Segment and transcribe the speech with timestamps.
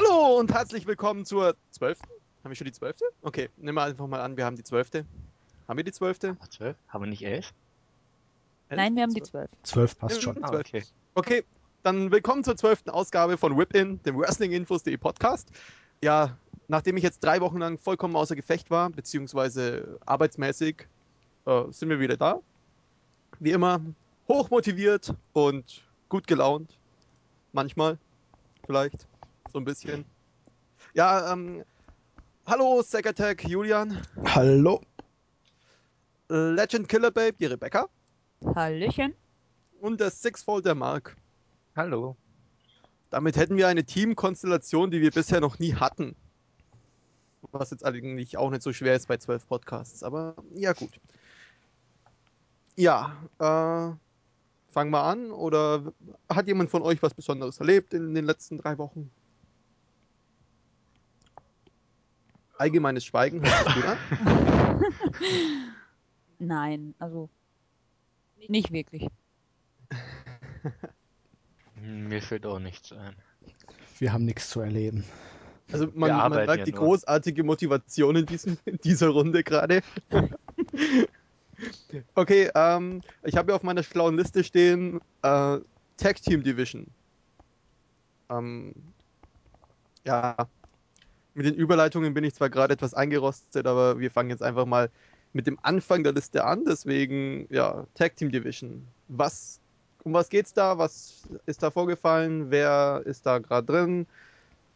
[0.00, 2.08] Hallo und herzlich willkommen zur zwölften.
[2.42, 3.04] Haben wir schon die zwölfte?
[3.20, 5.04] Okay, nehmen wir einfach mal an, wir haben die zwölfte.
[5.68, 6.38] Haben wir die zwölfte?
[6.48, 6.76] Zwölf?
[6.88, 7.52] Haben wir nicht elf?
[8.70, 9.50] Nein, wir haben die zwölf.
[9.62, 10.42] Zwölf passt Ja, schon.
[10.42, 10.84] Ah, okay.
[11.14, 11.44] Okay,
[11.82, 15.50] dann willkommen zur zwölften Ausgabe von Whip-In, dem Wrestlinginfos.de Podcast.
[16.02, 16.38] Ja,
[16.68, 20.86] nachdem ich jetzt drei Wochen lang vollkommen außer Gefecht war, beziehungsweise arbeitsmäßig,
[21.44, 22.40] äh, sind wir wieder da.
[23.38, 23.82] Wie immer,
[24.28, 26.78] hochmotiviert und gut gelaunt.
[27.52, 27.98] Manchmal,
[28.64, 29.09] vielleicht,
[29.52, 30.04] so ein bisschen.
[30.94, 31.64] Ja, ähm,
[32.46, 34.80] hallo, Sack Attack, Julian, Hallo.
[36.28, 37.88] Legend Killer Babe, die Rebecca
[38.54, 39.14] Hallöchen.
[39.80, 41.16] und der Sixfold, der Mark.
[41.74, 42.16] Hallo.
[43.10, 46.14] Damit hätten wir eine Teamkonstellation, die wir bisher noch nie hatten.
[47.50, 51.00] Was jetzt eigentlich auch nicht so schwer ist bei zwölf Podcasts, aber ja gut.
[52.76, 53.92] Ja, äh,
[54.72, 55.92] fangen wir an oder
[56.32, 59.10] hat jemand von euch was Besonderes erlebt in den letzten drei Wochen?
[62.60, 63.96] Allgemeines Schweigen, hört sich gut an.
[66.38, 67.30] Nein, also
[68.48, 69.08] nicht wirklich.
[71.80, 73.16] Hm, Mir fällt auch nichts ein.
[73.98, 75.04] Wir haben nichts zu erleben.
[75.72, 76.80] Also man, man merkt ja die nur.
[76.80, 79.80] großartige Motivation in, diesem, in dieser Runde gerade.
[82.14, 85.60] okay, ähm, ich habe ja auf meiner schlauen Liste stehen äh,
[85.96, 86.88] Tag Team Division.
[88.28, 88.74] Ähm,
[90.04, 90.36] ja,
[91.40, 94.90] mit den Überleitungen bin ich zwar gerade etwas eingerostet, aber wir fangen jetzt einfach mal
[95.32, 96.66] mit dem Anfang der Liste an.
[96.66, 98.86] Deswegen, ja, Tag Team Division.
[99.08, 99.58] Was,
[100.04, 100.76] um was geht's da?
[100.76, 102.50] Was ist da vorgefallen?
[102.50, 104.06] Wer ist da gerade drin?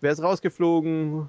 [0.01, 1.29] Wer ist rausgeflogen?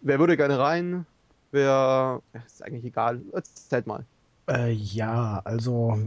[0.00, 1.06] Wer würde gerne rein?
[1.52, 2.20] Wer.
[2.34, 3.20] Ja, ist eigentlich egal.
[3.32, 4.04] Erzählt mal.
[4.48, 6.00] Äh, ja, also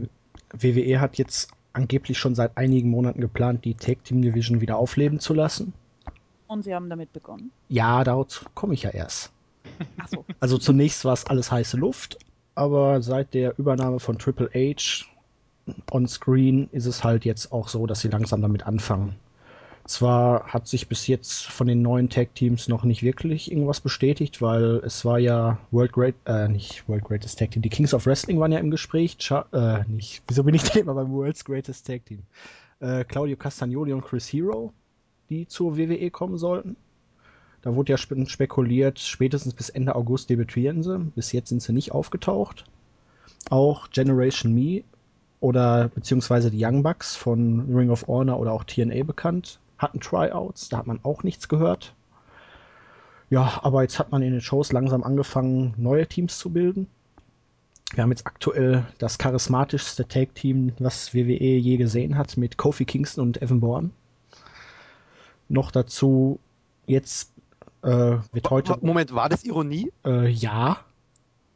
[0.52, 5.20] WWE hat jetzt angeblich schon seit einigen Monaten geplant, die Tag Team Division wieder aufleben
[5.20, 5.72] zu lassen.
[6.48, 7.52] Und sie haben damit begonnen.
[7.68, 9.32] Ja, dazu komme ich ja erst.
[9.98, 10.24] Achso.
[10.40, 12.18] Also zunächst war es alles heiße Luft,
[12.54, 15.04] aber seit der Übernahme von Triple H
[15.90, 19.16] on Screen ist es halt jetzt auch so, dass sie langsam damit anfangen.
[19.84, 24.42] Zwar hat sich bis jetzt von den neuen Tag Teams noch nicht wirklich irgendwas bestätigt,
[24.42, 28.04] weil es war ja World Great, äh, nicht World Greatest Tag Team, die Kings of
[28.04, 31.42] Wrestling waren ja im Gespräch, Cha äh, nicht, wieso bin ich denn immer beim World's
[31.42, 32.22] Greatest Tag Team?
[32.80, 34.74] Äh, Claudio Castagnoli und Chris Hero,
[35.30, 36.76] die zur WWE kommen sollten.
[37.62, 40.98] Da wurde ja spe spekuliert, spätestens bis Ende August debütieren sie.
[41.14, 42.64] Bis jetzt sind sie nicht aufgetaucht.
[43.50, 44.84] Auch Generation Me
[45.40, 50.68] oder beziehungsweise die Young Bucks von Ring of Honor oder auch TNA bekannt, hatten Tryouts,
[50.68, 51.94] da hat man auch nichts gehört.
[53.30, 56.88] Ja, aber jetzt hat man in den Shows langsam angefangen, neue Teams zu bilden.
[57.94, 63.28] Wir haben jetzt aktuell das charismatischste Tag-Team, was WWE je gesehen hat, mit Kofi Kingston
[63.28, 63.90] und Evan Bourne.
[65.48, 66.38] Noch dazu
[66.86, 67.32] jetzt
[67.82, 68.78] äh, wird heute.
[68.80, 69.92] Moment, war das Ironie?
[70.04, 70.78] Äh, ja,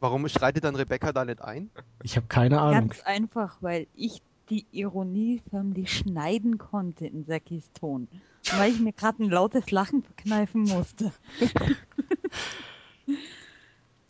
[0.03, 1.69] Warum schreitet dann Rebecca da nicht ein?
[2.03, 2.89] ich habe keine Ahnung.
[2.89, 8.09] Ganz einfach, weil ich die Ironie förmlich schneiden konnte in Sakis Ton.
[8.57, 11.13] Weil ich mir gerade ein lautes Lachen verkneifen musste.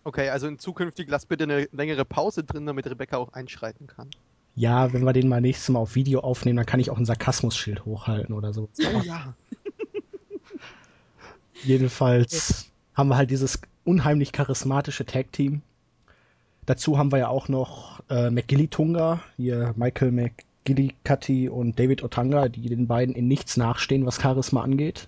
[0.06, 4.10] Okay, also in zukünftig lass bitte eine längere Pause drin, damit Rebecca auch einschreiten kann.
[4.54, 7.06] Ja, wenn wir den mal nächstes Mal auf Video aufnehmen, dann kann ich auch ein
[7.06, 8.68] Sarkasmusschild hochhalten oder so.
[8.82, 9.34] Oh ja.
[11.64, 15.62] Jedenfalls haben wir halt dieses unheimlich charismatische Tag-Team.
[16.66, 22.48] Dazu haben wir ja auch noch äh, McGilly Tunga, hier Michael McGillicuddy und David Otanga,
[22.48, 25.08] die den beiden in nichts nachstehen, was Charisma angeht.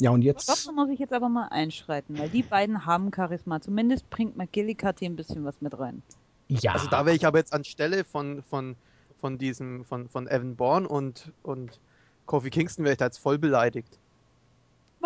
[0.00, 0.48] Ja, und jetzt.
[0.48, 3.60] da muss ich jetzt aber mal einschreiten, weil die beiden haben Charisma.
[3.60, 6.02] Zumindest bringt McGillicuddy ein bisschen was mit rein.
[6.48, 8.76] Ja, Also da wäre ich aber jetzt anstelle von, von,
[9.20, 11.80] von diesem, von, von Evan Bourne und, und
[12.26, 13.98] Kofi Kingston wäre ich da jetzt voll beleidigt.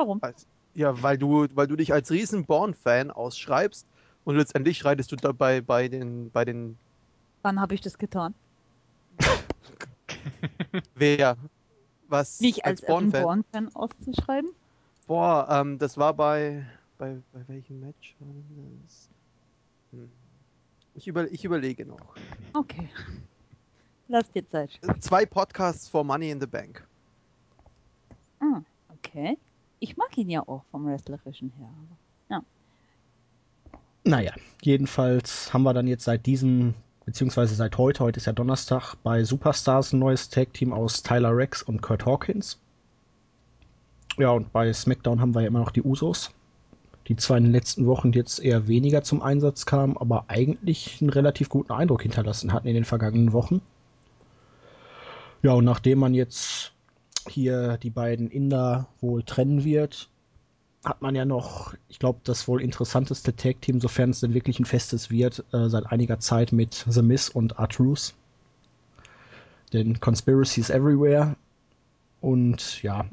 [0.00, 0.22] Warum?
[0.22, 3.84] Als- Ja, weil du, weil du dich als riesen Bourne-Fan ausschreibst
[4.24, 6.78] und letztendlich schreitest du dabei bei den, bei den,
[7.42, 8.32] Wann habe ich das getan?
[10.94, 11.36] wer,
[12.08, 13.12] was Nicht als, als?
[13.12, 14.50] Born-Fan auszuschreiben?
[15.06, 16.64] Boah, ähm, das war bei,
[16.96, 18.28] bei, bei welchem Match war
[18.82, 19.10] das?
[19.92, 20.10] Hm.
[20.94, 22.16] Ich, über, ich überlege noch.
[22.54, 22.88] Okay.
[24.08, 24.80] Lass dir Zeit.
[25.00, 26.82] Zwei Podcasts for Money in the Bank.
[28.40, 29.36] Ah, okay.
[29.80, 31.68] Ich mag ihn ja auch vom Wrestlerischen her.
[31.68, 31.96] aber-
[34.02, 34.32] Naja,
[34.62, 36.74] jedenfalls haben wir dann jetzt seit diesem,
[37.04, 41.62] beziehungsweise seit heute, heute ist ja Donnerstag, bei Superstars ein neues Tag-Team aus Tyler Rex
[41.62, 42.58] und Kurt Hawkins.
[44.16, 46.30] Ja, und bei SmackDown haben wir ja immer noch die Usos,
[47.08, 51.10] die zwar in den letzten Wochen jetzt eher weniger zum Einsatz kamen, aber eigentlich einen
[51.10, 53.60] relativ guten Eindruck hinterlassen hatten in den vergangenen Wochen.
[55.42, 56.72] Ja, und nachdem man jetzt
[57.28, 60.08] hier die beiden Inder wohl trennen wird,
[60.84, 64.64] hat man ja noch, ich glaube, das wohl interessanteste Tag-Team, sofern es denn wirklich ein
[64.64, 68.14] festes wird, äh, seit einiger Zeit mit The Miz und R-Truth.
[69.72, 71.36] Denn Conspiracy is everywhere.
[72.20, 73.04] Und ja,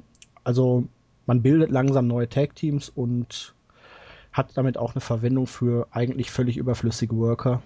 [0.43, 0.85] also
[1.25, 3.53] man bildet langsam neue Tag-Teams und
[4.31, 7.61] hat damit auch eine Verwendung für eigentlich völlig überflüssige Worker.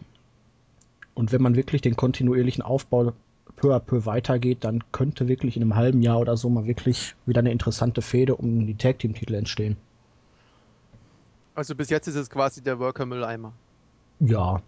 [1.13, 3.13] Und wenn man wirklich den kontinuierlichen Aufbau
[3.55, 7.15] peu à peu weitergeht, dann könnte wirklich in einem halben Jahr oder so mal wirklich
[7.25, 9.77] wieder eine interessante Fehde um die Tag Team Titel entstehen.
[11.55, 13.57] Also bis jetzt ist es quasi der Worker-Mülleimer.
[14.19, 14.61] Ja,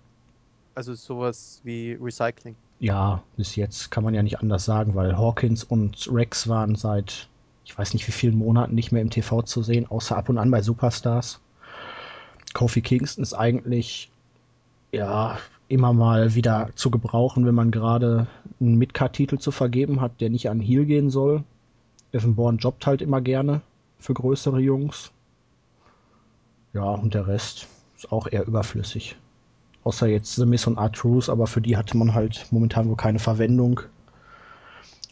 [0.75, 2.55] Also sowas wie Recycling.
[2.79, 7.29] ja, bis jetzt kann man ja nicht anders sagen, weil Hawkins und Rex waren seit
[7.65, 10.37] ich weiß nicht wie vielen Monaten nicht mehr im TV zu sehen, außer ab und
[10.37, 11.41] an bei Superstars.
[12.53, 14.11] Kofi Kingston ist eigentlich
[14.91, 15.37] ja
[15.73, 18.27] immer mal wieder zu gebrauchen, wenn man gerade
[18.61, 21.43] einen Midcard-Titel zu vergeben hat, der nicht an Heel gehen soll.
[22.11, 23.61] Evan Bourne jobbt halt immer gerne
[23.99, 25.11] für größere Jungs.
[26.73, 27.67] Ja, und der Rest
[27.97, 29.15] ist auch eher überflüssig.
[29.83, 33.19] Außer jetzt The Miss und R-Truth, aber für die hatte man halt momentan wohl keine
[33.19, 33.81] Verwendung.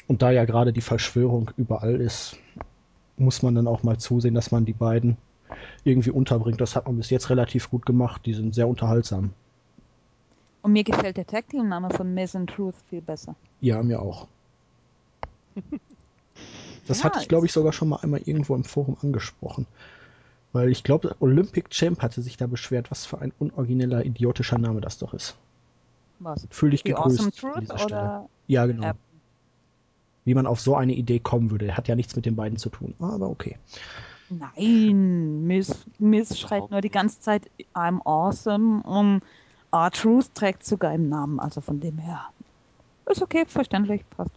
[0.07, 2.37] Und da ja gerade die Verschwörung überall ist,
[3.17, 5.17] muss man dann auch mal zusehen, dass man die beiden
[5.83, 6.61] irgendwie unterbringt.
[6.61, 8.25] Das hat man bis jetzt relativ gut gemacht.
[8.25, 9.31] Die sind sehr unterhaltsam.
[10.61, 13.35] Und mir gefällt der Tag Team Name von Miss and Truth viel besser.
[13.61, 14.27] Ja, mir auch.
[16.87, 19.67] Das Ja, hatte ich, glaube ich, sogar schon mal einmal irgendwo im Forum angesprochen.
[20.51, 24.81] Weil ich glaube, Olympic Champ hatte sich da beschwert, was für ein unorigineller, idiotischer Name
[24.81, 25.37] das doch ist.
[26.19, 26.47] Was?
[26.49, 28.87] Fühl dich gegrüßt Awesome Truth oder Ja, genau.
[28.87, 28.97] App?
[30.25, 31.65] Wie man auf so eine Idee kommen würde.
[31.65, 32.93] Der hat ja nichts mit den beiden zu tun.
[32.99, 33.57] Aber okay.
[34.29, 39.21] Nein, Miss, Miss schreit nur die ganze Zeit I'm awesome und
[39.71, 42.25] R-Truth trägt sogar im Namen, also von dem her.
[43.05, 44.31] Ist okay, verständlich, passt.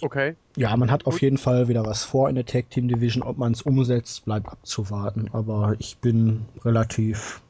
[0.00, 0.36] Okay.
[0.56, 3.22] Ja, man hat auf jeden Fall wieder was vor in der Tag Team Division.
[3.22, 5.30] Ob man es umsetzt, bleibt abzuwarten.
[5.32, 7.40] Aber ich bin relativ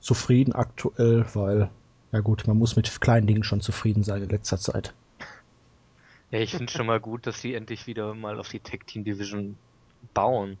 [0.00, 1.70] zufrieden aktuell, weil,
[2.10, 4.94] ja gut, man muss mit kleinen Dingen schon zufrieden sein in letzter Zeit.
[6.30, 9.04] Ja, ich finde schon mal gut, dass sie endlich wieder mal auf die Tag Team
[9.04, 9.56] Division
[10.14, 10.58] bauen.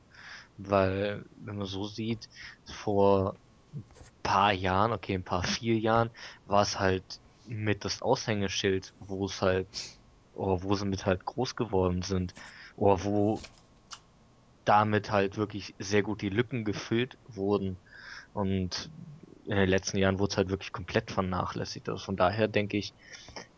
[0.56, 2.28] Weil, wenn man so sieht,
[2.64, 3.38] vor
[3.74, 3.84] ein
[4.22, 6.10] paar Jahren, okay, ein paar vier Jahren,
[6.44, 9.68] war es halt mit das Aushängeschild, wo es halt,
[10.32, 12.34] oder wo sie mit halt groß geworden sind.
[12.76, 13.40] Oder wo
[14.64, 17.80] damit halt wirklich sehr gut die Lücken gefüllt wurden.
[18.32, 18.90] Und
[19.44, 21.88] in den letzten Jahren wurde es halt wirklich komplett vernachlässigt.
[21.88, 22.94] Also von daher denke ich,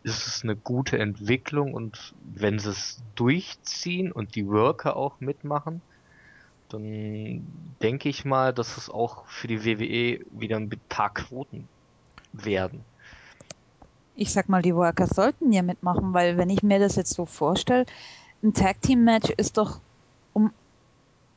[0.02, 5.82] ist es eine gute Entwicklung und wenn sie es durchziehen und die Worker auch mitmachen,
[6.68, 7.46] dann
[7.82, 11.68] denke ich mal, dass es auch für die WWE wieder ein paar Quoten
[12.32, 12.84] werden.
[14.16, 17.26] Ich sag mal, die Workers sollten ja mitmachen, weil wenn ich mir das jetzt so
[17.26, 17.84] vorstelle,
[18.42, 19.80] ein Tag Team Match ist doch
[20.32, 20.50] um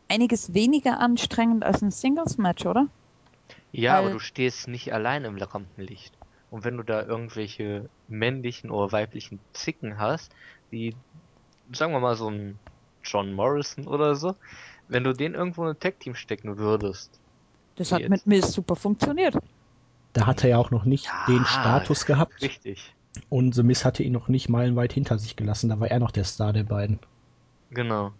[0.09, 2.87] einiges weniger anstrengend als ein Singles Match, oder?
[3.71, 6.13] Ja, Weil- aber du stehst nicht allein im Rampenlicht.
[6.49, 10.31] Und wenn du da irgendwelche männlichen oder weiblichen Zicken hast,
[10.69, 10.95] wie,
[11.73, 12.57] sagen wir mal, so ein
[13.03, 14.35] John Morrison oder so,
[14.87, 17.19] wenn du den irgendwo in ein Tag-Team stecken würdest,
[17.75, 18.09] Das hat Jetzt.
[18.09, 19.35] mit Miss super funktioniert.
[20.13, 22.93] Da hat er ja auch noch nicht Ja, den Status gehabt richtig.
[23.29, 25.69] und The Miz hatte ihn noch nicht meilenweit hinter sich gelassen.
[25.69, 26.99] Da war er noch der Star der beiden.
[27.69, 28.11] Genau.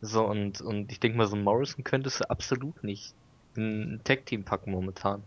[0.00, 3.14] So, und, und ich denke mal, so ein Morrison könntest du absolut nicht
[3.54, 5.22] in ein Tag-Team packen momentan.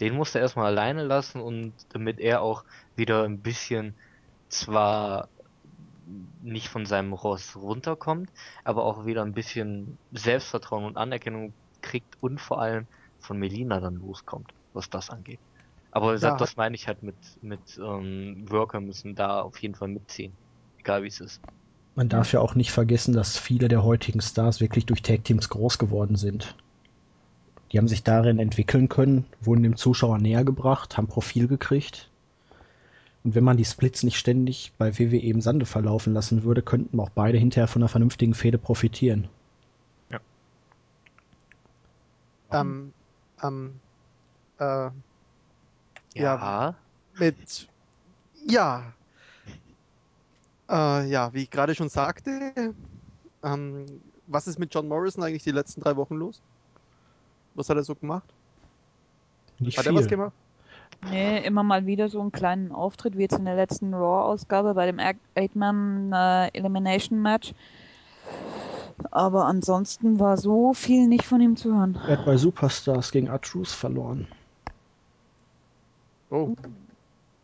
[0.00, 2.64] Den musst du erstmal alleine lassen und damit er auch
[2.96, 3.94] wieder ein bisschen
[4.48, 5.28] zwar
[6.40, 8.30] nicht von seinem Ross runterkommt,
[8.64, 12.88] aber auch wieder ein bisschen Selbstvertrauen und Anerkennung kriegt und vor allem
[13.18, 15.40] von Melina dann loskommt, was das angeht.
[15.90, 16.30] Aber Ja.
[16.32, 20.38] das meine ich halt mit, mit ähm, Worker müssen da auf jeden Fall mitziehen.
[20.78, 21.40] Egal wie es ist.
[21.94, 25.48] Man darf ja auch nicht vergessen, dass viele der heutigen Stars wirklich durch Tag Teams
[25.50, 26.56] groß geworden sind.
[27.72, 32.09] Die haben sich darin entwickeln können, wurden dem Zuschauer näher gebracht, haben Profil gekriegt.
[33.24, 36.98] Und wenn man die Splits nicht ständig bei WWE im Sande verlaufen lassen würde, könnten
[37.00, 39.28] auch beide hinterher von einer vernünftigen Fehde profitieren.
[42.52, 42.92] Ähm,
[43.42, 43.80] ähm,
[44.58, 44.92] äh, Ja,
[46.14, 46.74] Ja.
[47.18, 47.68] mit,
[48.46, 48.92] ja,
[50.70, 52.74] äh, ja, wie ich gerade schon sagte,
[53.42, 53.86] ähm,
[54.26, 56.40] was ist mit John Morrison eigentlich die letzten drei Wochen los?
[57.54, 58.32] Was hat er so gemacht?
[59.58, 59.92] Nicht Hat viel.
[59.92, 60.32] er was gemacht?
[61.08, 64.86] Nee, immer mal wieder so einen kleinen Auftritt, wie jetzt in der letzten Raw-Ausgabe bei
[64.86, 67.54] dem Eight-Man äh, Elimination Match.
[69.10, 71.98] Aber ansonsten war so viel nicht von ihm zu hören.
[72.06, 74.28] Er hat bei Superstars gegen R-Truth verloren.
[76.30, 76.54] Oh,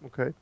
[0.03, 0.33] okay.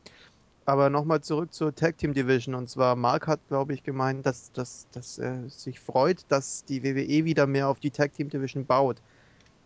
[0.67, 2.55] Aber nochmal zurück zur Tag Team Division.
[2.55, 6.83] Und zwar, Mark hat, glaube ich, gemeint, dass, dass, dass er sich freut, dass die
[6.83, 8.97] WWE wieder mehr auf die Tag Team Division baut.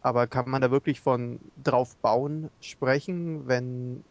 [0.00, 4.05] Aber kann man da wirklich von drauf bauen sprechen, wenn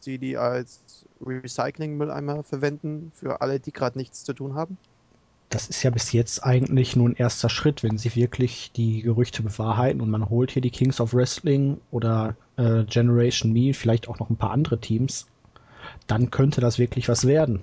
[0.00, 4.76] sie die als Recycling-Mülleimer verwenden für alle, die gerade nichts zu tun haben?
[5.50, 9.42] Das ist ja bis jetzt eigentlich nur ein erster Schritt, wenn sie wirklich die Gerüchte
[9.42, 14.18] bewahrheiten und man holt hier die Kings of Wrestling oder äh, Generation Me, vielleicht auch
[14.18, 15.26] noch ein paar andere Teams,
[16.06, 17.62] dann könnte das wirklich was werden.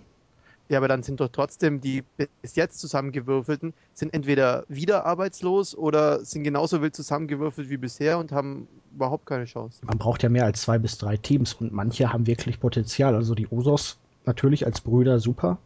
[0.69, 2.03] Ja, aber dann sind doch trotzdem die
[2.41, 8.31] bis jetzt zusammengewürfelten, sind entweder wieder arbeitslos oder sind genauso wild zusammengewürfelt wie bisher und
[8.31, 9.79] haben überhaupt keine Chance.
[9.83, 13.15] Man braucht ja mehr als zwei bis drei Teams und manche haben wirklich Potenzial.
[13.15, 15.57] Also die Usos natürlich als Brüder super.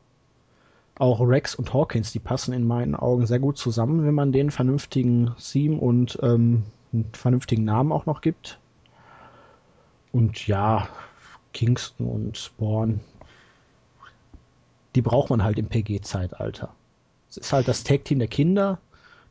[0.97, 4.51] Auch Rex und Hawkins, die passen in meinen Augen sehr gut zusammen, wenn man denen
[4.51, 8.59] vernünftigen Theme und ähm, einen vernünftigen Namen auch noch gibt.
[10.13, 10.87] Und ja,
[11.51, 13.01] Kingston und Spawn,
[14.95, 16.73] die braucht man halt im PG-Zeitalter.
[17.29, 18.79] Es ist halt das Tag-Team der Kinder.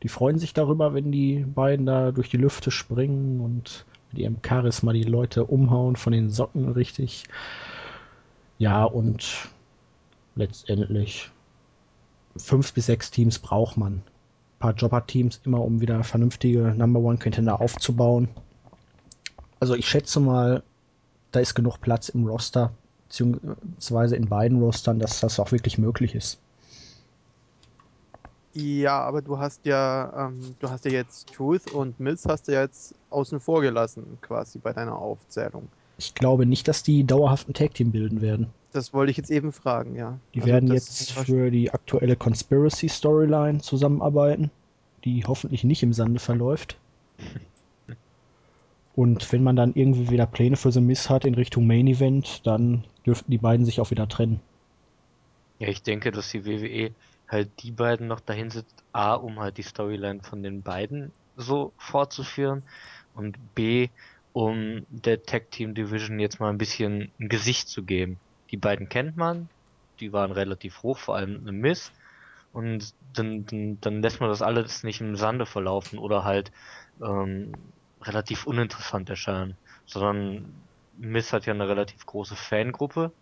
[0.02, 4.38] Die freuen sich darüber, wenn die beiden da durch die Lüfte springen und mit ihrem
[4.44, 7.24] Charisma die Leute umhauen von den Socken richtig.
[8.58, 9.48] Ja, und
[10.34, 11.30] letztendlich
[12.36, 13.94] fünf bis sechs Teams braucht man.
[13.94, 18.28] Ein paar Jobber-Teams immer, um wieder vernünftige Number One Contender aufzubauen.
[19.60, 20.62] Also ich schätze mal,
[21.30, 22.72] da ist genug Platz im Roster,
[23.12, 26.38] beziehungsweise in beiden Rostern, dass das auch wirklich möglich ist.
[28.54, 32.52] Ja, aber du hast ja, ähm, du hast ja jetzt Truth und Miz hast du
[32.52, 35.68] ja jetzt außen vor gelassen, quasi bei deiner Aufzählung.
[35.98, 38.48] Ich glaube nicht, dass die dauerhaft ein Tag Team bilden werden.
[38.72, 40.18] Das wollte ich jetzt eben fragen, ja.
[40.34, 44.50] Die Also werden jetzt für die aktuelle Conspiracy Storyline zusammenarbeiten,
[45.04, 46.78] die hoffentlich nicht im Sande verläuft.
[48.94, 52.46] Und wenn man dann irgendwie wieder Pläne für The Miss hat in Richtung Main Event,
[52.46, 54.40] dann dürften die beiden sich auch wieder trennen.
[55.58, 56.92] Ja, ich denke, dass die WWE
[57.28, 61.72] halt die beiden noch dahin sitzt, A, um halt die Storyline von den beiden so
[61.78, 62.62] fortzuführen
[63.14, 63.88] und B,
[64.32, 68.18] um der Tag Team Division jetzt mal ein bisschen ein Gesicht zu geben.
[68.50, 69.48] Die beiden kennt man,
[70.00, 71.92] die waren relativ hoch, vor allem eine Miss
[72.52, 76.52] und dann, dann, dann lässt man das alles nicht im Sande verlaufen oder halt
[77.02, 77.52] ähm,
[78.02, 79.56] relativ uninteressant erscheinen,
[79.86, 80.52] sondern
[81.02, 83.12] Miss hat ja eine relativ große Fangruppe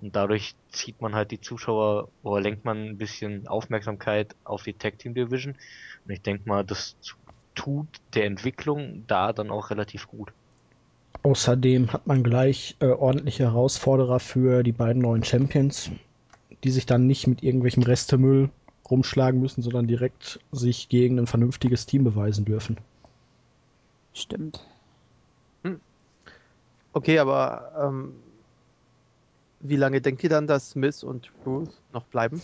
[0.00, 4.72] und dadurch zieht man halt die Zuschauer oder lenkt man ein bisschen Aufmerksamkeit auf die
[4.72, 5.56] Tag Team Division.
[6.04, 6.96] Und ich denke mal, das
[7.54, 10.32] tut der Entwicklung da dann auch relativ gut.
[11.24, 15.90] Außerdem hat man gleich äh, ordentliche Herausforderer für die beiden neuen Champions,
[16.64, 18.50] die sich dann nicht mit irgendwelchem Restemüll
[18.88, 22.78] rumschlagen müssen, sondern direkt sich gegen ein vernünftiges Team beweisen dürfen.
[24.14, 24.66] Stimmt.
[26.92, 28.14] Okay, aber ähm,
[29.60, 32.42] wie lange denkt ihr dann, dass Miss und Truth noch bleiben?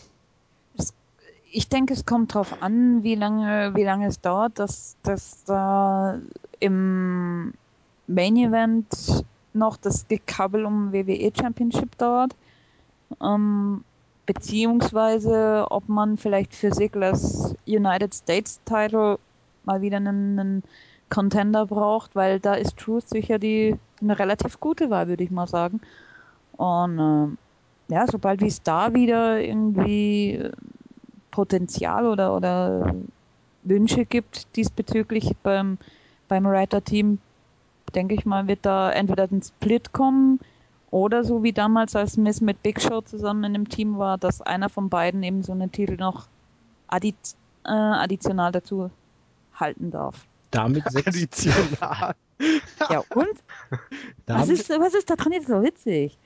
[1.50, 6.18] Ich denke, es kommt drauf an, wie lange, wie lange es dauert, dass, dass da
[6.60, 7.54] im
[8.06, 9.24] Main Event
[9.54, 12.36] noch das Gekabbel um WWE Championship dauert.
[13.22, 13.82] Ähm,
[14.26, 19.18] beziehungsweise ob man vielleicht für Ziggler's United States Title
[19.64, 20.62] mal wieder einen, einen
[21.10, 25.46] Contender braucht, weil da ist Truth sicher die eine relativ gute Wahl, würde ich mal
[25.46, 25.80] sagen.
[26.56, 27.38] Und ähm,
[27.88, 30.52] ja, sobald wie es da wieder irgendwie äh,
[31.30, 32.94] Potenzial oder, oder
[33.62, 35.78] Wünsche gibt diesbezüglich beim,
[36.28, 37.18] beim Writer-Team,
[37.94, 40.40] denke ich mal, wird da entweder ein Split kommen
[40.90, 44.40] oder so wie damals, als Miss mit Big Show zusammen in dem Team war, dass
[44.40, 46.26] einer von beiden eben so einen Titel noch
[46.88, 47.14] addi
[47.64, 48.90] äh, additional dazu
[49.54, 50.27] halten darf.
[50.50, 52.14] Damit setzt, Additional.
[52.90, 53.28] Ja, und?
[53.70, 53.78] Was
[54.26, 56.18] damit, ist, was ist da dran jetzt so witzig?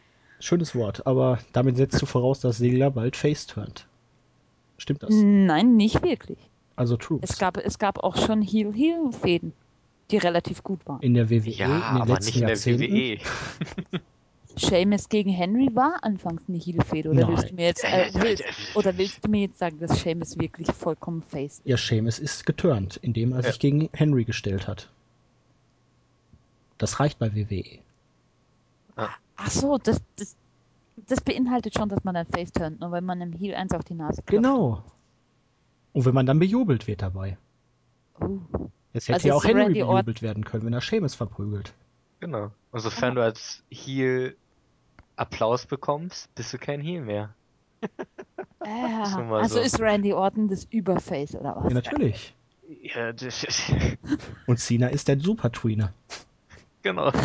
[0.43, 3.87] schönes Wort, aber damit setzt du voraus, dass Segler bald face turnt.
[4.77, 5.11] Stimmt das?
[5.13, 6.39] Nein, nicht wirklich.
[6.75, 7.21] Also True.
[7.23, 9.53] Es gab, es gab auch schon Heel-Heel-Fäden,
[10.11, 11.01] die relativ gut waren.
[11.01, 12.93] In der WWE Ja, in den aber letzten nicht in der Jahrzehnten.
[12.93, 14.01] WWE.
[14.57, 17.31] Seamus gegen Henry war anfangs eine Heel-Fäde, oder Nein.
[17.37, 18.45] willst du mir jetzt, äh, willst,
[18.75, 21.67] oder willst du mir jetzt sagen, dass Seamus wirklich vollkommen face ist?
[21.67, 23.43] Ja, Seamus ist geturnt, indem er Ja.
[23.51, 24.91] sich gegen Henry gestellt hat.
[26.79, 27.79] Das reicht bei WWE.
[28.97, 30.37] Ach so, das, das,
[30.97, 33.83] das beinhaltet schon, dass man dann face turnt, nur wenn man einem Heel eins auf
[33.85, 34.31] die Nase klopft.
[34.45, 34.85] Genau.
[35.93, 37.37] Und wenn man dann bejubelt wird dabei.
[38.21, 38.39] Oh.
[38.93, 41.73] Jetzt hätte Also ja auch Henry bejubelt werden können, wenn er Seamus verprügelt.
[42.21, 42.51] Genau.
[42.71, 44.37] Und sofern du als Heel
[45.23, 47.35] Applaus bekommst, bist du kein Heel mehr.
[48.65, 49.61] Ah, Schon mal also so.
[49.61, 51.65] ist Randy Orton das Überface oder was?
[51.65, 52.33] Ja, natürlich.
[52.81, 53.73] Ja, das ist,
[54.47, 55.93] Und Cena ist der Super-Tweener.
[56.83, 57.11] genau.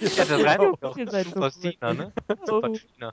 [0.00, 0.96] Ja, das reimt doch.
[0.96, 1.50] Seid so Super.
[1.52, 2.12] Cena, ne?
[2.28, 2.34] Oh.
[2.46, 3.12] Super Cena.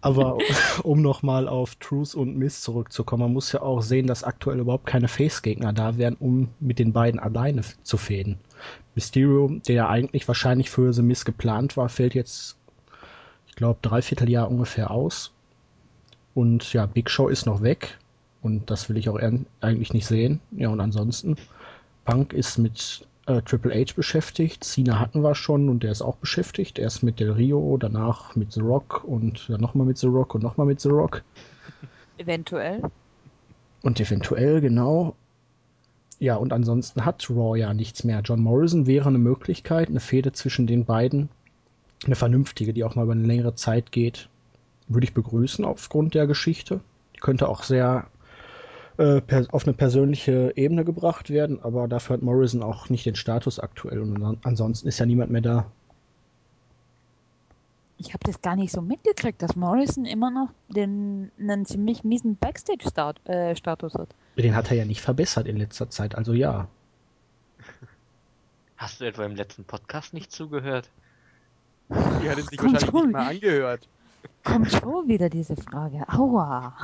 [0.00, 0.38] Aber
[0.82, 4.86] um nochmal auf Truth und Miss zurückzukommen, man muss ja auch sehen, dass aktuell überhaupt
[4.86, 8.38] keine Face-Gegner da wären, um mit den beiden alleine zu fäden.
[8.94, 12.56] Mysterio, der ja eigentlich wahrscheinlich für The Miss geplant war, fällt jetzt,
[13.46, 15.32] ich glaube, dreiviertel Jahr ungefähr aus.
[16.34, 17.98] Und ja, Big Show ist noch weg.
[18.42, 19.20] Und das will ich auch
[19.60, 20.40] eigentlich nicht sehen.
[20.50, 21.36] Ja, und ansonsten,
[22.04, 24.64] Punk ist mit äh, Triple H beschäftigt.
[24.64, 26.78] Cena hatten wir schon und der ist auch beschäftigt.
[26.78, 30.42] Erst mit Del Rio, danach mit The Rock und dann nochmal mit The Rock und
[30.42, 31.22] nochmal mit The Rock.
[32.18, 32.82] Eventuell.
[33.82, 35.14] Und eventuell, genau.
[36.22, 38.20] Ja, und ansonsten hat Raw ja nichts mehr.
[38.20, 41.30] John Morrison wäre eine Möglichkeit, eine Fehde zwischen den beiden.
[42.04, 44.28] Eine vernünftige, die auch mal über eine längere Zeit geht.
[44.86, 46.78] Würde ich begrüßen aufgrund der Geschichte.
[47.16, 48.06] Die könnte auch sehr
[48.98, 53.58] äh, auf eine persönliche Ebene gebracht werden, aber dafür hat Morrison auch nicht den Status
[53.58, 53.98] aktuell.
[53.98, 55.72] Und an- ansonsten ist ja niemand mehr da.
[58.04, 62.36] Ich habe das gar nicht so mitgekriegt, dass Morrison immer noch den, einen ziemlich miesen
[62.36, 64.08] Backstage-Status hat.
[64.36, 66.66] Den hat er ja nicht verbessert in letzter Zeit, also ja.
[68.76, 70.90] Hast du etwa im letzten Podcast nicht zugehört?
[71.90, 73.02] Die hat es sich wahrscheinlich schon.
[73.06, 73.88] nicht mehr angehört.
[74.42, 76.04] Kommt schon wieder diese Frage.
[76.08, 76.76] Aua.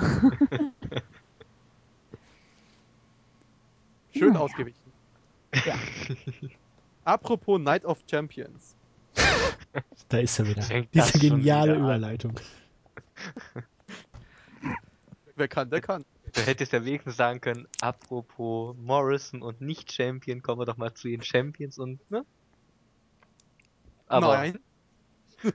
[4.17, 4.41] Schön Naja.
[4.41, 4.93] ausgewichen.
[5.67, 5.75] Ja.
[7.05, 8.77] Apropos Night of Champions.
[10.09, 10.63] Da ist er wieder.
[10.63, 11.85] Fängt das Diese geniale wieder.
[11.85, 12.35] Überleitung.
[15.37, 16.05] Wer kann, der kann.
[16.33, 20.93] Du hättest ja wenigstens sagen können, apropos Morrison und nicht Champion, kommen wir doch mal
[20.93, 22.25] zu den Champions und, ne?
[24.07, 24.59] Aber Nein.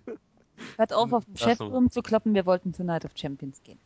[0.78, 1.46] Hört auf, auf dem Ach so.
[1.46, 3.80] Chat rumzukloppen, wir wollten zu Night of Champions gehen.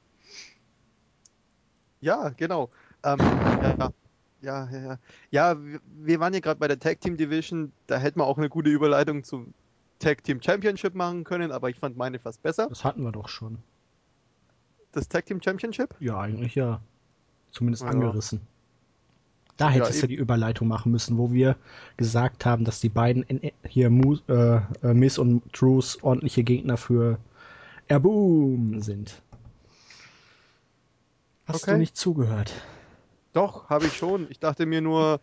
[2.01, 2.69] Ja, genau.
[3.03, 3.91] Ähm, ja,
[4.41, 4.99] ja, ja, ja.
[5.31, 7.71] Ja, wir, wir waren ja gerade bei der Tag Team Division.
[7.87, 9.53] Da hätten wir auch eine gute Überleitung zum
[9.99, 12.67] Tag Team Championship machen können, aber ich fand meine fast besser.
[12.69, 13.57] Das hatten wir doch schon.
[14.91, 15.95] Das Tag Team Championship?
[15.99, 16.81] Ja, eigentlich ja.
[17.51, 17.89] Zumindest Ja.
[17.89, 18.41] angerissen.
[19.57, 20.09] Da hättest du eben.
[20.09, 21.55] die Überleitung machen müssen, wo wir
[21.97, 23.25] gesagt haben, dass die beiden
[23.67, 27.17] hier Mu, äh, äh, Miss und Truth ordentliche Gegner für
[27.87, 29.21] Erboom sind.
[31.47, 31.71] Hast Okay.
[31.71, 32.53] du nicht zugehört?
[33.33, 34.27] Doch, habe ich schon.
[34.29, 35.19] Ich dachte mir nur,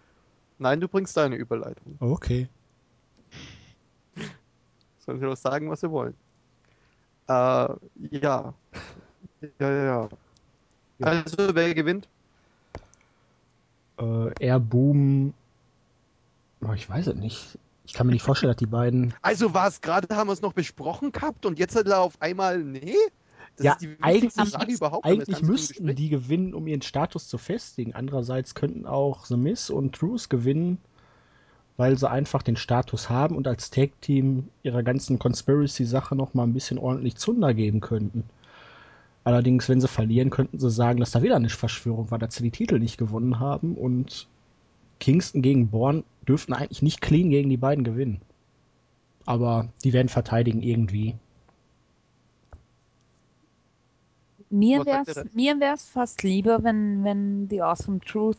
[0.59, 1.97] nein, du bringst deine Überleitung.
[2.01, 2.49] Okay.
[5.05, 6.15] Sollen sie doch sagen, was sie wollen.
[7.29, 7.75] Äh, ja.
[8.11, 8.55] Ja,
[9.59, 10.09] ja, ja.
[11.01, 12.09] Also, wer gewinnt?
[13.99, 15.35] Äh, Airboom.
[16.63, 17.59] Oh, ich weiß es nicht.
[17.87, 19.13] Ich kann mir nicht vorstellen, dass die beiden.
[19.21, 19.81] Also, was?
[19.81, 22.97] Gerade haben wir es noch besprochen gehabt und jetzt hat er auf einmal, nee?
[23.57, 24.35] Das ja, ist die eigentlich,
[25.03, 27.95] eigentlich müssten die gewinnen, um ihren Status zu festigen.
[27.95, 30.79] Andererseits könnten auch The Miss und Truth gewinnen,
[31.77, 36.53] weil sie einfach den Status haben und als Tag-Team ihrer ganzen Conspiracy-Sache noch mal ein
[36.53, 38.25] bisschen ordentlich Zunder geben könnten.
[39.25, 42.43] Allerdings, wenn sie verlieren, könnten sie sagen, dass da wieder eine Verschwörung war, dass sie
[42.43, 44.29] die Titel nicht gewonnen haben und
[45.01, 48.21] Kingston gegen Bourne dürften eigentlich nicht clean gegen die beiden gewinnen.
[49.27, 51.15] Aber die werden verteidigen irgendwie.
[54.51, 55.35] Mir der Rest?
[55.35, 58.39] mir wär's fast lieber, wenn, wenn die Awesome Truth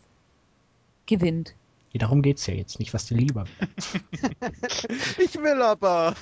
[1.08, 1.56] gewinnt.
[1.96, 3.46] Ja, darum geht's ja jetzt nicht, was dir lieber
[5.18, 6.14] Ich will aber.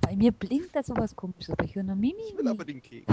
[0.00, 2.22] Bei mir blinkt da sowas komisches, aber ich höre nur Mimi.
[2.30, 3.06] Ich will aber den Keks.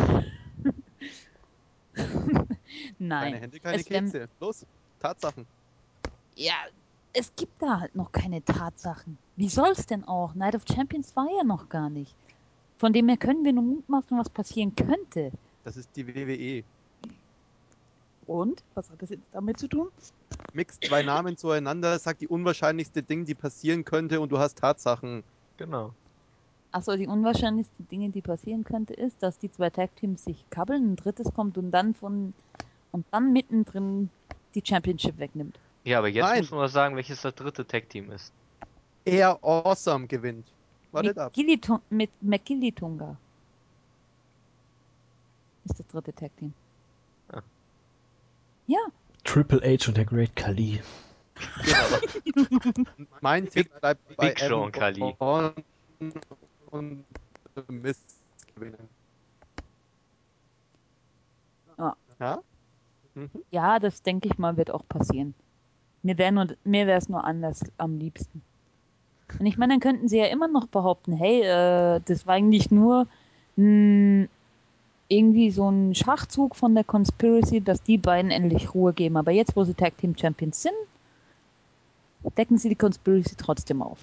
[2.97, 3.33] Nein.
[3.33, 4.29] Keine Hände, keine es Kekse.
[4.39, 4.65] Los,
[5.01, 5.45] Tatsachen.
[6.37, 6.63] Ja,
[7.11, 9.17] es gibt da halt noch keine Tatsachen.
[9.35, 10.33] Wie soll's denn auch?
[10.33, 12.15] Night of Champions war ja noch gar nicht.
[12.77, 15.33] Von dem her können wir nur mutmaßen, was passieren könnte.
[15.65, 16.63] Das ist die WWE.
[18.27, 18.63] Und?
[18.73, 19.89] Was hat das jetzt damit zu tun?
[20.53, 25.23] Mix zwei Namen zueinander, sag die unwahrscheinlichste Ding, die passieren könnte und du hast Tatsachen.
[25.57, 25.93] genau.
[26.71, 30.95] Achso, die unwahrscheinlichste Dinge, die passieren könnte, ist, dass die zwei Tag-Teams sich kabbeln, ein
[30.97, 32.33] drittes kommt und dann von
[32.91, 34.09] und dann mittendrin
[34.55, 35.59] die Championship wegnimmt.
[35.83, 36.39] Ja, aber jetzt Nein.
[36.39, 38.33] muss man mal sagen, welches das dritte Tag-Team ist.
[39.05, 40.47] Eher awesome gewinnt.
[40.91, 41.33] Wartet ab.
[41.89, 43.17] Mit McGillitunga.
[45.65, 46.53] Ist das dritte Tag-Team.
[48.67, 48.71] Ah.
[48.71, 48.79] Ja,
[49.23, 50.81] Triple H und der Great Khali.
[53.21, 55.15] Mein Tipp bleibt bei Big Show und Kali.
[56.71, 57.05] Und
[57.69, 58.19] Mist
[58.53, 58.89] gewinnen.
[61.77, 61.95] Ja.
[62.19, 62.39] Ja?
[63.15, 63.29] Mhm.
[63.51, 65.33] ja, das denke ich mal, wird auch passieren.
[66.03, 68.41] Mir wäre es nur anders am liebsten.
[69.39, 72.71] Und ich meine, dann könnten sie ja immer noch behaupten, hey, äh, das war eigentlich
[72.71, 73.07] nur
[73.55, 74.27] mh,
[75.07, 79.17] irgendwie so ein Schachzug von der Conspiracy, dass die beiden endlich Ruhe geben.
[79.17, 80.75] Aber jetzt, wo sie Tag Team Champions sind,
[82.37, 83.99] decken sie die Conspiracy trotzdem auf.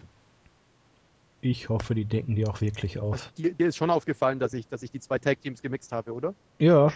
[1.40, 3.32] Ich hoffe, die decken die auch wirklich auf.
[3.32, 6.34] Dir, dir ist schon aufgefallen, dass ich, dass ich die zwei Tag-Teams gemixt habe, oder?
[6.60, 6.92] Ja,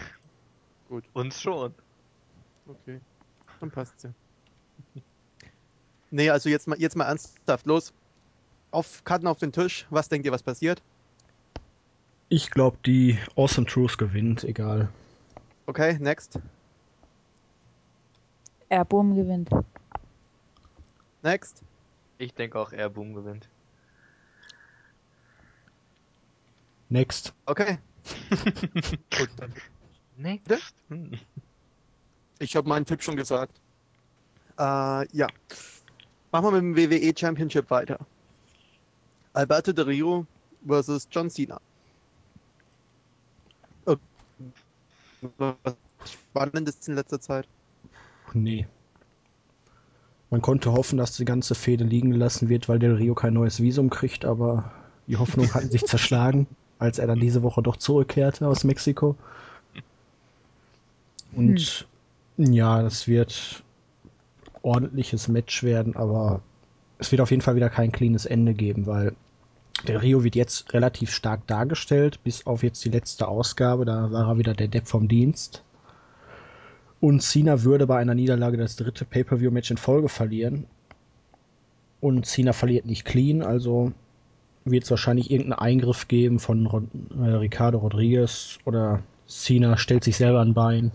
[1.13, 1.73] Uns schon.
[2.65, 3.01] Okay,
[3.59, 4.11] dann passt's ja.
[6.09, 7.93] Nee, also jetzt mal, jetzt mal ernsthaft, los.
[8.71, 10.81] Auf Karten auf den Tisch, was denkt ihr, was passiert?
[12.29, 14.89] Ich glaube, die Awesome Truth gewinnt, egal.
[15.65, 16.39] Okay, next,
[18.69, 19.49] Airboom gewinnt.
[21.23, 21.63] next.
[22.17, 23.47] Ich denke auch, Airboom gewinnt.
[26.89, 27.33] Next.
[27.45, 27.77] Okay.
[29.17, 29.53] Gut, dann.
[30.17, 30.73] Next.
[30.89, 31.11] Hm.
[32.39, 33.59] Ich habe meinen Tipp schon gesagt.
[34.57, 35.27] Äh, ja.
[36.31, 37.99] Machen wir mit dem WWE Championship weiter.
[39.33, 40.25] Alberto Del Rio
[40.65, 41.59] versus John Cena.
[43.85, 43.97] Äh,
[45.37, 45.55] Was
[46.05, 47.47] Spannendes in letzter Zeit.
[48.33, 48.67] Nee.
[50.29, 53.61] Man konnte hoffen, dass die ganze Fehde liegen gelassen wird, weil Del Rio kein neues
[53.61, 54.71] Visum kriegt, aber
[55.07, 56.47] die Hoffnung hatten sich zerschlagen,
[56.79, 59.15] als er dann diese Woche doch zurückkehrte aus Mexiko.
[61.33, 61.87] Und
[62.37, 63.63] ja, das wird
[64.61, 66.41] ordentliches Match werden, aber
[66.99, 69.15] es wird auf jeden Fall wieder kein cleanes Ende geben, weil
[69.85, 74.29] Del Rio wird jetzt relativ stark dargestellt, bis auf jetzt die letzte Ausgabe, da war
[74.29, 75.63] er wieder der Depp vom Dienst.
[76.99, 80.65] Und Cena würde bei einer Niederlage das dritte Pay-Per-View-Match in Folge verlieren.
[82.01, 83.93] Und Cena verliert nicht clean, also
[84.65, 86.83] wird es wahrscheinlich irgendeinen Eingriff geben von Rod
[87.17, 90.91] äh, Ricardo Rodriguez oder Cena stellt sich selber ein Bein,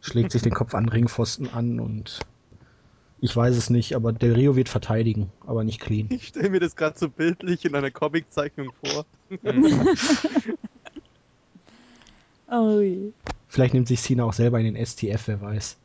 [0.00, 2.20] schlägt sich den Kopf an Ringpfosten an und
[3.24, 6.08] ich weiß es nicht, aber Del Rio wird verteidigen, aber nicht clean.
[6.10, 9.06] Ich stelle mir das gerade so bildlich in einer Comiczeichnung vor.
[12.46, 13.10] Oh je.
[13.48, 15.76] Vielleicht nimmt sich Cena auch selber in den STF, wer weiß.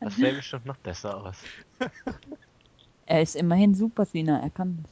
[0.00, 1.36] Das sähe bestimmt noch besser aus.
[3.06, 4.90] Er ist immerhin Super Cena, er kann das.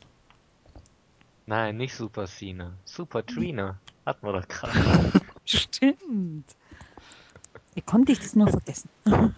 [1.46, 2.72] Nein, nicht Super Cena.
[2.85, 3.77] Super Trina.
[4.07, 5.20] Hatten wir doch gerade.
[5.44, 6.55] Stimmt.
[7.75, 8.88] Wie konnte ich das nur vergessen?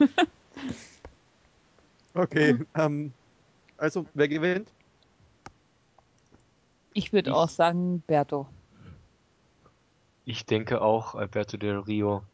[2.15, 3.13] Okay, ähm,
[3.79, 4.73] also, wer gewinnt?
[6.95, 8.49] Ich würde auch sagen, Berto.
[10.27, 12.27] Ich denke auch Alberto Del Rio.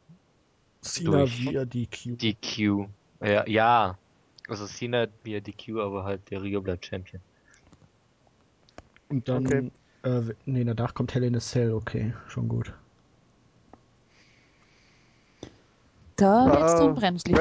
[0.83, 1.38] Cena Durch.
[1.38, 2.16] via DQ.
[2.16, 2.88] DQ.
[3.23, 3.99] Ja, ja.
[4.49, 7.23] Also Cena via DQ, aber halt Del Rio bleibt Champion.
[9.09, 9.71] Und dann, Okay.
[10.05, 12.73] äh, nee, danach kommt Hell in a Cell, okay, schon gut.
[16.16, 17.37] Da Ah, wird's dann bremslich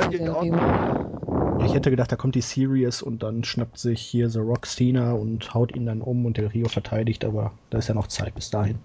[1.66, 5.14] ich hätte gedacht, da kommt die Series und dann schnappt sich hier The Rock Cena
[5.14, 8.36] und haut ihn dann um und Del Rio verteidigt, aber da ist ja noch Zeit
[8.36, 8.80] bis dahin.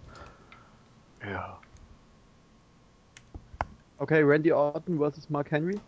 [1.24, 1.58] Ja.
[3.98, 5.80] Okay, Randy Orton versus Mark Henry.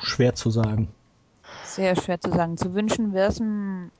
[0.00, 0.88] Schwer zu sagen.
[1.64, 2.56] Sehr schwer zu sagen.
[2.56, 3.40] Zu wünschen wäre es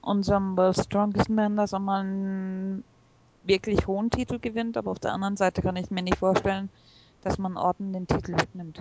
[0.00, 2.84] unserem World Strongest Man, dass er mal einen
[3.44, 6.70] wirklich hohen Titel gewinnt, aber auf der anderen Seite kann ich mir nicht vorstellen,
[7.22, 8.80] dass man Orton den Titel wegnimmt.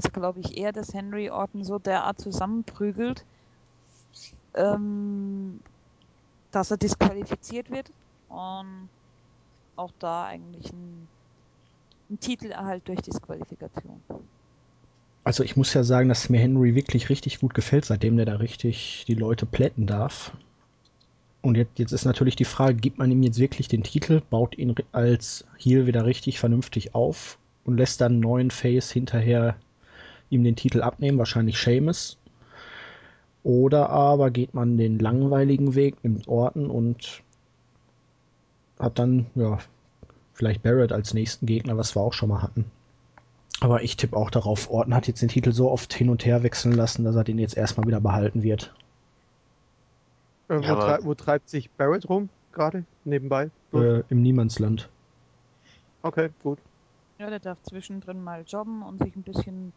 [0.00, 3.26] Also glaube ich eher, dass Henry Orton so derart zusammenprügelt,
[4.54, 5.60] ähm,
[6.52, 7.92] dass er disqualifiziert wird
[8.30, 8.88] und
[9.76, 11.06] auch da eigentlich ein,
[12.08, 14.00] ein Titelerhalt durch Disqualifikation.
[15.22, 18.36] Also ich muss ja sagen, dass mir Henry wirklich richtig gut gefällt, seitdem der da
[18.36, 20.32] richtig die Leute plätten darf.
[21.42, 24.56] Und jetzt, jetzt ist natürlich die Frage, gibt man ihm jetzt wirklich den Titel, baut
[24.56, 29.56] ihn als Heel wieder richtig vernünftig auf und lässt dann einen neuen Face hinterher
[30.30, 32.16] ihm den Titel abnehmen, wahrscheinlich Seamus.
[33.42, 37.22] Oder aber geht man den langweiligen Weg, nimmt Orton und
[38.78, 39.58] hat dann, ja,
[40.34, 42.64] vielleicht Barrett als nächsten Gegner, was wir auch schon mal hatten.
[43.60, 46.42] Aber ich tippe auch darauf, Orton hat jetzt den Titel so oft hin und her
[46.42, 48.74] wechseln lassen, dass er den jetzt erstmal wieder behalten wird.
[50.48, 52.84] Äh, wo, Ja, trei wo treibt sich Barrett rum gerade?
[53.04, 53.50] Nebenbei?
[53.72, 54.88] Äh, Im Niemandsland.
[56.02, 56.58] Okay, gut.
[57.18, 59.72] Ja, der darf zwischendrin mal jobben und sich ein bisschen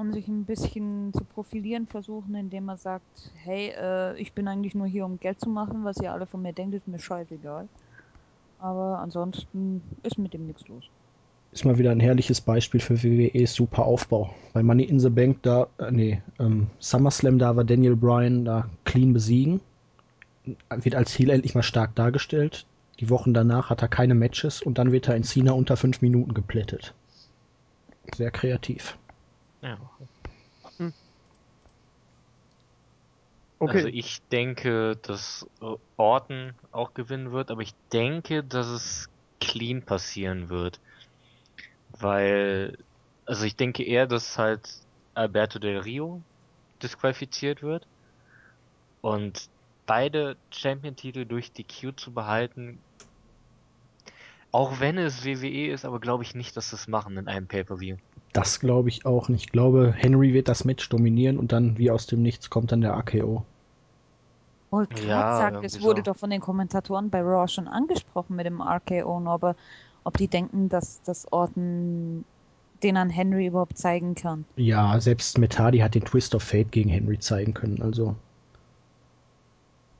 [0.00, 3.04] und sich ein bisschen zu profilieren versuchen, indem er sagt,
[3.44, 6.42] hey, äh, ich bin eigentlich nur hier, um Geld zu machen, was ihr alle von
[6.42, 7.68] mir denkt, ist mir scheißegal.
[8.58, 10.84] Aber ansonsten ist mit dem nichts los.
[11.52, 14.34] Ist mal wieder ein herrliches Beispiel für WWEs super Aufbau.
[14.52, 18.68] Bei Money in the Bank da, äh, nee, ähm, SummerSlam da war Daniel Bryan da
[18.84, 19.60] clean besiegen.
[20.70, 22.66] Wird als Heel endlich mal stark dargestellt.
[23.00, 26.02] Die Wochen danach hat er keine Matches und dann wird er in Cena unter fünf
[26.02, 26.94] Minuten geplättet.
[28.14, 28.96] Sehr kreativ.
[29.62, 29.78] Ja.
[33.58, 33.76] Okay.
[33.76, 39.82] Also ich denke, dass äh, Orton auch gewinnen wird, aber ich denke, dass es clean
[39.82, 40.80] passieren wird.
[41.98, 42.78] Weil,
[43.26, 44.70] also ich denke eher, dass halt
[45.14, 46.22] Alberto Del Rio
[46.82, 47.86] disqualifiziert wird.
[49.02, 49.50] Und
[49.84, 52.78] beide Champion-Titel durch die Q zu behalten,
[54.52, 57.46] auch wenn es WWE ist, aber glaube ich nicht, dass sie es machen in einem
[57.46, 57.96] Pay-Per-View.
[58.32, 59.44] Das glaube ich auch nicht.
[59.44, 62.80] Ich glaube, Henry wird das Match dominieren und dann wie aus dem Nichts kommt dann
[62.80, 63.46] der AKO.
[64.70, 66.04] Wollte gerade Ja, sagen, es wurde so.
[66.04, 69.56] doch von den Kommentatoren bei Raw schon angesprochen mit dem RKO, nur aber
[70.04, 72.24] ob die denken, dass das Orton
[72.82, 74.46] den an Henry überhaupt zeigen kann.
[74.54, 78.14] Ja, selbst Metadi hat den Twist of Fate gegen Henry zeigen können, also.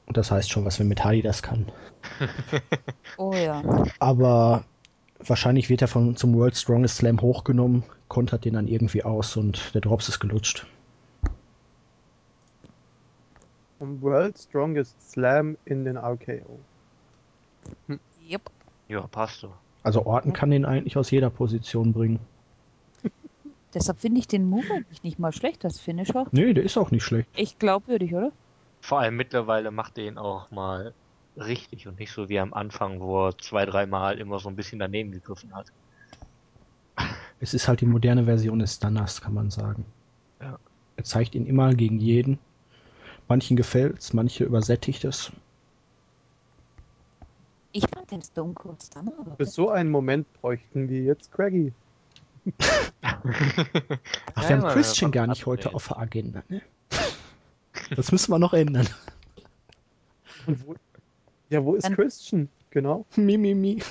[0.05, 1.73] Und das heißt schon was, wenn Metadi das kann.
[3.16, 3.64] Oh ja.
[3.99, 4.64] Aber
[5.24, 9.74] wahrscheinlich wird er von, zum World Strongest Slam hochgenommen, kontert den dann irgendwie aus und
[9.74, 10.66] der Drops ist gelutscht.
[13.78, 16.59] Vom World Strongest Slam in den RKO.
[18.28, 18.42] Yep.
[18.88, 19.52] Ja, passt so.
[19.83, 22.18] Also Orton kann den eigentlich aus jeder Position bringen.
[23.74, 26.26] Deshalb finde ich den Move eigentlich nicht mal schlecht, das Finisher.
[26.33, 27.28] Nee, der ist auch nicht schlecht.
[27.35, 28.33] Echt glaubwürdig, oder?
[28.83, 30.92] Vor allem mittlerweile macht er ihn auch mal
[31.46, 34.79] richtig und nicht so wie am Anfang, wo er zwei, dreimal immer so ein bisschen
[34.79, 35.66] daneben gegriffen hat.
[37.40, 39.87] Es ist halt die moderne Version des Stunners, kann man sagen.
[40.40, 40.59] Ja.
[40.96, 42.38] Er zeigt ihn immer gegen jeden.
[43.29, 45.33] Manchen gefällt's, manche übersättigt es.
[47.72, 51.72] Ich fand den Stone Cold Stunner aber Für so einen Moment bräuchten wir jetzt Craggy.
[53.03, 54.00] Ach, Ja,
[54.37, 56.61] wir haben Christian gar nicht heute auf der Agenda, ne?
[57.96, 58.88] Das müssen wir noch ändern.
[60.46, 60.74] Und wo,
[61.50, 62.48] ja, wo ist Dann- Christian?
[62.70, 63.04] Genau.
[63.16, 63.82] Mi, mi, mi.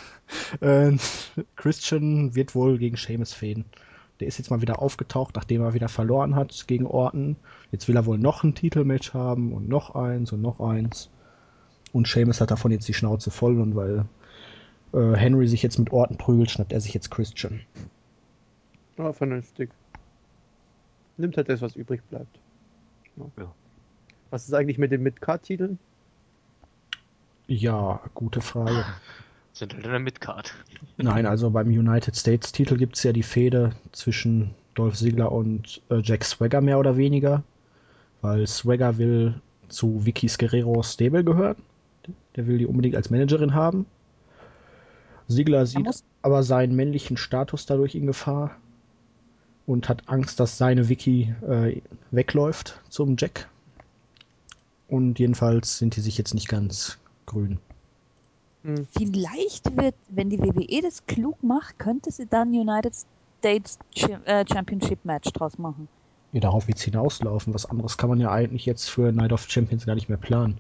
[0.61, 0.95] Äh,
[1.57, 3.65] Christian wird wohl gegen Seamus fäden.
[4.19, 7.35] Der ist jetzt mal wieder aufgetaucht, nachdem er wieder verloren hat gegen Orton.
[7.71, 11.09] Jetzt will er wohl noch ein Titelmatch haben und noch eins und noch eins.
[11.93, 14.05] Und Seamus hat davon jetzt die Schnauze voll und weil
[14.93, 17.61] äh, Henry sich jetzt mit Orton prügelt, schnappt er sich jetzt Christian.
[18.97, 19.69] Ja, vernünftig.
[21.17, 22.39] Nimmt halt das, was übrig bleibt.
[23.17, 23.25] Ja.
[23.37, 23.53] Ja.
[24.29, 25.79] Was ist eigentlich mit den Mid-Card-Titeln?
[27.49, 28.85] Ja, gute Frage.
[29.53, 30.53] Sind halt in der Midcard.
[30.97, 35.81] Nein, also beim United States Titel gibt es ja die Fehde zwischen Dolph Ziggler und
[35.89, 37.41] äh, Jack Swagger mehr oder weniger,
[38.21, 39.33] weil Swagger will
[39.67, 41.55] zu Vicky's Guerrero Stable gehören.
[42.35, 43.87] Der will die unbedingt als Managerin haben.
[45.27, 48.55] Ziggler sieht aber seinen männlichen Status dadurch in Gefahr
[49.65, 51.81] und hat Angst, dass seine Vicky äh,
[52.11, 53.49] wegläuft zum Jack.
[54.87, 57.59] Und jedenfalls sind die sich jetzt nicht ganz grün.
[58.63, 58.87] Hm.
[58.91, 62.93] Vielleicht wird, wenn die WWE das klug macht, könnte sie dann United
[63.39, 63.79] States
[64.25, 65.87] äh, Championship Match draus machen.
[66.33, 67.53] Ja, darauf wird's hinauslaufen.
[67.53, 70.59] Was anderes kann man ja eigentlich jetzt für Night of Champions gar nicht mehr planen.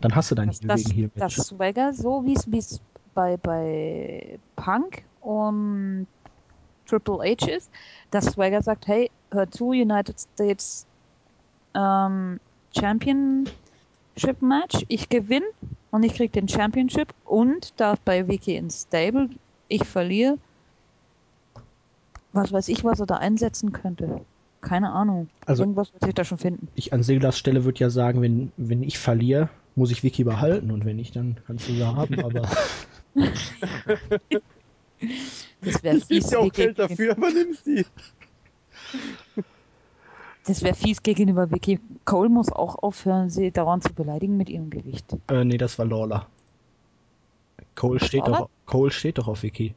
[0.00, 1.48] Dann hast du dein gegen Heel dass Match.
[1.48, 2.80] Swagger so wie es
[3.14, 6.06] bei, bei Punk und
[6.86, 7.70] Triple H ist,
[8.10, 10.86] dass Swagger sagt, hey, hör zu, United States
[11.74, 12.38] ähm,
[12.76, 13.52] Championship
[14.40, 15.46] Match, ich gewinne
[15.90, 19.30] und ich krieg den Championship und darf bei Vicky ins Stable,
[19.68, 20.38] ich verliere.
[22.32, 24.20] Was weiß ich, was er da einsetzen könnte.
[24.60, 25.28] Keine Ahnung.
[25.46, 26.68] Also- Irgendwas wird sich da schon finden.
[26.74, 30.70] Ich an Seglers Stelle würde ja sagen, wenn, wenn ich verliere, muss ich Vicky behalten
[30.70, 32.42] und wenn nicht, dann kannst du sie haben, aber
[35.62, 37.84] Das wäre Ich gebe fies, dir auch Geld dafür, aber nimm sie.
[40.50, 41.78] Das wäre fies gegenüber Vicky.
[42.04, 45.06] Cole muss auch aufhören, sie dauernd zu beleidigen mit ihrem Gewicht.
[45.28, 46.26] äh, nee, das war Lawler.
[47.76, 49.76] Cole steht, doch, Cole steht doch auf Vicky.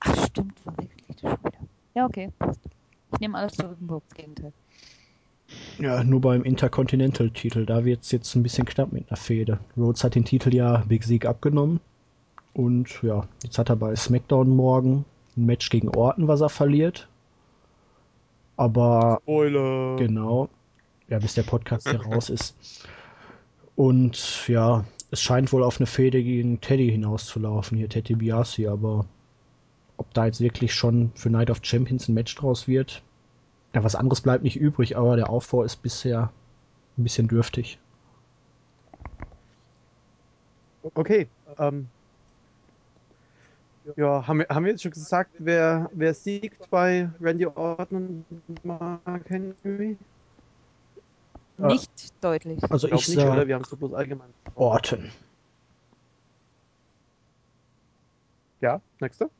[0.00, 1.58] Ach, stimmt, verwechsel ich das schon wieder.
[1.94, 2.60] Ja, okay, passt.
[3.14, 4.52] Ich nehme alles zurück und behaupte das Gegenteil.
[5.78, 9.58] Ja, nur beim Intercontinental-Titel, da wird's jetzt ein bisschen knapp mit einer Fehde.
[9.74, 11.80] Rhodes hat den Titel ja Big Sieg abgenommen
[12.52, 15.06] und ja, jetzt hat er bei SmackDown morgen
[15.38, 17.08] ein Match gegen Orton, was er verliert.
[18.56, 19.96] Aber Spoiler.
[19.96, 20.48] Genau.
[21.08, 22.56] Ja, bis der Podcast hier raus ist.
[23.76, 29.06] Und ja, es scheint wohl auf eine Fehde gegen Teddy hinauszulaufen, hier Teddy Biasi, aber
[29.96, 33.02] ob da jetzt wirklich schon für Night of Champions ein Match draus wird,
[33.74, 36.30] ja, was anderes bleibt nicht übrig, aber der Aufbau ist bisher
[36.96, 37.78] ein bisschen dürftig.
[40.94, 41.28] Okay.
[41.58, 41.88] Ähm,
[43.96, 48.64] ja, haben wir, haben wir jetzt schon gesagt, wer, wer siegt bei Randy Orton und
[48.64, 49.96] Mark Henry?
[51.58, 51.66] Ja.
[51.68, 51.90] Nicht
[52.22, 52.62] deutlich.
[52.70, 53.46] Also glaub ich nicht, oder?
[53.46, 54.32] Wir haben es so bloß allgemein.
[54.54, 55.10] Orton.
[58.60, 59.30] Ja, nächster.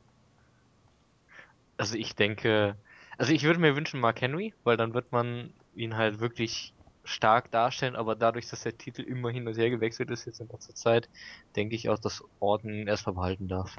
[1.76, 2.76] Also ich denke,
[3.18, 6.72] also ich würde mir wünschen Mark Henry, weil dann wird man ihn halt wirklich
[7.04, 10.48] stark darstellen, aber dadurch, dass der Titel immer hin und her gewechselt ist jetzt in
[10.48, 11.09] letzter Zeit,
[11.57, 13.76] denke ich auch, dass Orton ihn erstmal behalten darf.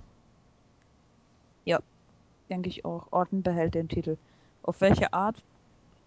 [2.50, 3.08] Denke ich auch.
[3.12, 4.18] Orton behält den Titel.
[4.64, 5.42] Auf welche Art?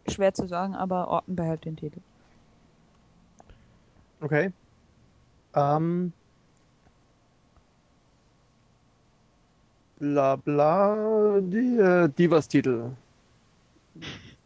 [0.09, 2.01] Schwer zu sagen, aber Orton behält den Titel.
[4.21, 4.53] Okay.
[5.55, 6.13] Ähm.
[9.99, 11.41] Bla bla.
[11.41, 12.91] Die, äh, Divas-Titel.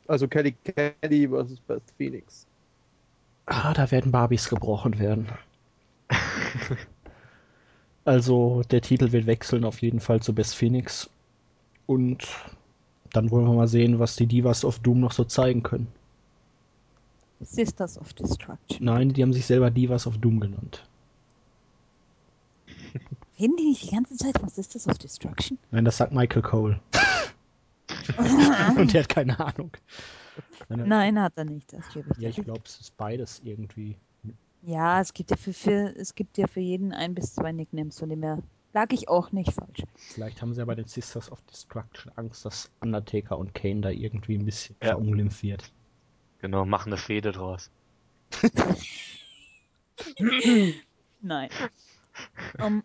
[0.08, 2.46] Also Kelly Kelly versus Beth Phoenix.
[3.46, 5.28] Ah, da werden Barbies gebrochen werden.
[8.04, 11.08] also der Titel wird wechseln auf jeden Fall zu Best Phoenix.
[11.86, 12.26] Und
[13.12, 15.88] dann wollen wir mal sehen, was die Divas of Doom noch so zeigen können.
[17.40, 18.84] Sisters of Destruction.
[18.84, 20.84] Nein, die haben sich selber Divas of Doom genannt.
[23.38, 25.58] Reden die nicht die ganze Zeit von Sisters of Destruction?
[25.70, 26.80] Nein, das sagt Michael Cole.
[28.76, 29.72] Und der hat keine Ahnung.
[30.68, 31.72] Nein, Nein, hat er nicht.
[31.72, 31.84] Das
[32.18, 33.96] Ja, ich glaube, es ist beides irgendwie.
[34.64, 37.98] Ja, es gibt ja für, für, es gibt ja für jeden ein bis zwei Nicknames,
[37.98, 38.38] von dem her
[38.72, 39.82] lag ich auch nicht falsch.
[40.14, 43.90] Vielleicht haben sie ja bei den Sisters of Destruction Angst, dass Undertaker und Kane da
[43.90, 44.90] irgendwie ein bisschen Ja.
[44.90, 45.72] verunglimpft wird.
[46.40, 47.70] Genau, machen eine Fehde draus.
[51.20, 51.50] Nein.
[52.60, 52.82] Um,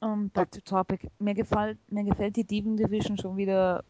[0.00, 1.08] um, back to topic.
[1.18, 3.84] Mir gefällt, mir gefällt die Diven Division schon wieder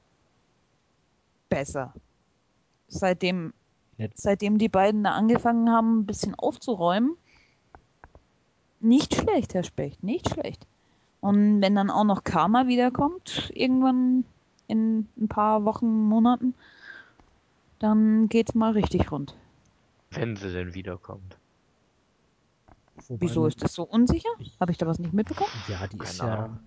[1.49, 1.95] besser.
[2.89, 3.53] Seitdem.
[4.15, 7.17] Seitdem die beiden da angefangen haben, ein bisschen aufzuräumen.
[8.81, 10.67] Nicht schlecht, Herr Specht, nicht schlecht.
[11.21, 14.25] Und wenn dann auch noch Karma wiederkommt, irgendwann
[14.69, 16.55] in ein paar Wochen, Monaten,
[17.79, 19.37] dann geht's mal richtig rund.
[20.11, 21.37] Wenn sie denn wiederkommt.
[23.09, 24.29] Wobei Wieso ist das so unsicher?
[24.61, 25.51] Habe ich da was nicht mitbekommen?
[25.69, 26.59] Ja, die ist Keine ja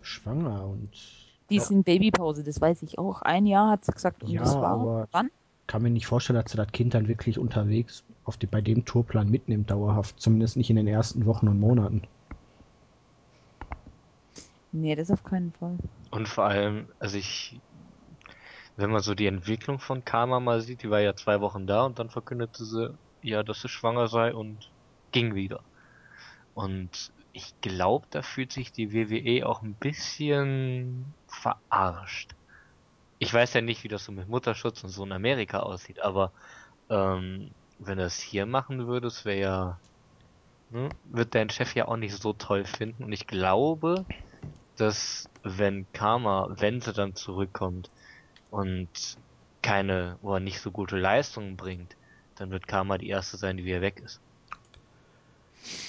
[0.00, 0.90] schwanger und
[1.50, 3.22] Die ist in Babypause, das weiß ich auch.
[3.22, 5.30] Ein Jahr hat sie gesagt, und Ja, das war aber- wann?
[5.66, 8.84] Kann mir nicht vorstellen, dass sie das Kind dann wirklich unterwegs auf die, bei dem
[8.84, 10.20] Tourplan mitnimmt, dauerhaft.
[10.20, 12.02] Zumindest nicht in den ersten Wochen und Monaten.
[14.72, 15.78] Nee, das auf keinen Fall.
[16.10, 17.58] Und vor allem, also ich,
[18.76, 21.84] wenn man so die Entwicklung von Karma mal sieht, die war ja zwei Wochen da
[21.84, 24.70] und dann verkündete sie, ja, dass sie schwanger sei und
[25.12, 25.60] ging wieder.
[26.54, 32.35] Und ich glaube, da fühlt sich die WWE auch ein bisschen verarscht.
[33.18, 36.32] Ich weiß ja nicht, wie das so mit Mutterschutz und so in Amerika aussieht, aber
[36.90, 39.80] ähm, wenn du es hier machen würdest, wäre ja,
[40.70, 43.04] ne, wird dein Chef ja auch nicht so toll finden.
[43.04, 44.04] Und ich glaube,
[44.76, 47.90] dass wenn Karma, wenn sie dann zurückkommt
[48.50, 48.90] und
[49.62, 51.96] keine oder nicht so gute Leistungen bringt,
[52.36, 54.20] dann wird Karma die erste sein, die wieder weg ist.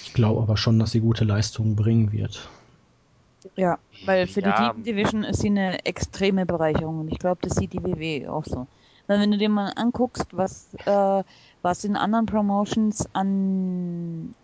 [0.04, 2.48] Ich glaube aber schon, dass sie gute Leistungen bringen wird.
[3.56, 4.72] Ja, weil für Ja.
[4.72, 8.44] die Division ist sie eine extreme Bereicherung und ich glaube, das sieht die WWE auch
[8.44, 8.66] so.
[9.06, 11.24] Weil wenn du dir mal anguckst, was, äh,
[11.62, 14.34] was in anderen Promotions an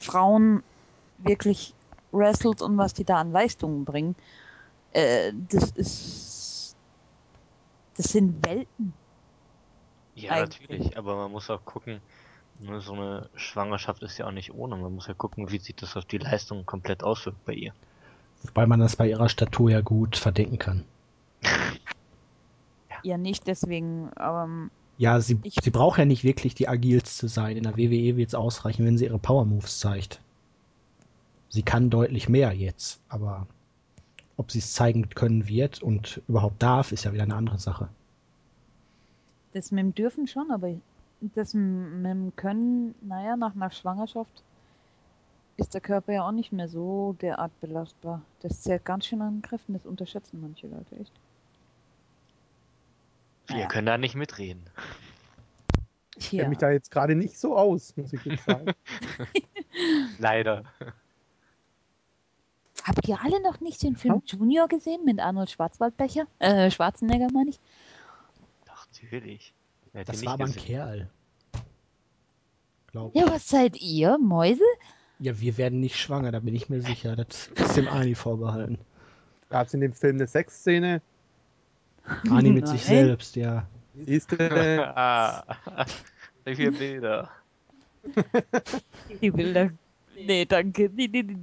[0.00, 0.62] Frauen
[1.18, 1.74] wirklich
[2.12, 4.16] wrestelt und was die da an Leistungen bringen,
[4.92, 6.76] äh, das ist,
[7.96, 8.94] das sind Welten.
[10.14, 10.68] Ja, Eigentlich.
[10.68, 12.02] natürlich, aber man muss auch gucken,
[12.58, 14.76] ne, so eine Schwangerschaft ist ja auch nicht ohne.
[14.76, 17.74] Man muss ja gucken, wie sich das auf die Leistung komplett auswirkt bei ihr.
[18.44, 20.84] Wobei man das bei ihrer Statur ja gut verdenken kann.
[23.04, 24.48] Ja, nicht deswegen, aber
[24.96, 27.56] Ja, sie, Ich- sie braucht ja nicht wirklich die agilste sein.
[27.56, 30.20] In der WWE wird es ausreichen, wenn sie ihre Power Moves zeigt.
[31.50, 33.46] Sie kann deutlich mehr jetzt, aber
[34.36, 37.88] ob sie es zeigen können wird und überhaupt darf, ist ja wieder eine andere Sache.
[39.52, 40.74] Das mit dem Dürfen schon, aber
[41.34, 44.42] das mit dem Können, naja, nach einer Schwangerschaft
[45.58, 48.22] ist der Körper ja auch nicht mehr so derart belastbar.
[48.40, 51.12] Das zählt ganz schön an Kräften, das unterschätzen manche Leute echt.
[53.48, 53.68] Wir Naja.
[53.68, 54.62] können da nicht mitreden.
[56.16, 58.72] Ich kenne mich da jetzt gerade nicht so aus, muss ich jetzt sagen.
[60.18, 60.64] Leider.
[62.84, 66.26] Habt ihr alle noch nicht den Film Junior gesehen mit Arnold Schwarzwaldbecher?
[66.38, 67.60] Äh, Schwarzenegger meine ich.
[68.64, 69.54] Doch, natürlich.
[69.92, 70.54] Das war aber ein?
[70.54, 71.10] Kerl.
[72.88, 73.14] Glaub.
[73.14, 74.18] Ja, was seid ihr?
[74.18, 74.64] Mäuse?
[75.20, 77.16] Ja, wir werden nicht schwanger, da bin ich mir sicher.
[77.16, 78.78] Das ist dem Ani vorbehalten.
[79.50, 81.02] Gab es in dem Film eine Sexszene?
[82.30, 83.66] Ani mit sich selbst, ja.
[84.06, 84.38] Siehst du?
[84.96, 85.44] ah,
[86.44, 87.30] viele Bilder.
[89.20, 89.70] Die Bilder.
[90.14, 90.88] Nee, danke.
[90.90, 91.36] Die, die, die.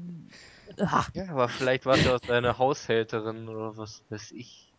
[0.79, 4.71] Ach, Ja, aber vielleicht war es ja auch seine Haushälterin oder was weiß ich.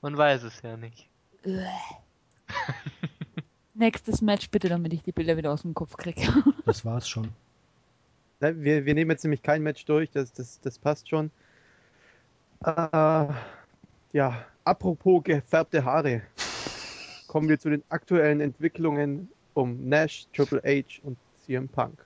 [0.00, 1.08] Man weiß es ja nicht.
[3.74, 6.22] Nächstes Match bitte, damit ich die Bilder wieder aus dem Kopf kriege.
[6.66, 7.28] Das war's schon.
[8.40, 11.30] Wir, wir nehmen jetzt nämlich kein Match durch, das, das, das passt schon.
[12.64, 12.70] Äh,
[14.12, 16.22] ja, apropos gefärbte Haare.
[17.26, 22.04] Kommen wir zu den aktuellen Entwicklungen um Nash, Triple H und CM Punk.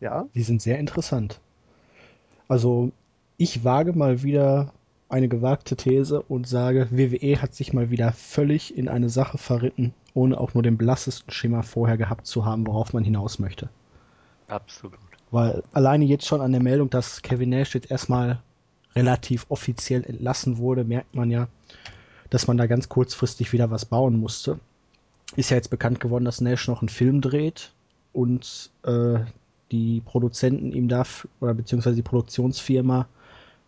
[0.00, 1.40] Ja, Die sind sehr interessant.
[2.48, 2.90] Also,
[3.36, 4.72] ich wage mal wieder
[5.10, 9.92] eine gewagte These und sage, WWE hat sich mal wieder völlig in eine Sache verritten,
[10.14, 13.68] ohne auch nur den blassesten Schimmer vorher gehabt zu haben, worauf man hinaus möchte.
[14.48, 14.98] Absolut.
[15.30, 18.40] Weil alleine jetzt schon an der Meldung, dass Kevin Nash jetzt erstmal
[18.96, 21.46] relativ offiziell entlassen wurde, merkt man ja,
[22.30, 24.58] dass man da ganz kurzfristig wieder was bauen musste.
[25.36, 27.72] Ist ja jetzt bekannt geworden, dass Nash noch einen Film dreht
[28.12, 29.20] und äh,
[29.70, 33.06] die Produzenten ihm darf, oder beziehungsweise die Produktionsfirma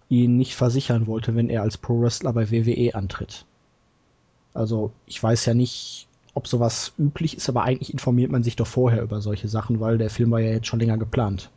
[0.09, 3.47] ihn nicht versichern wollte, wenn er als Pro-Wrestler bei WWE antritt.
[4.53, 8.66] Also ich weiß ja nicht, ob sowas üblich ist, aber eigentlich informiert man sich doch
[8.66, 11.51] vorher über solche Sachen, weil der Film war ja jetzt schon länger geplant.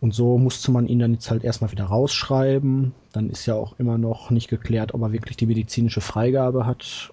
[0.00, 2.92] Und so musste man ihn dann jetzt halt erstmal wieder rausschreiben.
[3.12, 7.12] Dann ist ja auch immer noch nicht geklärt, ob er wirklich die medizinische Freigabe hat.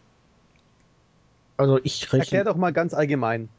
[1.57, 2.19] Also ich rechne.
[2.19, 3.49] Erklär doch mal ganz allgemein.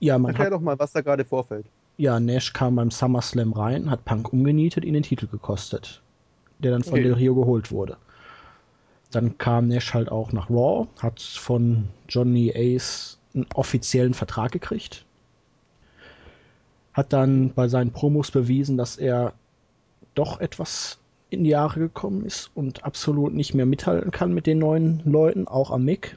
[0.00, 1.66] Ja, man Erklär hat, doch mal, was da gerade vorfällt.
[1.96, 6.02] ja, Nash kam beim SummerSlam rein, hat Punk umgenietet, ihn den Titel gekostet,
[6.58, 7.04] der dann von Okay.
[7.04, 7.96] Del Rio geholt wurde.
[9.14, 15.04] Dann kam Nash halt auch nach Raw, hat von Johnny Ace einen offiziellen Vertrag gekriegt.
[16.92, 19.34] Hat dann bei seinen Promos bewiesen, dass er
[20.14, 20.98] doch etwas
[21.30, 25.48] in die Jahre gekommen ist und absolut nicht mehr mithalten kann mit den neuen Leuten,
[25.48, 26.16] auch am Mick.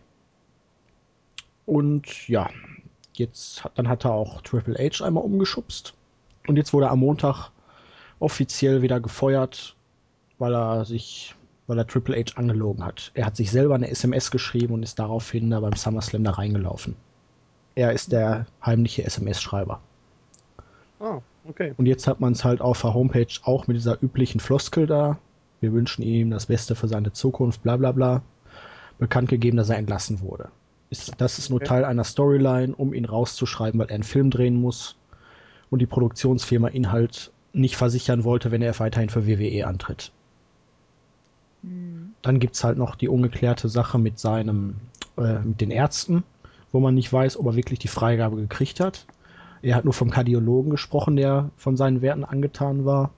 [1.66, 2.50] Und ja,
[3.14, 5.94] jetzt hat, dann hat er auch Triple H einmal umgeschubst.
[6.48, 7.52] Und jetzt wurde er am Montag
[8.20, 9.76] offiziell wieder gefeuert,
[10.38, 11.36] weil er sich,
[11.68, 13.12] weil er Triple H angelogen hat.
[13.14, 16.96] Er hat sich selber eine SMS geschrieben und ist daraufhin da beim SummerSlam da reingelaufen.
[17.76, 19.82] Er ist der heimliche SMS-Schreiber.
[21.00, 21.74] Ah, okay.
[21.78, 25.20] Und jetzt hat man es halt auf der Homepage auch mit dieser üblichen Floskel da.
[25.60, 28.24] Wir wünschen ihm das Beste für seine Zukunft, bla bla bla.
[28.98, 30.50] Bekannt gegeben, dass er entlassen wurde.
[30.90, 31.68] Ist, das ist nur Okay.
[31.68, 34.96] Teil einer Storyline, um ihn rauszuschreiben, weil er einen Film drehen muss.
[35.70, 40.12] Und die Produktionsfirma ihn halt nicht versichern wollte, wenn er weiterhin für WWE antritt.
[41.68, 42.14] Hm.
[42.22, 44.76] Dann gibt's halt noch die ungeklärte Sache mit seinem,
[45.18, 46.24] äh, mit den Ärzten,
[46.72, 49.06] wo man nicht weiß, ob er wirklich die Freigabe gekriegt hat.
[49.62, 53.12] Er hat nur vom Kardiologen gesprochen, der von seinen Werten angetan war.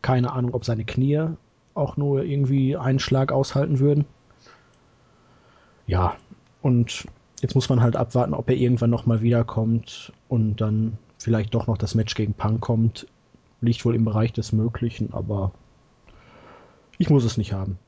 [0.00, 1.28] Keine Ahnung, ob seine Knie
[1.74, 4.04] auch nur irgendwie einen Schlag aushalten würden.
[5.86, 6.16] Ja,
[6.60, 7.06] und
[7.40, 11.78] jetzt muss man halt abwarten, ob er irgendwann nochmal wiederkommt und dann vielleicht doch noch
[11.78, 13.06] das Match gegen Punk kommt.
[13.60, 15.52] Liegt wohl im Bereich des Möglichen, aber
[16.98, 17.78] ich muss es nicht haben.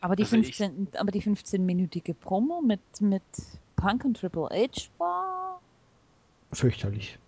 [0.00, 3.22] Aber die Also ich- 15, aber die 15-minütige Promo mit, mit
[3.76, 5.60] Punk und Triple H war.
[6.52, 7.18] Fürchterlich.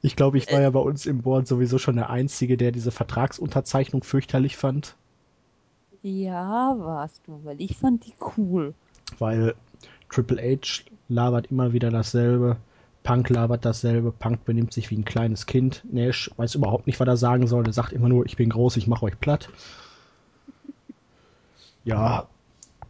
[0.00, 2.92] Ich glaube, ich war ja bei uns im Board sowieso schon der Einzige, der diese
[2.92, 4.94] Vertragsunterzeichnung fürchterlich fand,
[6.02, 8.74] Ja, warst du, weil ich fand die cool.
[9.18, 9.54] weil
[10.08, 12.58] Triple H labert immer wieder dasselbe,
[13.02, 17.08] Punk labert dasselbe, Punk benimmt sich wie ein kleines Kind, Nash weiß überhaupt nicht, was
[17.08, 19.48] er sagen soll, er sagt immer nur, ich bin groß, ich mache euch platt.
[21.84, 22.28] Ja,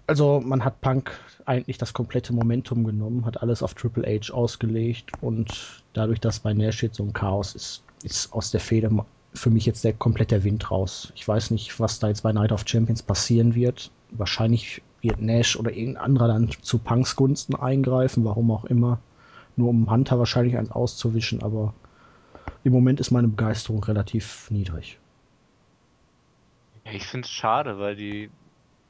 [0.09, 1.13] also man hat Punk
[1.45, 6.53] eigentlich das komplette Momentum genommen, hat alles auf Triple H ausgelegt und dadurch, dass bei
[6.53, 8.91] Nash jetzt so ein Chaos ist, ist aus der Fehde
[9.35, 11.13] für mich jetzt der komplette Wind raus.
[11.15, 13.91] Ich weiß nicht, was da jetzt bei Night of Champions passieren wird.
[14.11, 18.99] Wahrscheinlich wird Nash oder irgendein anderer dann zu Punks Gunsten eingreifen, warum auch immer.
[19.59, 21.75] Nur um Hunter wahrscheinlich eins auszuwischen, aber
[22.63, 24.99] im Moment ist meine Begeisterung relativ niedrig.
[26.85, 28.31] Ich finde es schade, weil die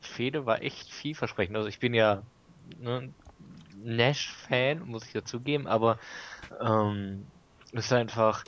[0.01, 1.57] Fehde war echt vielversprechend.
[1.57, 2.23] Also ich bin ja
[2.79, 3.13] ne,
[3.83, 5.99] Nash-Fan, muss ich dazugeben, aber
[6.61, 7.27] ähm,
[7.73, 8.45] ist einfach,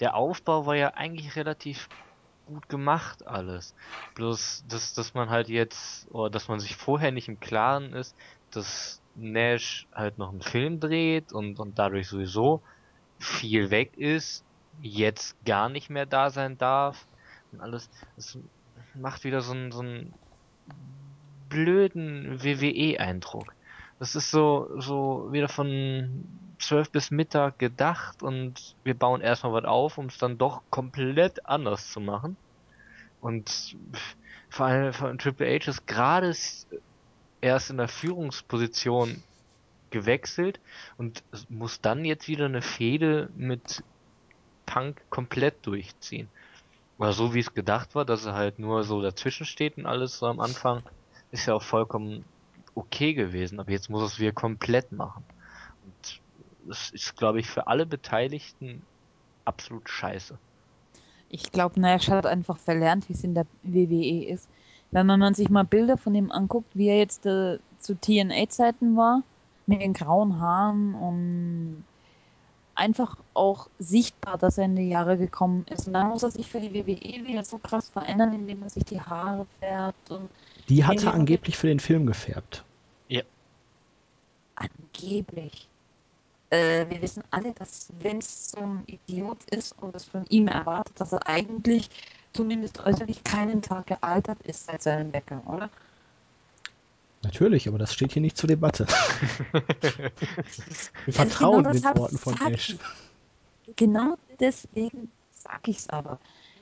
[0.00, 1.88] der Aufbau war ja eigentlich relativ
[2.44, 3.74] gut gemacht alles.
[4.14, 8.16] Bloß, dass, dass man halt jetzt, oder dass man sich vorher nicht im Klaren ist,
[8.50, 12.62] dass Nash halt noch einen Film dreht und, und dadurch sowieso
[13.18, 14.44] viel weg ist,
[14.80, 17.06] jetzt gar nicht mehr da sein darf
[17.52, 17.90] und alles.
[18.16, 18.38] Es
[18.94, 20.14] macht wieder so einen, so einen
[21.48, 23.54] blöden WWE-Eindruck.
[23.98, 26.26] Das ist so, so wieder von
[26.58, 31.46] 12 bis Mittag gedacht und wir bauen erstmal was auf, um es dann doch komplett
[31.46, 32.36] anders zu machen.
[33.20, 33.76] Und
[34.48, 36.34] vor allem von Triple H ist gerade
[37.42, 39.22] erst in der Führungsposition
[39.90, 40.60] gewechselt
[40.96, 43.84] und muss dann jetzt wieder eine Fehde mit
[44.64, 46.28] Punk komplett durchziehen.
[46.98, 50.18] Oder so wie es gedacht war, dass er halt nur so dazwischen steht und alles
[50.18, 50.82] so am Anfang,
[51.30, 52.24] ist ja auch vollkommen
[52.74, 55.24] okay gewesen, aber jetzt muss es wieder komplett machen.
[55.84, 56.20] Und
[56.68, 58.82] das ist, glaube ich, für alle Beteiligten
[59.44, 60.38] absolut scheiße.
[61.28, 64.48] Ich glaube, Nash hat einfach verlernt, wie es in der WWE ist.
[64.92, 68.96] Wenn man man sich mal Bilder von ihm anguckt, wie er jetzt äh, zu TNA-Zeiten
[68.96, 69.22] war,
[69.66, 71.84] mit den grauen Haaren und
[72.74, 75.86] einfach auch sichtbar, dass er in die Jahre gekommen ist.
[75.86, 78.84] Und dann muss er sich für die WWE wieder so krass verändern, indem er sich
[78.84, 80.28] die Haare färbt und
[80.68, 82.64] Die hat er angeblich für den Film gefärbt.
[84.62, 85.68] angeblich.
[86.50, 91.00] Äh, wir wissen alle, dass Vince so ein Idiot ist und es von ihm erwartet,
[91.00, 91.88] dass er eigentlich
[92.32, 95.70] zumindest äußerlich keinen Tag gealtert ist seit seinem Wecker, oder?
[97.22, 98.86] Natürlich, aber das steht hier nicht zur Debatte.
[101.04, 102.70] Wir Also vertrauen genau den Worten von sag Ash.
[102.70, 103.76] ich.
[103.76, 106.18] Genau deswegen sag ich's aber.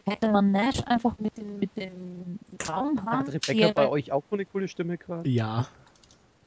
[0.07, 4.25] Hätte man Nash einfach mit den, mit den grauen Haaren Hat Rebecca bei euch auch
[4.29, 5.29] so eine coole Stimme gerade?
[5.29, 5.68] Ja,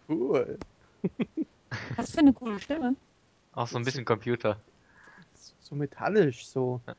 [0.08, 0.58] Cool.
[1.96, 2.96] Was für eine coole Stimme.
[3.54, 4.62] Auch so ein bisschen Computer.
[5.60, 6.82] So metallisch, so.
[6.88, 6.96] Ja,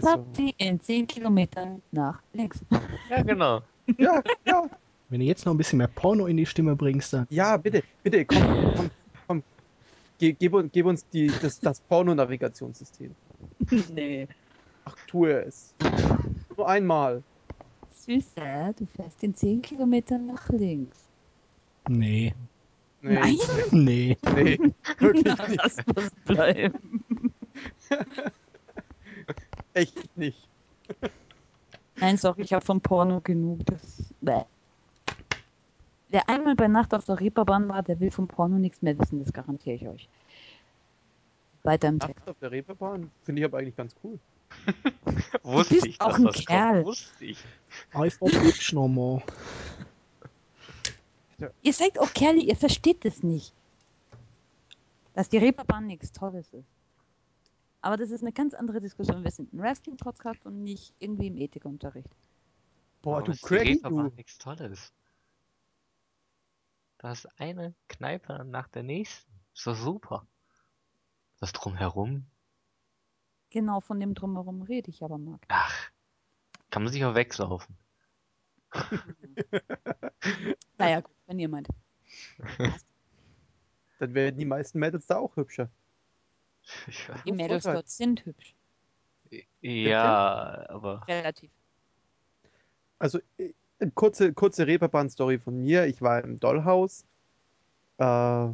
[0.00, 0.06] so.
[0.08, 2.60] Taxi in 10 Kilometern nach links.
[3.10, 3.62] Ja, genau.
[3.98, 4.64] ja, ja,
[5.08, 7.26] wenn du jetzt noch ein bisschen mehr Porno in die Stimme bringst, dann.
[7.30, 8.90] ja, bitte, bitte, komm, komm,
[9.28, 9.42] komm.
[10.18, 13.14] Ge gib, uns- gib uns die, das, das Porno-Navigationssystem.
[13.94, 14.26] nee.
[14.84, 15.74] Ach, tue es.
[16.56, 17.22] Nur einmal.
[17.92, 20.98] Süßer, du fährst in 10 Kilometern nach links.
[21.88, 22.34] Nee.
[23.02, 23.36] Nee, Nein.
[23.72, 24.16] Nee.
[24.24, 24.58] nee,
[24.98, 25.56] wirklich nicht.
[25.62, 26.74] Lass das bleiben.
[29.76, 30.48] Echt nicht.
[31.96, 33.60] Nein, sorry, ich habe von Porno genug.
[33.66, 34.42] Das, bäh.
[36.08, 39.22] Wer einmal bei Nacht auf der Reeperbahn war, der will vom Porno nichts mehr wissen,
[39.22, 40.08] das garantiere ich euch.
[41.62, 42.16] Weiter im Text.
[42.16, 44.18] Nachts auf der Reeperbahn finde ich aber eigentlich ganz cool.
[45.42, 46.74] Wusste bist ich, auch ein das Kerl.
[46.76, 46.86] kommt.
[46.86, 47.44] Wusste ich.
[47.94, 49.22] I forbid no more.
[51.62, 53.52] Ihr seid auch Kerle, ihr versteht das nicht.
[55.12, 56.75] Dass die Reeperbahn nichts Tolles ist.
[57.86, 59.22] Aber das ist eine ganz andere Diskussion.
[59.22, 62.10] Wir sind ein Wrestling-Podcast und nicht irgendwie im Ethikunterricht.
[63.00, 64.16] Boah, du Reeperbahn du.
[64.16, 64.92] nichts Tolles.
[66.98, 69.30] Da ist eine Kneipe nach der nächsten.
[69.54, 70.26] Ist doch super.
[71.38, 72.26] Das drumherum.
[73.50, 75.44] Genau von dem Drumherum rede ich aber, Marc.
[75.46, 75.90] Ach.
[76.70, 77.76] Kann man sich auch wegsaufen.
[80.76, 81.68] Naja, gut, wenn ihr meint.
[84.00, 85.70] Dann werden die meisten Mädels da auch hübscher.
[87.08, 88.54] Ja, Die Mädels dort sind hübsch.
[89.60, 91.50] ja aber Relativ.
[92.98, 93.52] Also, äh,
[93.94, 95.86] kurze, kurze Reeperbahn-Story von mir.
[95.86, 97.04] Ich war im Dollhaus
[97.98, 98.48] äh,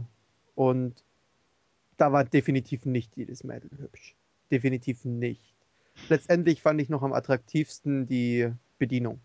[0.55, 1.05] und
[1.97, 4.17] da war definitiv nicht jedes Mädel hübsch.
[4.51, 5.55] Definitiv nicht.
[6.09, 9.21] Letztendlich fand ich noch am attraktivsten die Bedienung.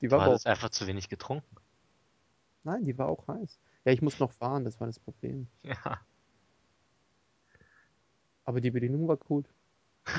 [0.00, 1.56] Die du war aber auch, hattest einfach zu wenig getrunken.
[2.62, 3.58] nein, die war auch heiß.
[3.84, 5.48] Ja, ich muss noch fahren, das war das Problem.
[5.62, 6.00] Ja.
[8.48, 9.44] Aber die Bedienung war gut.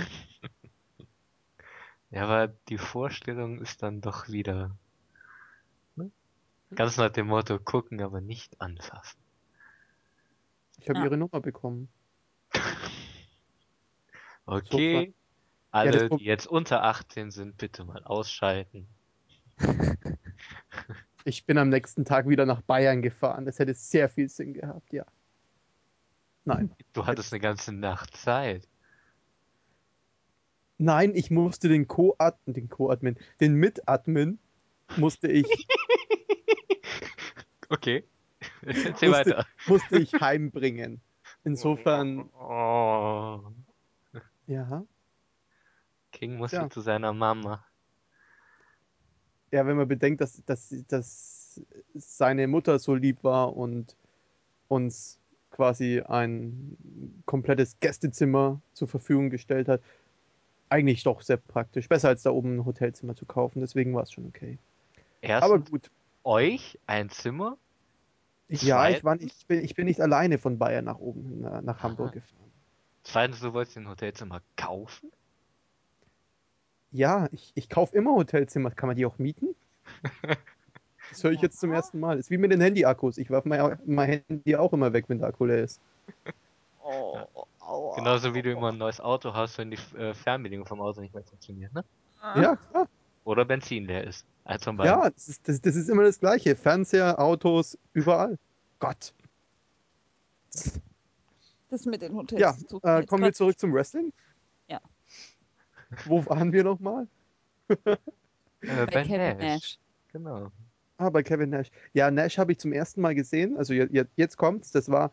[2.12, 4.76] Ja, aber die Vorstellung ist dann doch wieder.
[5.96, 6.10] Ne?
[6.76, 9.20] Ganz nach dem Motto, gucken, aber nicht anfassen.
[10.80, 11.06] Ich habe Ja.
[11.06, 11.90] ihre Nummer bekommen.
[14.46, 15.14] Okay.
[15.72, 18.88] Alle, Pro- die jetzt unter 18 sind, bitte mal ausschalten.
[21.26, 23.46] Ich bin am nächsten Tag wieder nach Bayern gefahren.
[23.46, 25.06] Das hätte sehr viel Sinn gehabt, ja.
[26.50, 26.72] Nein.
[26.94, 28.68] Du hattest eine ganze Nacht Zeit.
[30.78, 34.40] Nein, ich musste den Co-Admin, den Co-Admin, den Mit-Admin
[34.98, 35.46] musste ich,
[37.70, 38.04] Okay.
[38.64, 39.46] Erzähl Musste- weiter.
[39.68, 41.02] musste ich heimbringen.
[41.44, 43.42] Insofern, Oh.
[44.48, 44.84] ja.
[46.12, 46.68] King muss Ja.
[46.70, 47.64] zu seiner Mama.
[49.52, 51.62] Ja, wenn man bedenkt, dass, dass, dass
[51.94, 53.96] seine Mutter so lieb war und
[54.68, 55.19] uns
[55.52, 59.82] quasi ein komplettes Gästezimmer zur Verfügung gestellt hat,
[60.70, 61.90] eigentlich doch sehr praktisch.
[61.90, 64.58] Besser als da oben ein Hotelzimmer zu kaufen, deswegen war es schon okay.
[65.22, 65.90] Erstens Aber gut.
[66.24, 67.58] euch ein Zimmer.
[68.48, 71.62] Ja, ich, war nicht, ich, bin, ich bin nicht alleine von Bayern nach oben, nach,
[71.62, 71.84] nach Aha.
[71.84, 72.52] Hamburg gefahren.
[73.04, 75.12] Zweitens, du wolltest ein Hotelzimmer kaufen?
[76.92, 78.72] Ja, ich, ich kaufe immer Hotelzimmer.
[78.72, 79.56] Kann man die auch mieten?
[81.10, 82.20] Das höre ich jetzt zum ersten Mal.
[82.20, 83.18] Ist wie mit den Handy-Akkus.
[83.18, 85.80] Ich werfe mein, mein Handy auch immer weg, wenn der Akku leer ist.
[86.84, 87.20] Oh,
[87.60, 87.96] aua.
[87.96, 91.14] Genauso wie du immer ein neues Auto hast, wenn die äh, Fernbedienung vom Auto nicht
[91.14, 91.84] mehr funktioniert, ne?
[92.36, 92.88] Ja, klar.
[93.24, 94.26] Oder Benzin leer ist.
[94.44, 94.86] Beiden.
[94.86, 96.56] Ja, das ist, das, das ist immer das Gleiche.
[96.56, 98.38] Fernseher, Autos, überall.
[98.80, 99.14] Gott.
[101.70, 102.42] Das mit den Hotels.
[102.42, 102.56] Ja,
[102.98, 104.12] äh, kommen wir zurück zum Wrestling.
[104.68, 104.82] Ja.
[106.06, 107.08] Wo waren wir nochmal?
[107.68, 107.76] Äh,
[108.62, 109.38] bei bei Kevin Nash.
[109.38, 109.78] Nash.
[110.12, 110.52] Genau.
[111.00, 111.72] Ah, bei Kevin Nash.
[111.94, 113.58] Ja, Nash habe ich zum ersten Mal gesehen.
[113.58, 114.72] Also je- je- jetzt kommt's.
[114.72, 115.12] Das war,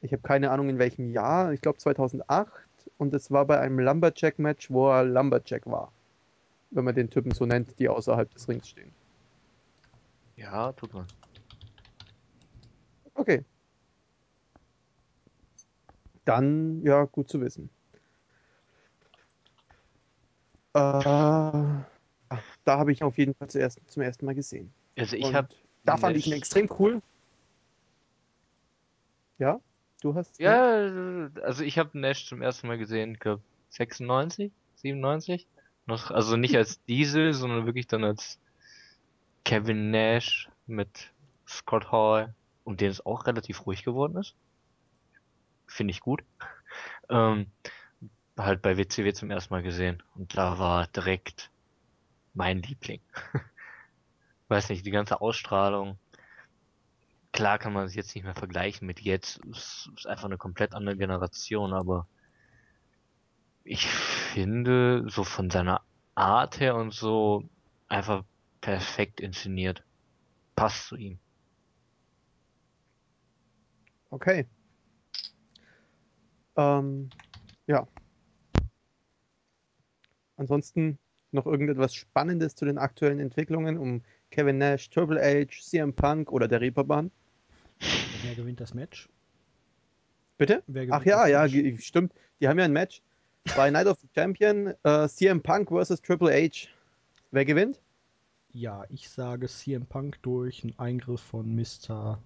[0.00, 1.52] ich habe keine Ahnung in welchem Jahr.
[1.52, 2.52] Ich glaube 2008.
[2.98, 5.92] Und es war bei einem Lumberjack-Match, wo er Lumberjack war.
[6.70, 8.94] Wenn man den Typen so nennt, die außerhalb des Rings stehen.
[10.36, 11.06] Ja, tut man.
[13.16, 13.44] Okay.
[16.24, 17.70] Dann, ja, gut zu wissen.
[20.74, 24.74] Äh, da habe ich auf jeden Fall zuerst, zum ersten Mal gesehen.
[24.96, 25.48] Also ich habe
[25.84, 27.02] Da fand ich ihn extrem cool.
[29.38, 29.60] Ja,
[30.00, 30.38] du hast.
[30.38, 30.90] Ja,
[31.42, 35.46] also ich habe Nash zum ersten Mal gesehen, ich glaube 96, 97.
[35.86, 38.38] Noch, also nicht als Diesel, sondern wirklich dann als
[39.44, 41.10] Kevin Nash mit
[41.48, 42.34] Scott Hall,
[42.64, 44.34] um den es auch relativ ruhig geworden ist.
[45.66, 46.22] Finde ich gut.
[47.08, 47.46] Ähm,
[48.36, 50.02] halt bei WCW zum ersten Mal gesehen.
[50.14, 51.50] Und da war direkt
[52.34, 53.00] mein Liebling.
[54.52, 55.96] Weiß nicht, die ganze Ausstrahlung.
[57.32, 59.40] Klar kann man es jetzt nicht mehr vergleichen mit jetzt.
[59.50, 62.06] Es ist einfach eine komplett andere Generation, aber
[63.64, 65.80] ich finde, so von seiner
[66.14, 67.48] Art her und so
[67.88, 68.24] einfach
[68.60, 69.82] perfekt inszeniert.
[70.54, 71.18] Passt zu ihm.
[74.10, 74.46] Okay.
[76.56, 77.08] Ähm,
[77.66, 77.88] ja.
[80.36, 80.98] Ansonsten
[81.30, 84.02] noch irgendetwas Spannendes zu den aktuellen Entwicklungen um
[84.32, 87.10] Kevin Nash, Triple H, CM Punk oder der Reeperbahn?
[88.24, 89.08] Wer gewinnt das Match?
[90.38, 90.62] Bitte?
[90.90, 91.84] Ach ja, das ja, Match?
[91.84, 92.12] stimmt.
[92.40, 93.02] Die haben ja ein Match.
[93.56, 96.68] Bei Night of the Champion, äh, CM Punk versus Triple H.
[97.30, 97.78] Wer gewinnt?
[98.52, 102.18] Ja, ich sage CM Punk durch einen Eingriff von Mr.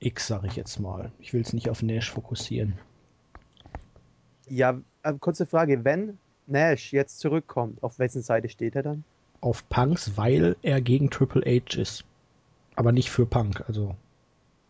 [0.00, 1.12] X, sage ich jetzt mal.
[1.20, 2.76] Ich will es nicht auf Nash fokussieren.
[4.48, 5.84] Ja, äh, kurze Frage.
[5.84, 9.04] Wenn Nash jetzt zurückkommt, auf wessen Seite steht er dann?
[9.40, 12.04] Auf Punks, weil er gegen Triple H ist.
[12.74, 13.94] Aber nicht für Punk, also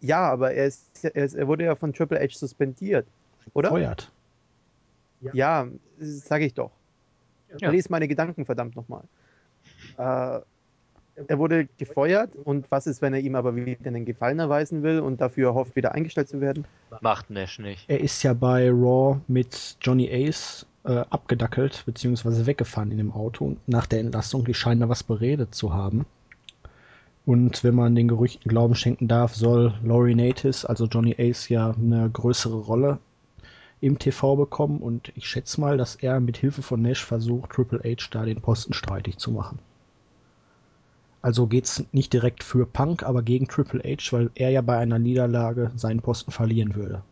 [0.00, 3.06] Ja, aber er, ist, er, ist, er wurde ja von Triple H suspendiert,
[3.54, 3.70] oder?
[3.70, 4.10] feuert.
[5.32, 5.66] Ja,
[5.98, 6.70] sage ich doch.
[7.58, 7.70] Ja.
[7.70, 9.02] Lies meine Gedanken verdammt nochmal.
[9.96, 10.40] Äh,
[11.28, 15.00] er wurde gefeuert und was ist, wenn er ihm aber wieder einen Gefallen erweisen will
[15.00, 16.66] und dafür hofft, wieder eingestellt zu werden?
[17.00, 17.88] Macht Nash nicht.
[17.88, 23.56] Er ist ja bei Raw mit Johnny Ace äh, abgedackelt, beziehungsweise weggefahren in dem Auto
[23.66, 24.44] nach der Entlassung.
[24.44, 26.06] Die scheinen da was beredet zu haben.
[27.24, 31.72] Und wenn man den Gerüchten Glauben schenken darf, soll Laurie Natis, also Johnny Ace, ja
[31.72, 33.00] eine größere Rolle
[33.80, 34.78] im TV bekommen.
[34.78, 38.40] Und ich schätze mal, dass er mit Hilfe von Nash versucht, Triple H da den
[38.40, 39.58] Posten streitig zu machen.
[41.20, 45.00] Also geht's nicht direkt für Punk, aber gegen Triple H, weil er ja bei einer
[45.00, 47.02] Niederlage seinen Posten verlieren würde.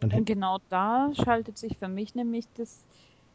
[0.00, 2.84] Dann Und genau da schaltet sich für mich nämlich das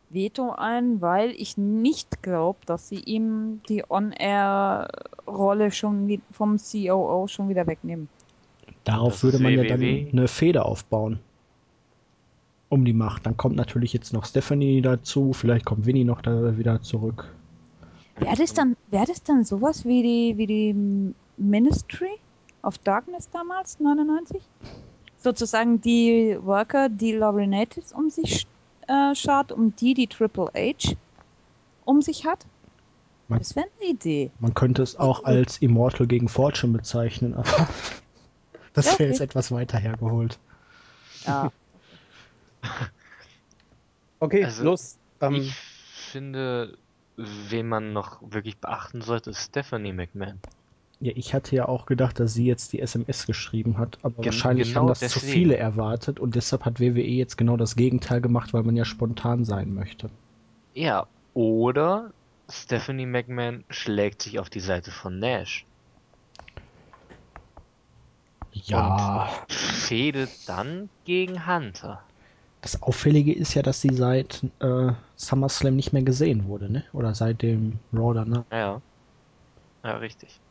[0.09, 7.49] Veto ein, weil ich nicht glaube, dass sie ihm die On-Air-Rolle schon vom COO schon
[7.49, 8.09] wieder wegnehmen.
[8.83, 11.19] Darauf Das würde man ja dann eine Feder aufbauen.
[12.69, 13.25] Um die Macht.
[13.25, 17.33] Dann kommt natürlich jetzt noch Stephanie dazu, vielleicht kommt Winnie noch da wieder zurück.
[18.17, 22.11] Wäre das dann, wäre das dann sowas wie die, wie die Ministry
[22.63, 24.41] of Darkness damals, 99?
[25.23, 28.47] Sozusagen die Worker, die Laurie Natis um sich
[28.87, 30.95] äh, schart, um die, die Triple H
[31.85, 32.45] um sich hat?
[33.27, 34.31] Man- Das wäre eine Idee.
[34.39, 37.45] Man könnte es auch als Immortal gegen Fortune bezeichnen, aber
[38.73, 40.39] das Ja, wäre jetzt etwas weiter hergeholt.
[41.25, 41.51] Ja.
[44.19, 44.97] Okay, Also, los.
[45.19, 46.77] Ähm, Ich finde,
[47.17, 50.39] wen man noch wirklich beachten sollte, ist Stephanie McMahon.
[51.01, 54.25] Ja, ich hatte ja auch gedacht, dass sie jetzt die SMS geschrieben hat, aber Gen-
[54.25, 55.19] wahrscheinlich genau haben das zu deswegen.
[55.19, 59.43] viele erwartet und deshalb hat WWE jetzt genau das Gegenteil gemacht, weil man ja spontan
[59.43, 60.11] sein möchte.
[60.73, 62.13] Ja, oder
[62.49, 65.65] Stephanie McMahon schlägt sich auf die Seite von Nash.
[68.67, 72.09] Ja, Fädet dann gegen Hunter.
[72.61, 76.83] das Auffällige ist ja, dass sie seit äh, SummerSlam nicht mehr gesehen wurde, ne?
[76.93, 78.45] Oder seit dem Raw danach.
[78.51, 78.81] Ja.
[79.83, 80.41] Ja, richtig.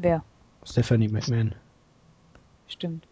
[0.00, 0.22] Wer?
[0.64, 1.54] Stephanie McMahon.
[2.68, 3.04] Stimmt.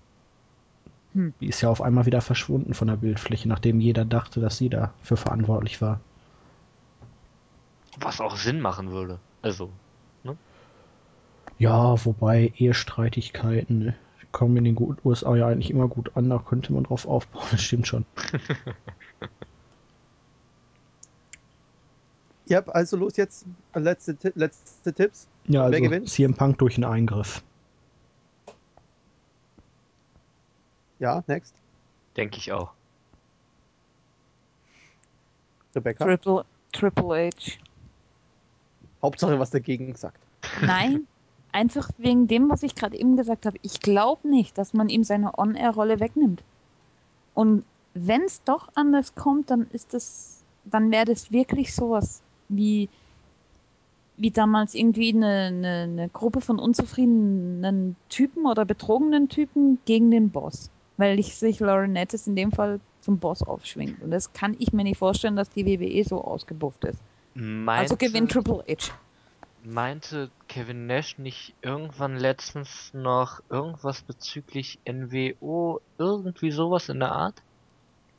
[1.41, 4.68] Die ist ja auf einmal wieder verschwunden von der Bildfläche, nachdem jeder dachte, dass sie
[4.68, 6.01] dafür verantwortlich war.
[7.99, 9.18] Was auch Sinn machen würde.
[9.41, 9.70] Also,
[11.59, 13.97] Ja, wobei Ehestreitigkeiten ne,
[14.30, 17.62] kommen in den USA ja eigentlich immer gut an, da könnte man drauf aufbauen, das
[17.62, 18.05] stimmt schon.
[22.47, 23.47] ja, also los jetzt.
[23.74, 25.26] Letzte, letzte Tipps.
[25.49, 26.09] Ja, Wer also gewinnt?
[26.09, 27.42] CM Punk durch einen Eingriff.
[30.99, 31.55] Ja, next.
[32.16, 32.72] denke ich auch.
[35.74, 36.05] Rebecca.
[36.05, 37.59] Triple, Triple H.
[39.03, 40.18] Hauptsache was dagegen sagt.
[40.62, 41.07] Nein,
[41.53, 43.59] einfach wegen dem, was ich gerade eben gesagt habe.
[43.62, 46.42] Ich glaube nicht, dass man ihm seine On-Air-Rolle wegnimmt.
[47.34, 52.88] Und wenn es doch anders kommt, dann ist das, dann wäre das wirklich sowas wie,
[54.18, 60.30] wie damals irgendwie eine, eine, eine Gruppe von unzufriedenen Typen oder betrogenen Typen gegen den
[60.30, 60.70] Boss.
[60.96, 64.02] weil ich sich Laurinaitis in dem Fall zum Boss aufschwingt.
[64.02, 66.98] Und das kann ich mir nicht vorstellen, dass die WWE so ausgebufft ist.
[67.34, 68.92] Meinte, Also gewinnt Triple H.
[69.62, 77.42] meinte Kevin Nash nicht irgendwann letztens noch irgendwas bezüglich NWO, irgendwie sowas in der Art?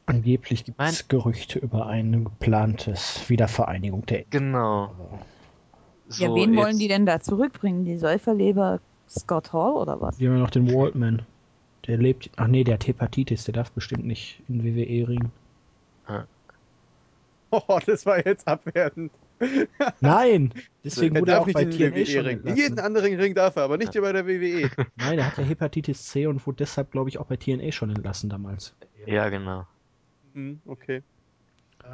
[0.06, 5.20] Angeblich gibt es Gerüchte über ein geplantes Wiedervereinigung der Genau.
[6.10, 7.86] So, ja, wen wollen die denn da zurückbringen?
[7.86, 8.80] Die Säuferleber
[9.10, 10.20] Scott Hall oder was?
[10.20, 11.22] Wir haben ja noch den Waldman.
[11.88, 12.30] Der lebt.
[12.36, 15.32] Ach nee, der hat Hepatitis, der darf bestimmt nicht in WWE ringen.
[17.50, 19.10] Oh, das war jetzt abwertend.
[20.02, 20.54] Nein!
[20.84, 22.38] Deswegen er wurde er auch nicht bei in den TNA schon WWE-Ring.
[22.38, 22.58] entlassen.
[22.58, 24.66] Jeden anderen Ring darf er, aber nicht hier bei der E.
[24.66, 24.70] WWE.
[24.98, 27.90] Nein, er hat ja Hepatitis C und wurde deshalb, glaube ich, auch bei TNA schon
[27.90, 28.76] entlassen damals.
[29.06, 29.66] Ja, genau.
[30.34, 31.04] Hm, okay.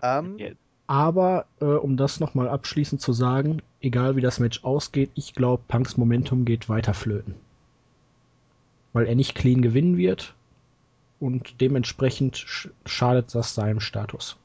[0.01, 0.49] Ähm, Ja,
[0.87, 5.63] Aber äh, um das nochmal abschließend zu sagen, egal wie das Match ausgeht, ich glaube,
[5.67, 7.35] Punks Momentum geht weiter flöten.
[8.91, 10.35] Weil er nicht clean gewinnen wird
[11.19, 14.37] und dementsprechend sch schadet das seinem Status.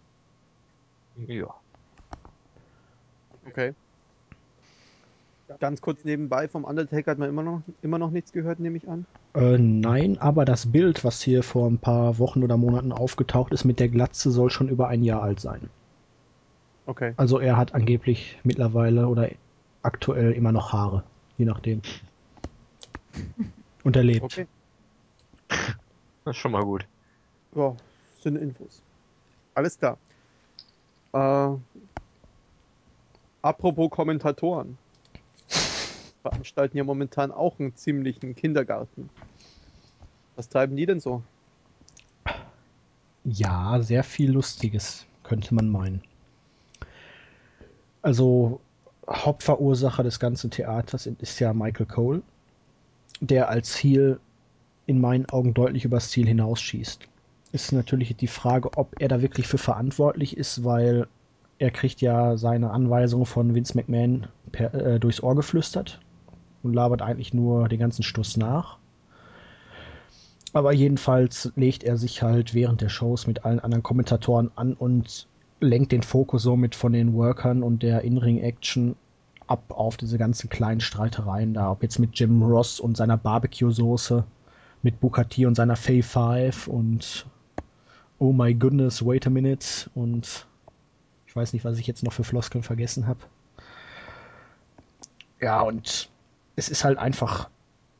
[1.26, 1.53] ja.
[3.47, 3.74] okay.
[5.61, 8.86] Ganz kurz nebenbei, vom Undertaker hat man immer noch, immer noch nichts gehört, nehme ich
[8.86, 9.07] an.
[9.34, 13.64] Äh, nein, aber das Bild, was hier vor ein paar Wochen oder Monaten aufgetaucht ist
[13.64, 15.70] mit der Glatze, soll schon über ein Jahr alt sein.
[16.89, 17.12] Okay.
[17.18, 19.28] Also er hat angeblich mittlerweile oder
[19.82, 21.05] aktuell immer noch Haare,
[21.36, 21.82] je nachdem.
[23.84, 24.22] Und er lebt.
[24.22, 24.47] Okay.
[25.49, 26.86] Das ist schon mal gut.
[27.55, 27.76] Ja,
[28.22, 28.82] sind Infos.
[29.55, 29.99] Alles klar.
[31.12, 31.57] Äh,
[33.43, 34.78] apropos Kommentatoren.
[36.22, 39.11] Veranstalten ja momentan auch einen ziemlichen Kindergarten.
[40.36, 41.22] Was treiben die denn so?
[43.24, 46.07] Ja, sehr viel Lustiges, könnte man meinen.
[48.03, 48.61] Also,
[49.09, 52.22] Hauptverursacher des ganzen Theaters ist ja Michael Cole,
[53.20, 54.20] der als Heel
[54.86, 57.09] in meinen Augen deutlich übers Ziel hinausschießt.
[57.53, 61.07] Ist natürlich die Frage, ob er da wirklich für verantwortlich ist, weil
[61.59, 66.01] er kriegt ja seine Anweisungen von Vince McMahon per, äh, durchs Ohr geflüstert
[66.62, 68.78] und labert eigentlich nur den ganzen Stuss nach.
[70.53, 75.26] Aber jedenfalls legt er sich halt während der Shows mit allen anderen Kommentatoren an und
[75.61, 78.96] lenkt den Fokus somit von den Workern und der In-Ring-Action
[79.46, 81.70] ab auf diese ganzen kleinen Streitereien da.
[81.70, 84.24] Ob jetzt mit Jim Ross und seiner Barbecue-Soße,
[84.82, 84.94] mit
[85.30, 87.26] T und seiner Fay Five und
[88.20, 90.46] Oh my goodness, wait a minute und
[91.26, 93.20] ich weiß nicht, was ich jetzt noch für Floskeln vergessen habe.
[95.40, 96.11] Ja, und
[96.56, 97.48] es ist halt einfach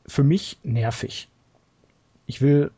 [0.05, 1.29] für mich nervig.
[2.25, 2.71] Ich will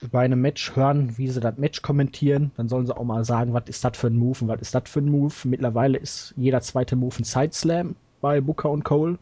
[0.00, 2.50] bei einem Match hören, wie sie das Match kommentieren.
[2.56, 4.74] Dann sollen sie auch mal sagen, was ist das für ein Move und was ist
[4.74, 5.34] das für ein Move.
[5.44, 9.18] Mittlerweile ist jeder zweite Move ein Sideslam bei Booker und Cole.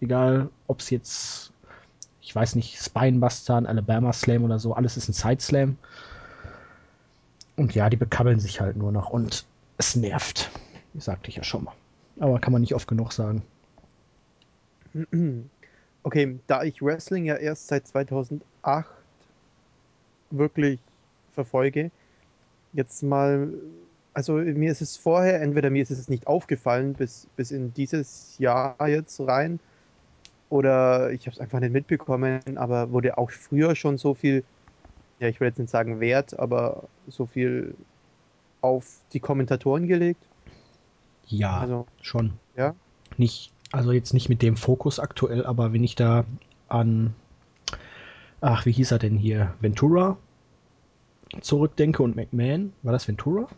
[0.00, 1.52] Egal, ob es jetzt,
[2.20, 5.76] ich weiß nicht, Spinebuster, Alabama Slam oder so, alles ist ein Sideslam.
[7.56, 9.44] Und ja, die bekabbeln sich halt nur noch und
[9.76, 10.50] es nervt.
[10.94, 11.74] Das sagte ich ja schon mal.
[12.18, 13.42] Aber kann man nicht oft genug sagen.
[16.02, 18.88] Okay, da ich Wrestling ja erst seit 2008
[20.30, 20.78] wirklich
[21.34, 21.90] verfolge,
[22.72, 23.52] jetzt mal,
[24.14, 28.38] also mir ist es vorher, entweder mir ist es nicht aufgefallen bis, bis in dieses
[28.38, 29.60] Jahr jetzt rein,
[30.48, 34.42] oder ich habe es einfach nicht mitbekommen, aber wurde auch früher schon so viel,
[35.20, 37.74] ja, ich will jetzt nicht sagen Wert, aber so viel
[38.60, 40.22] auf die Kommentatoren gelegt.
[41.26, 42.32] Ja, Also, schon.
[42.56, 42.74] ja.
[43.16, 46.24] Nicht, also jetzt nicht mit dem Fokus aktuell, aber wenn ich da
[46.68, 47.14] an,
[48.40, 49.54] ach, wie hieß er denn hier?
[49.60, 50.16] Ventura
[51.40, 52.72] zurückdenke und McMahon.
[52.82, 53.48] War das Ventura?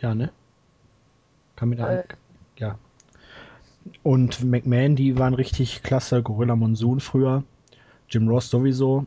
[0.00, 0.30] Ja, ne?
[1.56, 2.04] Kann mir da Äh.
[2.56, 2.78] ja.
[4.02, 6.22] Und McMahon, die waren richtig klasse.
[6.22, 7.42] Gorilla Monsoon früher.
[8.08, 9.06] Jim Ross sowieso.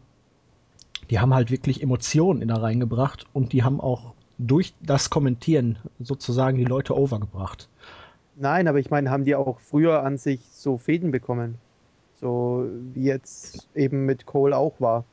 [1.09, 5.77] Die haben halt wirklich Emotionen in da reingebracht und die haben auch durch das Kommentieren
[5.99, 7.69] sozusagen die Leute overgebracht.
[8.35, 11.57] Nein, aber ich meine, haben die auch früher an sich so Fäden bekommen?
[12.19, 15.03] So wie jetzt eben mit Cole auch war.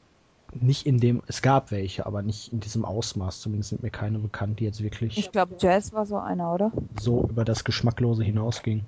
[0.55, 3.40] Nicht in dem, es gab welche, aber nicht in diesem Ausmaß.
[3.40, 6.72] Zumindest sind mir keine bekannt, die jetzt wirklich Ich glaube, Jazz war so einer, oder?
[7.00, 8.86] so über das Geschmacklose hinausgingen.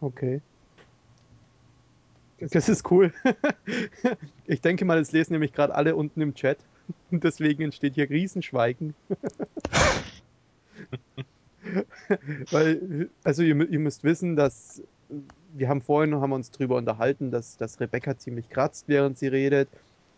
[0.00, 0.40] Okay.
[2.40, 3.12] Das ist cool.
[4.46, 6.58] Ich denke mal, es lesen nämlich gerade alle unten im Chat.
[7.12, 8.94] Und deswegen entsteht hier Riesenschweigen.
[12.50, 14.82] Weil, also ihr, ihr müsst wissen, dass
[15.54, 19.68] wir haben vorhin haben uns drüber unterhalten, dass, dass Rebecca ziemlich kratzt, während sie redet.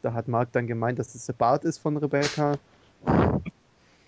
[0.03, 2.59] Da hat Marc dann gemeint, dass es der Bart ist von Rebecca.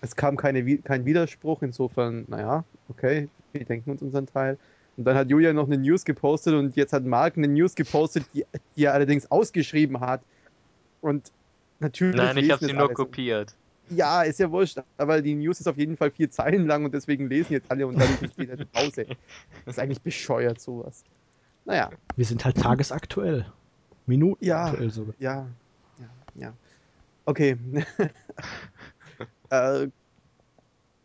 [0.01, 4.57] Es kam keine, kein Widerspruch, insofern, naja, okay, wir denken uns unseren Teil.
[4.97, 8.25] Und dann hat Julia noch eine News gepostet und jetzt hat Mark eine News gepostet,
[8.33, 8.45] die,
[8.77, 10.21] die er allerdings ausgeschrieben hat.
[11.01, 11.31] Und
[11.79, 12.15] natürlich.
[12.15, 13.55] Nein, ich habe sie nur kopiert.
[13.89, 16.93] Ja, ist ja wurscht, aber die News ist auf jeden Fall vier Zeilen lang und
[16.93, 19.05] deswegen lesen jetzt alle und dadurch entsteht eine Pause.
[19.65, 21.03] Das ist eigentlich bescheuert, sowas.
[21.65, 23.45] Naja, Wir sind halt tagesaktuell.
[24.07, 24.65] Minuten Ja.
[24.65, 25.15] aktuell sogar.
[25.19, 25.47] ja,
[25.99, 26.53] ja, ja.
[27.25, 27.57] Okay.
[29.49, 29.87] äh,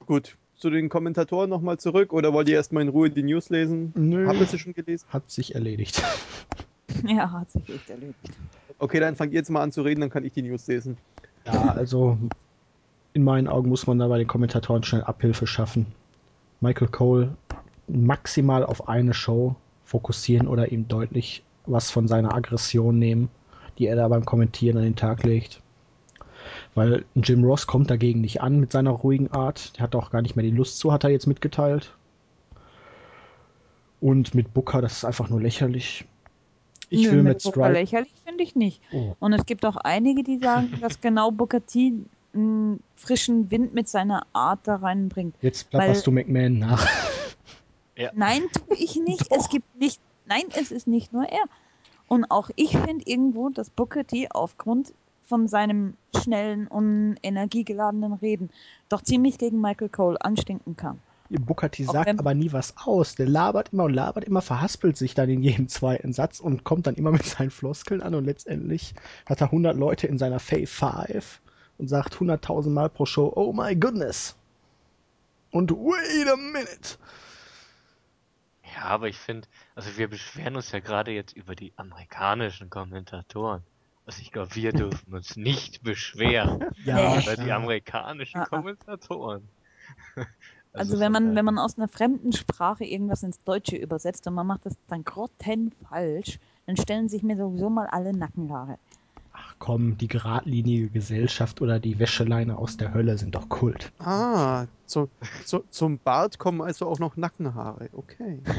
[0.07, 3.93] gut, zu den Kommentatoren nochmal zurück oder wollt ihr erstmal in Ruhe die News lesen?
[3.97, 4.27] Nö.
[4.27, 5.07] Habt ihr sie schon gelesen?
[5.09, 6.03] Hat sich erledigt.
[7.07, 8.19] Ja, hat sich echt erledigt.
[8.79, 10.99] Okay, dann fangt ihr jetzt mal an zu reden, dann kann ich die News lesen.
[11.47, 12.19] Ja, also
[13.13, 15.87] in meinen Augen muss man da bei den Kommentatoren schnell Abhilfe schaffen.
[16.61, 17.37] Michael Cole
[17.89, 23.29] maximal auf eine Show fokussieren oder ihm deutlich was von seiner Aggression nehmen,
[23.79, 25.61] die er da beim Kommentieren an den Tag legt.
[26.75, 29.77] Weil Jim Ross kommt dagegen nicht an mit seiner ruhigen Art.
[29.77, 31.95] Der hat auch gar nicht mehr die Lust zu, hat er jetzt mitgeteilt.
[34.01, 36.07] Und mit Booker, das ist einfach nur lächerlich.
[36.89, 38.81] Ich Nö, will mit mit Booker lächerlich finde ich nicht.
[38.93, 39.15] Oh.
[39.21, 41.93] Und es gibt auch einige, die sagen, dass genau Booker T
[42.35, 45.35] einen frischen Wind mit seiner Art da reinbringt.
[45.41, 46.87] Jetzt plapperst du McMahon nach.
[48.15, 49.27] Nein, tue ich nicht.
[49.31, 50.01] Es gibt nicht.
[50.27, 51.43] Nein, es ist nicht nur er.
[52.09, 54.93] Und auch ich finde irgendwo, dass Booker T aufgrund
[55.25, 58.51] von seinem schnellen und energiegeladenen Reden
[58.89, 60.99] doch ziemlich gegen Michael Cole anstinken kann.
[61.29, 63.15] Booker T sagt wenn- aber nie was aus.
[63.15, 66.89] Der labert immer und labert immer, verhaspelt sich dann in jedem zweiten Satz und kommt
[66.89, 68.95] dann immer mit seinen Floskeln an und letztendlich
[69.27, 71.41] hat er 100 Leute in seiner Fave 5
[71.81, 74.37] und sagt 100.000 Mal pro Show, oh my goodness.
[75.51, 76.97] Und wait a minute.
[78.77, 83.63] Ja, aber ich finde, also wir beschweren uns ja gerade jetzt über die amerikanischen Kommentatoren.
[84.07, 87.23] Also ich glaube, wir dürfen uns nicht beschweren Nee.
[87.23, 88.47] über die amerikanischen Ah, ah.
[88.47, 89.49] Kommentatoren.
[90.73, 94.47] Also wenn man, wenn man aus einer fremden Sprache irgendwas ins Deutsche übersetzt und man
[94.47, 98.79] macht das dann grottenfalsch, dann stellen sich mir sowieso mal alle Nackenhaare.
[99.43, 103.93] Ach komm, die geradlinige Gesellschaft oder die Wäscheleine aus der Hölle sind doch Kult.
[103.99, 105.09] Ah, zu,
[105.45, 107.89] zu, zum Bart kommen also auch noch Nackenhaare.
[107.93, 108.41] Okay.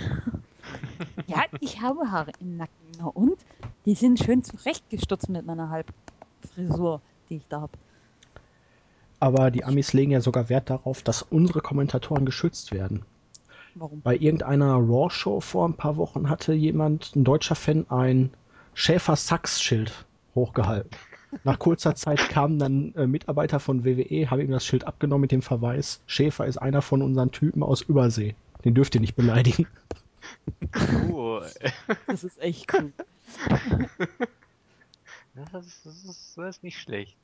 [1.28, 2.92] Ja, ich habe Haare im Nacken.
[3.00, 3.38] Na und?
[3.86, 7.74] Die sind schön zurechtgestutzt mit meiner Halbfrisur, die ich da habe.
[9.20, 13.04] Aber die Amis legen ja sogar Wert darauf, dass unsere Kommentatoren geschützt werden.
[13.76, 14.02] Warum?
[14.02, 18.32] Bei irgendeiner Raw-Show vor ein paar Wochen hatte jemand, ein deutscher Fan, ein
[18.74, 20.06] Schäfer-Sachs-Schild
[20.36, 20.92] hochgehalten.
[21.44, 25.32] Nach kurzer Zeit kamen dann äh, Mitarbeiter von WWE, haben ihm das Schild abgenommen mit
[25.32, 28.36] dem Verweis, Schäfer ist einer von unseren Typen aus Übersee.
[28.66, 29.68] Den dürft ihr nicht beleidigen.
[31.10, 31.42] Oh,
[32.08, 32.92] Das ist echt cool.
[35.52, 37.18] das, ist, das, ist, das ist nicht schlecht.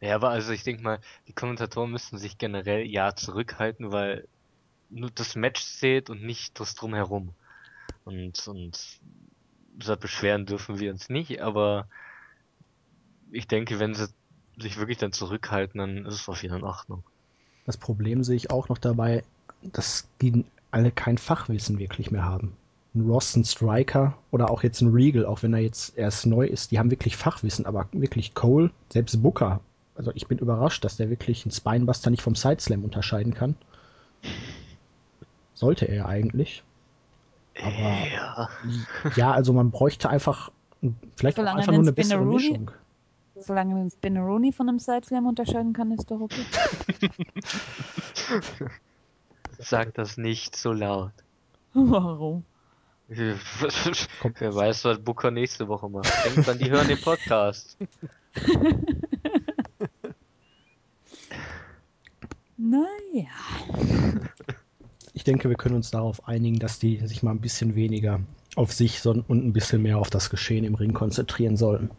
[0.00, 0.98] Ja, aber also ich denke mal,
[1.28, 4.26] die Kommentatoren müssten sich generell ja zurückhalten, weil
[4.88, 7.34] nur das Match zählt und nicht das drumherum.
[8.04, 9.00] Und, und
[9.74, 11.86] deshalb beschweren dürfen wir uns nicht, aber
[13.32, 14.08] ich denke, wenn sie
[14.58, 17.02] sich wirklich dann zurückhalten, dann ist es auf jeden Fall in Ordnung.
[17.66, 19.22] Das Problem sehe ich auch noch dabei,
[19.62, 22.56] dass die alle kein Fachwissen wirklich mehr haben.
[22.94, 26.46] Ein Ross, ein Striker oder auch jetzt ein Regal, auch wenn er jetzt erst neu
[26.46, 29.60] ist, die haben wirklich Fachwissen, aber wirklich Cole, selbst Booker.
[29.94, 33.54] Also ich bin überrascht, dass der wirklich einen Spinebuster nicht vom Sideslam unterscheiden kann.
[35.54, 36.64] Sollte er eigentlich.
[37.62, 38.48] Aber Ja.
[39.16, 40.50] ja, also man bräuchte einfach
[41.16, 42.70] vielleicht auch einfach nur eine bessere Mischung.
[43.40, 46.44] Solange man den Spinneroonie von einem Sideslam unterscheiden kann, ist doch okay.
[49.58, 51.12] Sag das nicht so laut.
[51.74, 52.44] Warum?
[53.08, 53.36] Wer
[54.54, 56.12] weiß, was Booker nächste Woche macht.
[56.24, 57.76] Denkt dran, die hören den Podcast.
[62.62, 63.30] Naja.
[65.14, 68.20] Ich denke, wir können uns darauf einigen, dass die sich mal ein bisschen weniger
[68.54, 71.90] auf sich und ein bisschen mehr auf das Geschehen im Ring konzentrieren sollten.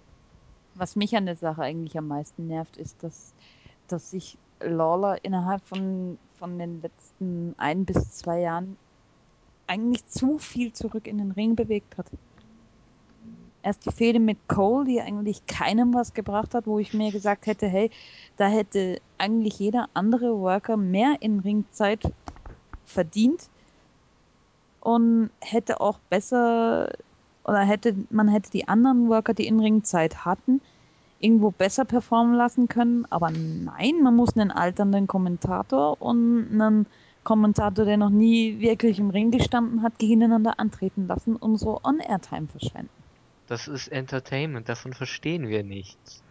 [0.76, 3.34] Was mich an der Sache eigentlich am meisten nervt, ist, dass,
[3.88, 8.78] dass sich Lawler innerhalb von, von den letzten ein bis zwei Jahren
[9.68, 12.08] eigentlich zu viel zurück in den Ring bewegt hat.
[13.64, 17.46] Erst die Fehde mit Cole, die eigentlich keinem was gebracht hat, wo ich mir gesagt
[17.46, 17.92] hätte, hey,
[18.38, 22.12] da hätte eigentlich jeder andere Worker mehr in Ringzeit
[22.86, 23.50] verdient
[24.80, 26.92] und hätte auch besser
[27.44, 30.62] oder hätte man hätte die anderen Worker, die in Ringzeit hatten,
[31.20, 33.06] irgendwo besser performen lassen können.
[33.10, 36.86] Aber nein, man muss einen alternden Kommentator und einen
[37.24, 42.48] Kommentator, der noch nie wirklich im Ring gestanden hat, gegeneinander antreten lassen und so On-Air-Time
[42.48, 42.90] verschwenden.
[43.48, 46.24] Das ist Entertainment, davon verstehen wir nichts.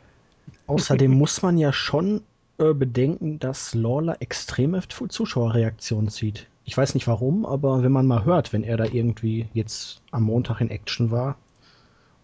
[0.66, 2.22] Außerdem muss man ja schon
[2.58, 6.48] äh, bedenken, dass Lawler extreme Zuschauerreaktionen zieht.
[6.64, 10.22] Ich weiß nicht warum, aber wenn man mal hört, wenn er da irgendwie jetzt am
[10.24, 11.36] Montag in Action war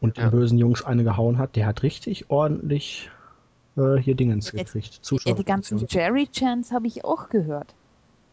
[0.01, 0.25] und Ja.
[0.25, 3.11] den bösen Jungs eine gehauen hat, der hat richtig ordentlich
[3.77, 5.01] äh, hier Dingens Jetzt- gekriegt.
[5.27, 5.89] Ja, die ganzen Zuschauerreaktionen.
[5.91, 7.75] Jerry-Chants habe ich auch gehört.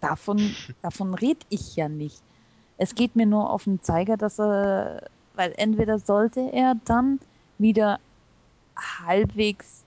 [0.02, 0.38] Davon,
[0.82, 2.22] davon red ich ja nicht.
[2.78, 7.20] Es geht mir nur auf den Zeiger, dass er, weil entweder sollte er dann
[7.58, 8.00] wieder
[8.78, 9.84] halbwegs,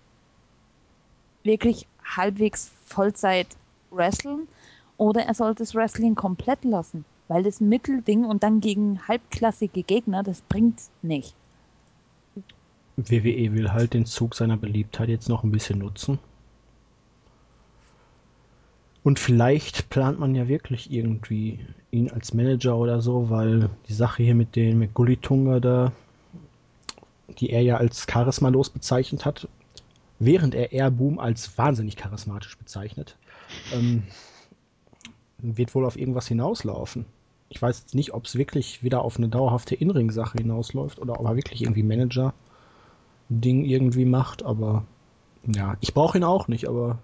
[1.43, 3.49] wirklich halbwegs Vollzeit
[3.91, 4.47] wresteln
[4.99, 7.05] oder er sollte das Wrestling komplett lassen.
[7.29, 11.35] Weil das Mittelding und dann gegen halbklassige Gegner, das bringt nicht.
[12.97, 16.19] WWE will halt den Zug seiner Beliebtheit jetzt noch ein bisschen nutzen.
[19.03, 21.61] Und vielleicht plant man ja wirklich irgendwie
[21.93, 25.93] ihn als Manager oder so, weil die Sache hier mit den mit Gullitunga da,
[27.39, 29.49] die er ja als charismalos bezeichnet hat,
[30.19, 33.17] während er Airboom als wahnsinnig charismatisch bezeichnet,
[33.73, 34.03] ähm,
[35.39, 37.07] wird wohl auf irgendwas hinauslaufen.
[37.49, 41.27] Ich weiß jetzt nicht, ob es wirklich wieder auf eine dauerhafte Inring-Sache hinausläuft oder ob
[41.27, 42.35] er wirklich irgendwie Manager
[43.29, 44.85] Ding irgendwie macht, aber
[45.47, 46.99] ja, ich brauche ihn auch nicht, aber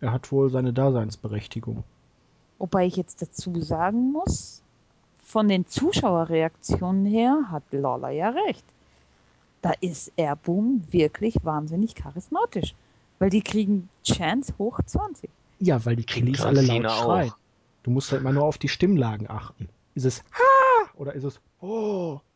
[0.00, 1.84] er hat wohl seine Daseinsberechtigung.
[2.58, 4.62] Wobei ich jetzt dazu sagen muss,
[5.18, 8.64] von den Zuschauerreaktionen her hat Lawler ja recht.
[9.62, 12.74] Da ist Airboom wirklich wahnsinnig charismatisch.
[13.18, 15.30] Weil die kriegen Chance hoch 20.
[15.60, 17.36] Ja, weil die Kiddies alle laut auch.
[17.82, 19.68] Du musst halt mal nur auf die Stimmlagen achten.
[19.94, 22.20] Ist es Ha oder ist es Oh?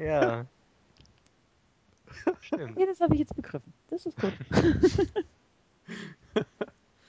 [0.00, 0.46] Ja.
[2.40, 2.76] Stimmt.
[2.76, 3.72] Nee, das habe ich jetzt begriffen.
[3.88, 4.32] Das ist gut.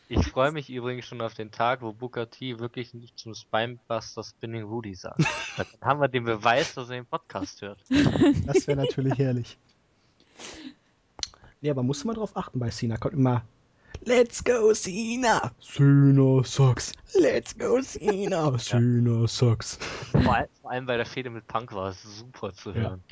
[0.08, 4.26] Ich freue mich übrigens schon auf den Tag, wo Booker T wirklich nicht zum Spinebuster
[4.26, 5.22] Spinning Rudy sagt.
[5.56, 7.82] Dann haben wir den Beweis, dass er den Podcast hört.
[8.46, 9.58] Das wäre natürlich herrlich.
[11.64, 12.98] Nee, aber musst du mal drauf achten bei Cena.
[12.98, 13.44] Kommt immer
[14.04, 15.52] Let's go Cena!
[15.62, 16.92] Cena sucks!
[17.14, 18.52] Let's go Cena!
[18.58, 19.78] Cena sucks!
[20.12, 22.76] Vor, all, vor allem bei der Fehde mit Punk war es super zu Ja.
[22.76, 23.04] hören.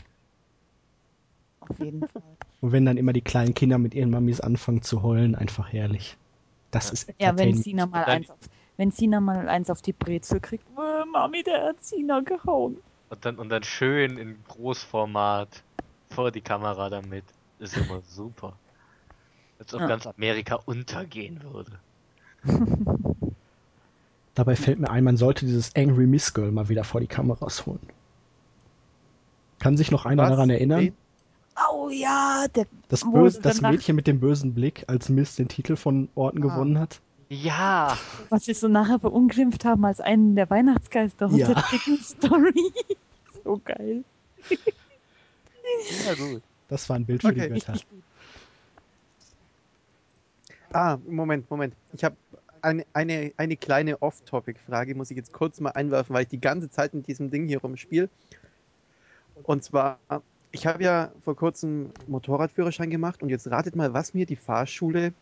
[1.60, 2.24] Auf jeden Fall.
[2.62, 6.18] Und wenn dann immer die kleinen Kinder mit ihren Mamis anfangen zu heulen, einfach herrlich.
[6.72, 6.91] Das Ja.
[6.91, 7.54] ist Ja, wenn.
[7.56, 8.39] Cena mal eins auf,
[8.78, 12.78] wenn Cena mal eins auf die Brezel kriegt, äh, Mami, der hat Cena gehauen.
[13.10, 15.64] Und dann, und dann schön in Großformat
[16.10, 17.26] vor die Kamera damit.
[17.60, 18.53] Ist immer super.
[19.60, 19.88] Als ob Ja.
[19.88, 21.72] ganz Amerika untergehen würde.
[24.36, 27.66] Dabei fällt mir ein, man sollte dieses Angry Miss Girl mal wieder vor die Kameras
[27.66, 27.80] holen.
[29.60, 30.30] Kann sich noch einer Was?
[30.30, 30.93] daran erinnern?
[31.74, 35.76] Oh ja, der, Das, böse, das Mädchen mit dem bösen Blick, als Miss den Titel
[35.76, 36.47] von Orten Ah.
[36.53, 37.01] gewonnen hat.
[37.28, 37.97] Ja!
[38.30, 41.53] was sie so nachher verunglimpft haben als einen der Weihnachtsgeister aus Ja.
[41.53, 42.72] der Chicken Story.
[43.43, 44.03] so geil.
[46.07, 46.41] Ja, gut.
[46.70, 47.49] Das war ein Bild für Okay.
[47.49, 47.74] die Götter.
[50.72, 51.74] Ah, Moment, Moment.
[51.93, 52.15] Ich habe
[52.61, 56.70] eine, eine, eine kleine Off-Topic-Frage, muss ich jetzt kurz mal einwerfen, weil ich die ganze
[56.70, 58.09] Zeit mit diesem Ding hier rumspiele.
[59.43, 59.99] Und zwar,
[60.51, 65.13] ich habe ja vor kurzem Motorradführerschein gemacht und jetzt ratet mal, was mir die Fahrschule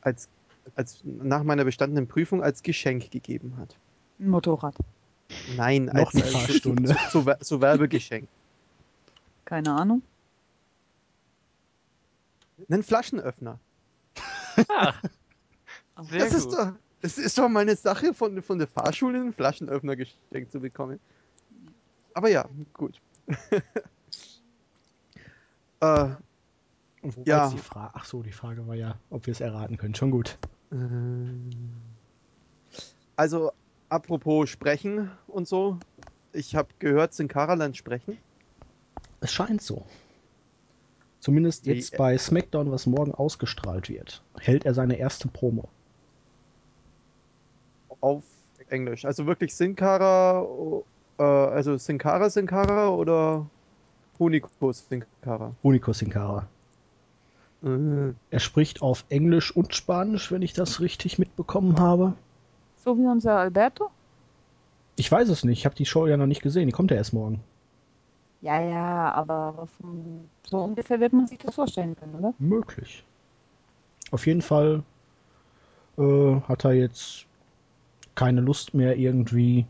[0.00, 0.28] als,
[0.76, 3.76] als nach meiner bestandenen Prüfung als Geschenk gegeben hat.
[4.18, 4.74] Ein Motorrad.
[5.56, 6.96] Nein, Noch als, eine als Fahrstunde.
[7.10, 8.28] So, so, so Werbegeschenk.
[9.44, 10.02] Keine Ahnung.
[12.70, 13.58] Einen Flaschenöffner.
[14.68, 14.94] Ah,
[16.10, 16.38] sehr das, gut.
[16.38, 20.52] ist doch, das ist doch mal eine Sache von, von der Fahrschule, einen Flaschenöffner geschenkt
[20.52, 20.98] zu bekommen.
[22.14, 22.98] Aber ja, gut.
[25.80, 26.08] äh,
[27.24, 27.50] Ja.
[27.50, 27.90] die Frage?
[27.94, 29.94] Ach so, die Frage war ja, ob wir es erraten können.
[29.94, 30.38] Schon gut.
[30.72, 31.50] Ähm,
[33.16, 33.52] Also,
[33.88, 35.78] apropos Sprechen und so.
[36.32, 38.18] Ich habe gehört, Sin Cara lernt sprechen.
[39.20, 39.86] Es scheint so.
[41.20, 45.68] Zumindest Wie- jetzt bei SmackDown, was morgen ausgestrahlt wird, hält er seine erste Promo.
[48.00, 48.24] Auf
[48.68, 49.04] Englisch.
[49.04, 50.46] Also wirklich Sin Cara,
[51.18, 53.46] äh, also Sin Cara, Sin Cara oder
[54.18, 55.52] Hunico Sin Cara?
[55.62, 56.46] Unico Sin Cara.
[57.64, 62.14] Äh, Er spricht auf Englisch und Spanisch, wenn ich das richtig mitbekommen habe.
[62.84, 63.88] So wie unser Alberto?
[64.96, 66.96] Ich weiß es nicht, ich habe die Show ja noch nicht gesehen, die kommt ja
[66.96, 67.40] erst morgen.
[68.40, 72.34] Ja, ja, aber vom, so ungefähr wird man sich das vorstellen können, oder?
[72.38, 73.04] Möglich.
[74.10, 74.82] Auf jeden Fall
[75.98, 77.26] äh, hat er jetzt
[78.14, 79.66] keine Lust mehr irgendwie.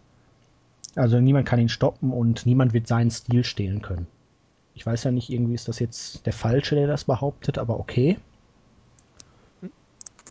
[0.95, 4.07] Also niemand kann ihn stoppen und niemand wird seinen Stil stehlen können.
[4.75, 8.19] Ich weiß ja nicht, irgendwie ist das jetzt der Falsche, der das behauptet, aber okay.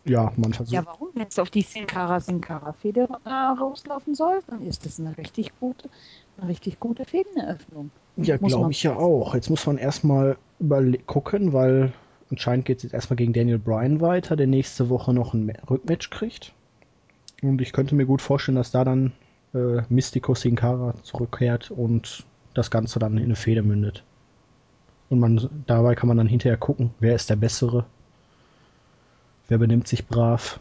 [0.06, 0.74] Ja, man versucht.
[0.74, 4.86] Ja, warum jetzt auf die Sin Cara Sin Cara Feder äh, rauslaufen soll, dann ist
[4.86, 5.88] das eine richtig gute,
[6.36, 7.90] Eine richtig gute Fädeneröffnung.
[8.16, 9.34] Ja, glaube ich ja auch.
[9.34, 10.36] Jetzt muss man erstmal
[11.06, 11.92] gucken, weil
[12.30, 15.52] anscheinend geht es jetzt erstmal gegen Daniel Bryan weiter, der nächste Woche noch ein Ma-
[15.68, 16.52] Rückmatch kriegt.
[17.42, 19.12] Und ich könnte mir gut vorstellen, dass da dann
[19.54, 24.04] äh, Mystico Sin Cara zurückkehrt und das Ganze dann in eine Fehde mündet.
[25.08, 27.86] Und man, dabei kann man dann hinterher gucken, wer ist der Bessere,
[29.48, 30.60] wer benimmt sich brav,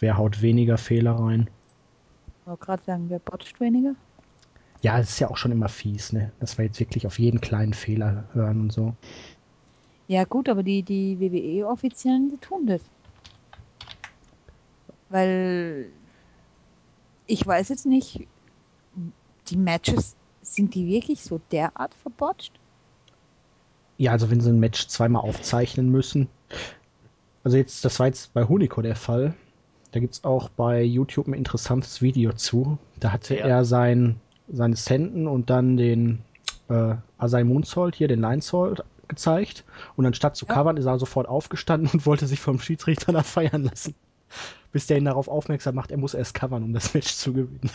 [0.00, 1.48] wer haut weniger Fehler rein.
[2.40, 3.94] Ich wollte gerade sagen, wer botcht weniger?
[4.82, 6.32] Ja, es ist ja auch schon immer fies, ne?
[6.40, 8.94] Dass wir jetzt wirklich auf jeden kleinen Fehler hören und so.
[10.08, 12.82] Ja gut, aber die, die WWE-Offiziellen, die tun das.
[15.08, 15.92] Weil
[17.26, 18.26] ich weiß jetzt nicht,
[19.48, 22.52] die Matches, sind die wirklich so derart verbotcht?
[23.96, 26.28] Ja, also wenn sie ein Match zweimal aufzeichnen müssen.
[27.44, 29.34] Also jetzt, das war jetzt bei Hunico der Fall.
[29.90, 32.78] Da gibt's auch bei YouTube ein interessantes Video zu.
[33.00, 33.46] Da hatte Ja.
[33.46, 36.20] er sein, seine Senden und dann den
[36.68, 39.64] äh, Asai Moonsault, hier den Linesault gezeigt.
[39.96, 40.54] Und anstatt zu Ja.
[40.54, 43.94] covern ist er sofort aufgestanden und wollte sich vom Schiedsrichter da feiern lassen.
[44.70, 47.70] Bis der ihn darauf aufmerksam macht, er muss erst covern, um das Match zu gewinnen.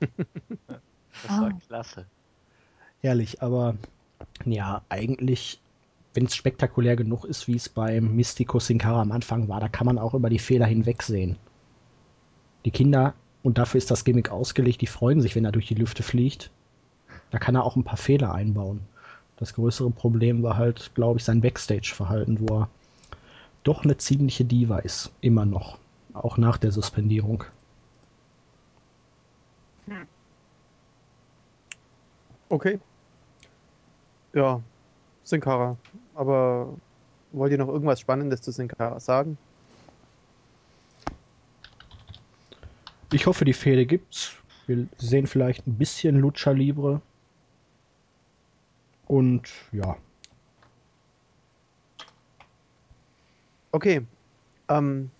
[0.00, 1.58] Das war Ah.
[1.66, 2.06] klasse.
[3.00, 3.76] Herrlich, aber
[4.46, 5.60] ja, eigentlich,
[6.14, 9.68] wenn es spektakulär genug ist, wie es beim Mystico Sin Cara am Anfang war, da
[9.68, 11.36] kann man auch über die Fehler hinwegsehen.
[12.64, 15.74] Die Kinder, und dafür ist das Gimmick ausgelegt, die freuen sich, wenn er durch die
[15.74, 16.50] Lüfte fliegt.
[17.30, 18.80] Da kann er auch ein paar Fehler einbauen.
[19.36, 22.68] Das größere Problem war halt, glaube ich, sein Backstage-Verhalten, wo er
[23.64, 25.10] doch eine ziemliche Diva ist.
[25.20, 25.78] Immer noch.
[26.12, 27.44] Auch nach der Suspendierung.
[32.48, 32.78] Okay.
[34.34, 34.60] Ja,
[35.24, 35.76] Sin Cara.
[36.14, 36.74] Aber
[37.32, 39.38] wollt ihr noch irgendwas Spannendes zu Sin Cara sagen?
[43.12, 44.32] Ich hoffe, die Fehde gibt's.
[44.66, 47.02] Wir sehen vielleicht ein bisschen Lucha Libre.
[49.06, 49.96] Und ja,
[53.72, 54.06] Okay.
[54.68, 55.10] Ähm,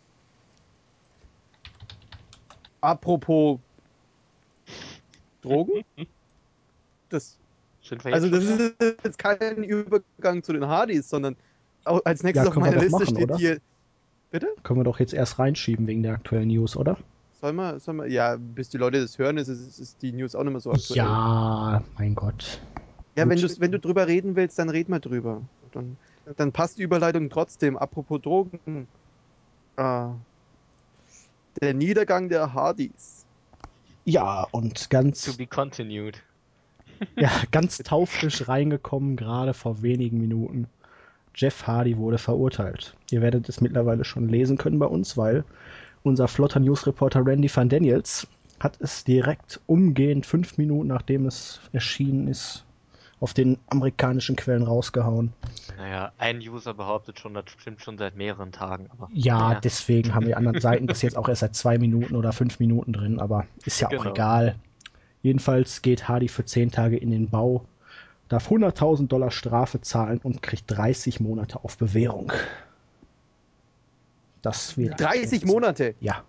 [2.80, 3.58] apropos
[5.40, 5.84] Drogen?
[7.08, 7.36] Das,
[7.92, 11.36] Sind wir also jetzt das ist jetzt kein Übergang zu den Hardys, sondern
[11.84, 13.36] auch als nächstes Ja, auf wir meiner doch Liste machen, steht oder?
[13.36, 13.58] hier.
[14.30, 14.48] Bitte?
[14.62, 16.96] können wir doch jetzt erst reinschieben wegen der aktuellen News, oder?
[17.42, 20.34] Soll man, soll man, ja, bis die Leute das hören, ist, ist, ist die News
[20.34, 20.96] auch nicht mehr so aktuell.
[20.96, 22.60] Ja, mein Gott.
[23.14, 25.42] Ja, wenn, du's- wenn du drüber reden willst, dann red mal drüber.
[25.72, 25.98] Dann,
[26.36, 27.76] dann passt die Überleitung trotzdem.
[27.76, 28.86] Apropos Drogen.
[29.76, 30.04] Äh,
[31.60, 33.24] der Niedergang der Hardys.
[34.04, 36.22] Ja, und To ganz, be continued.
[37.16, 40.66] Ja, ganz taufrisch reingekommen, gerade vor wenigen Minuten.
[41.34, 42.94] Jeff Hardy wurde verurteilt.
[43.10, 45.44] Ihr werdet es mittlerweile schon lesen können bei uns, weil
[46.02, 48.26] unser flotter Newsreporter Randy Van Daniels
[48.60, 52.64] hat es direkt umgehend fünf Minuten nachdem es erschienen ist
[53.22, 55.32] auf den amerikanischen Quellen rausgehauen.
[55.76, 58.88] Naja, ein User behauptet schon, das stimmt schon seit mehreren Tagen.
[58.90, 59.60] Aber Ja, naja.
[59.60, 62.92] deswegen haben die anderen Seiten das jetzt auch erst seit zwei Minuten oder fünf Minuten
[62.92, 64.10] drin, aber ist ja auch Genau.
[64.10, 64.56] egal.
[65.22, 67.64] Jedenfalls geht Hardy für zehn Tage in den Bau,
[68.28, 72.32] darf 100.000 Dollar Strafe zahlen und kriegt 30 Monate auf Bewährung.
[74.42, 75.94] Das wird 30 Monate.
[76.00, 76.24] Ja,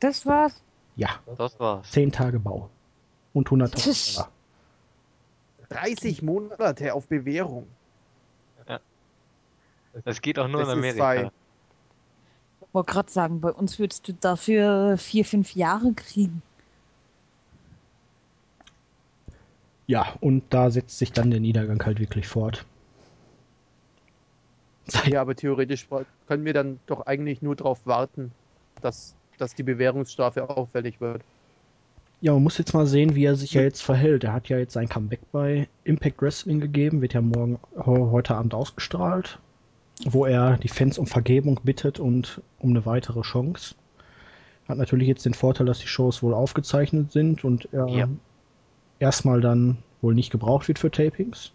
[0.00, 0.60] Das war's.
[0.96, 1.90] ja, Das war's.
[1.90, 2.68] zehn Tage Bau
[3.32, 4.16] und 100.000 Tsch.
[4.16, 4.30] Dollar.
[5.68, 7.66] 30 Monate auf Bewährung.
[10.04, 11.30] Das geht auch nur Das in ist Amerika.
[12.60, 16.42] Ich wollte gerade sagen, bei uns würdest du dafür vier, fünf Jahre kriegen.
[19.88, 22.64] Ja, und da setzt sich dann der Niedergang halt wirklich fort.
[25.06, 25.86] Ja, aber theoretisch
[26.28, 28.30] können wir dann doch eigentlich nur darauf warten,
[28.82, 31.22] dass, dass die Bewährungsstrafe auffällig wird.
[32.20, 34.24] Ja, man muss jetzt mal sehen, wie er sich ja jetzt verhält.
[34.24, 38.34] Er hat ja jetzt sein Comeback bei Impact Wrestling gegeben, wird ja morgen he- heute
[38.34, 39.38] Abend ausgestrahlt,
[40.04, 43.74] wo er die Fans um Vergebung bittet und um eine weitere Chance.
[44.68, 48.08] Hat natürlich jetzt den Vorteil, dass die Shows wohl aufgezeichnet sind und er Ja.
[48.98, 51.52] Erstmal dann wohl nicht gebraucht wird für Tapings.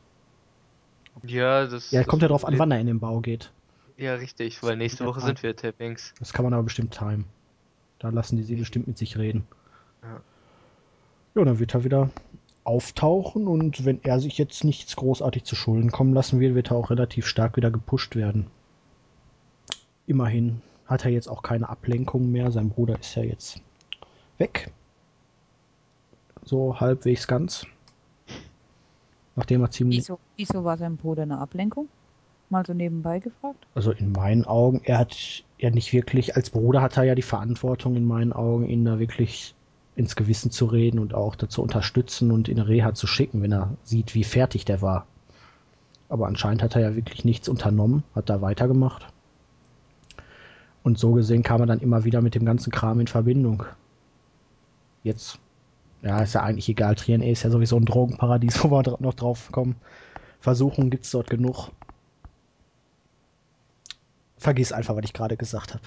[1.24, 1.92] Ja, das.
[1.92, 3.52] Ja, das kommt ja drauf an, wann er in den Bau geht.
[3.98, 6.14] Ja, richtig, weil nächste Woche sind wir Tappings.
[6.20, 7.26] Das kann man aber bestimmt timen.
[8.00, 9.46] Da lassen die sie bestimmt mit sich reden.
[10.02, 10.22] Ja.
[11.36, 12.10] Ja, dann wird er wieder
[12.64, 16.78] auftauchen und wenn er sich jetzt nichts großartig zu Schulden kommen lassen will, wird er
[16.78, 18.48] auch relativ stark wieder gepusht werden.
[20.08, 22.52] Immerhin hat er jetzt auch keine Ablenkung mehr.
[22.52, 23.62] Sein Bruder ist ja jetzt
[24.38, 24.72] weg.
[26.46, 27.66] So halbwegs ganz.
[29.36, 31.88] Nachdem er ziemlich, Wieso, wieso war sein Bruder eine Ablenkung?
[32.50, 33.66] Mal so nebenbei gefragt.
[33.74, 37.24] also in meinen Augen, er hat ja nicht wirklich, als Bruder hat er ja die
[37.24, 39.56] Verantwortung in meinen Augen, ihn da wirklich
[39.96, 43.76] ins Gewissen zu reden und auch dazu unterstützen und in Reha zu schicken, wenn er
[43.84, 45.08] sieht, wie fertig der war.
[46.10, 49.08] Aber anscheinend hat er ja wirklich nichts unternommen, hat da weitergemacht.
[50.84, 53.64] Und so gesehen kam er dann immer wieder mit dem ganzen Kram in Verbindung.
[55.04, 55.40] Jetzt,
[56.04, 56.96] ja, ist ja eigentlich egal.
[56.96, 59.76] TNA ist ja sowieso ein Drogenparadies, wo wir noch drauf kommen.
[60.40, 61.70] Versuchungen gibt's dort genug.
[64.38, 65.84] Vergiss einfach, was ich gerade gesagt habe.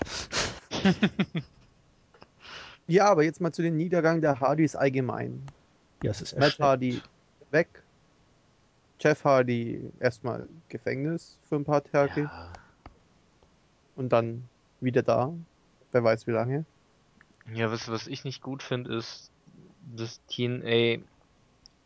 [2.88, 5.42] Ja, aber jetzt mal zu den Niedergang der Hardys allgemein.
[6.04, 6.64] Ja, es ist Matt erschreckend.
[6.64, 7.02] Hardy
[7.50, 7.82] weg.
[9.00, 12.52] Jeff Hardy erstmal Gefängnis für ein paar Tage Ja.
[13.96, 14.44] und dann
[14.80, 15.32] wieder da.
[15.90, 16.64] Wer weiß wie lange.
[17.52, 19.32] Ja, was, was ich nicht gut finde, ist,
[19.86, 21.04] dass TNA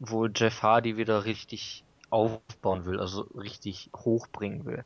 [0.00, 4.84] wohl Jeff Hardy wieder richtig aufbauen will, also richtig hochbringen will.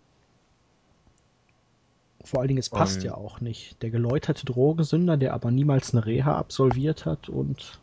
[2.24, 3.80] Vor allen Dingen, es passt Und- ja auch nicht.
[3.82, 7.80] Der geläuterte Drogensünder, der aber niemals eine Reha absolviert hat und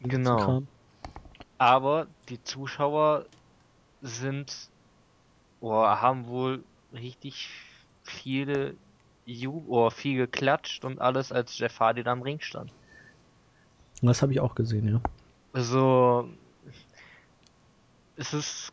[0.00, 0.60] Genau.
[1.58, 3.28] Aber die Zuschauer
[4.00, 4.70] sind
[5.60, 7.48] oder haben wohl richtig
[8.04, 8.78] viele
[9.24, 12.72] Ju oder viel geklatscht und alles, als Jeff Hardy da am Ring stand.
[14.06, 15.00] Das habe ich auch gesehen, ja.
[15.52, 16.28] Also
[18.16, 18.68] es ist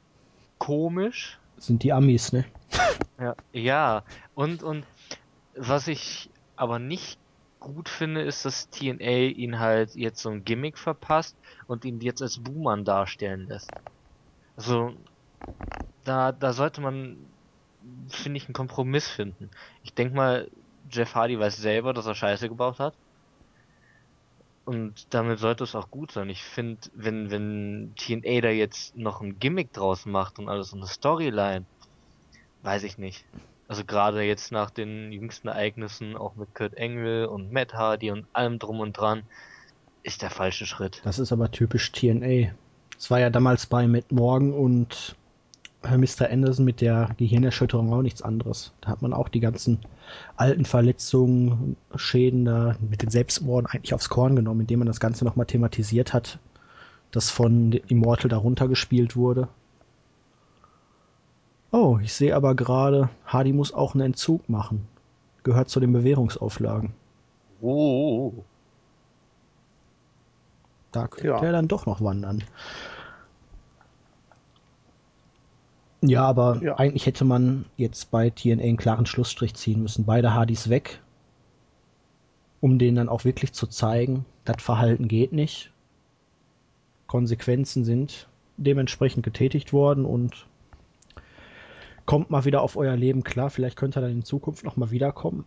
[0.57, 2.45] komisch, Das sind die Amis, ne?
[3.19, 4.03] Ja, ja,
[4.33, 4.85] und, und
[5.53, 7.19] was ich aber nicht
[7.59, 11.37] gut finde, ist, dass TNA ihn halt jetzt so ein Gimmick verpasst
[11.67, 13.75] und ihn jetzt als Buhmann darstellen lässt.
[14.55, 14.93] Also,
[16.03, 17.31] da, da sollte man,
[18.09, 19.51] finde ich, einen Kompromiss finden.
[19.83, 20.49] Ich denk mal,
[20.89, 22.97] Jeff Hardy weiß selber, dass er Scheiße gebaut hat.
[24.65, 26.29] Und damit sollte es auch gut sein.
[26.29, 30.79] Ich finde, wenn, wenn TNA da jetzt noch ein Gimmick draus macht und alles und
[30.79, 31.65] eine Storyline,
[32.61, 33.25] weiß ich nicht.
[33.67, 38.27] Also gerade jetzt nach den jüngsten Ereignissen, auch mit Kurt Angle und Matt Hardy und
[38.33, 39.23] allem drum und dran,
[40.03, 41.01] ist der falsche Schritt.
[41.05, 42.51] Das ist aber typisch TNA.
[42.97, 45.15] Es war ja damals bei Matt Morgan und
[45.83, 46.29] äh, Mr.
[46.29, 48.73] Anderson mit der Gehirnerschütterung auch nichts anderes.
[48.81, 49.79] Da hat man auch die ganzen
[50.35, 55.25] alten Verletzungen, Schäden da mit den Selbstmorden eigentlich aufs Korn genommen, indem man das Ganze
[55.25, 56.39] nochmal thematisiert hat,
[57.11, 59.47] das von Immortal darunter gespielt wurde.
[61.71, 64.87] Oh, ich sehe aber gerade, Hardy muss auch einen Entzug machen.
[65.43, 66.93] Gehört zu den Bewährungsauflagen.
[67.61, 68.33] Oh,
[70.91, 71.41] Da könnte Ja.
[71.41, 72.43] er dann doch noch wandern.
[76.01, 76.77] Ja, aber Ja.
[76.77, 80.05] eigentlich hätte man jetzt bei TNA einen klaren Schlussstrich ziehen müssen.
[80.05, 80.99] Beide Hardys weg,
[82.59, 85.71] um denen dann auch wirklich zu zeigen, das Verhalten geht nicht.
[87.07, 90.47] Konsequenzen sind dementsprechend getätigt worden und
[92.05, 93.49] kommt mal wieder auf euer Leben klar.
[93.49, 95.45] Vielleicht könnt ihr dann in Zukunft noch mal wiederkommen.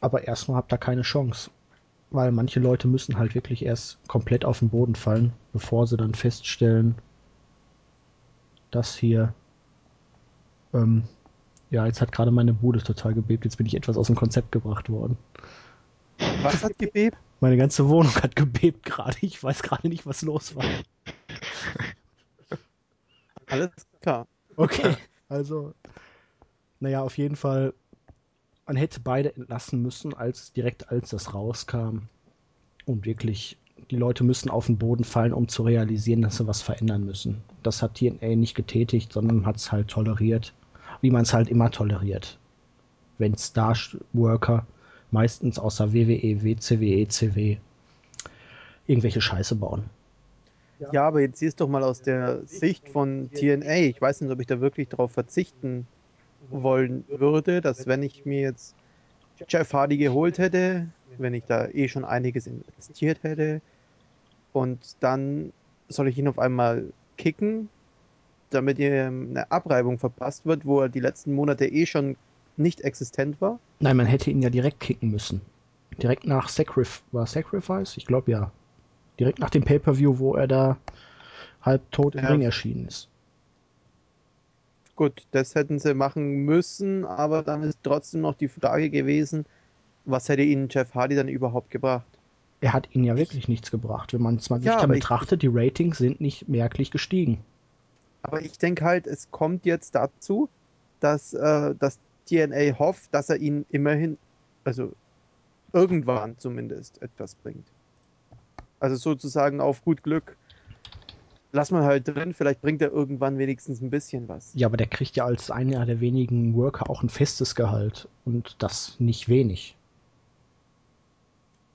[0.00, 1.50] Aber erstmal habt ihr keine Chance.
[2.10, 6.14] Weil manche Leute müssen halt wirklich erst komplett auf den Boden fallen, bevor sie dann
[6.14, 6.94] feststellen,
[8.70, 9.34] dass hier.
[10.74, 11.04] Ähm,
[11.70, 13.44] ja, jetzt hat gerade meine Bude total gebebt.
[13.44, 15.16] Jetzt bin ich etwas aus dem Konzept gebracht worden.
[16.42, 17.16] Was hat gebebt?
[17.40, 19.16] Meine ganze Wohnung hat gebebt gerade.
[19.22, 20.64] Ich weiß gerade nicht, was los war.
[23.46, 23.70] Alles
[24.00, 24.26] klar.
[24.56, 24.96] Okay,
[25.28, 25.74] also.
[26.80, 27.74] Naja, auf jeden Fall.
[28.66, 32.02] Man hätte beide entlassen müssen, als direkt als das rauskam.
[32.84, 33.58] Und wirklich,
[33.90, 37.42] die Leute müssen auf den Boden fallen, um zu realisieren, dass sie was verändern müssen.
[37.62, 40.54] Das hat TNA nicht getätigt, sondern hat es halt toleriert.
[41.02, 42.38] Wie man es halt immer toleriert.
[43.18, 44.66] Wenn Star-Worker,
[45.10, 47.58] meistens außer WWE, WCW, ECW,
[48.86, 49.84] irgendwelche Scheiße bauen.
[50.90, 53.76] Ja, aber jetzt siehst doch mal aus der Sicht von TNA.
[53.76, 55.86] Ich weiß nicht, ob ich da wirklich drauf verzichten
[56.50, 58.74] wollen würde, dass wenn ich mir jetzt
[59.48, 60.88] Jeff Hardy geholt hätte,
[61.18, 63.60] wenn ich da eh schon einiges investiert hätte
[64.52, 65.52] und dann
[65.88, 66.84] soll ich ihn auf einmal
[67.16, 67.68] kicken,
[68.54, 72.16] damit ihm eine Abreibung verpasst wird, wo er die letzten Monate eh schon
[72.56, 73.58] nicht existent war.
[73.80, 75.40] Nein, man hätte ihn ja direkt kicken müssen.
[76.02, 77.96] Direkt nach Sacrif war Sacrifice?
[77.96, 78.50] Ich glaube ja.
[79.20, 80.78] Direkt nach dem Pay-Per-View, wo er da
[81.62, 82.30] halb tot im Ja.
[82.30, 83.08] Ring erschienen ist.
[84.96, 89.44] Gut, das hätten sie machen müssen, aber dann ist trotzdem noch die Frage gewesen,
[90.04, 92.06] was hätte ihnen Jeff Hardy dann überhaupt gebracht?
[92.62, 94.12] Er hat ihnen ja wirklich nichts gebracht.
[94.14, 97.44] Wenn man es mal Ja, nüchtern betrachtet, die Ratings sind nicht merklich gestiegen.
[98.22, 100.48] Aber ich denke halt, es kommt jetzt dazu,
[101.00, 104.16] dass äh, das TNA hofft, dass er ihnen immerhin,
[104.64, 104.92] also
[105.72, 107.66] irgendwann zumindest, etwas bringt.
[108.80, 110.36] Also sozusagen auf gut Glück.
[111.52, 114.52] Lass mal halt drin, vielleicht bringt er irgendwann wenigstens ein bisschen was.
[114.54, 118.08] Ja, aber der kriegt ja als einer der wenigen Worker auch ein festes Gehalt.
[118.24, 119.76] Und das nicht wenig.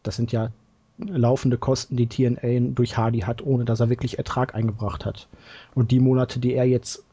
[0.02, 0.52] Das sind ja
[0.98, 5.28] laufende Kosten, die TNA durch Hardy hat, ohne dass er wirklich Ertrag eingebracht hat.
[5.76, 7.04] Und die Monate, die er jetzt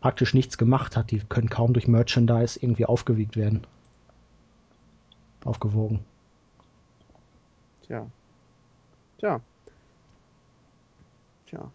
[0.00, 3.66] praktisch nichts gemacht hat, die können kaum durch Merchandise irgendwie aufgewiegt werden.
[5.44, 6.00] Aufgewogen.
[7.86, 8.06] Tja.
[9.18, 9.40] Tja.
[11.46, 11.70] Tja.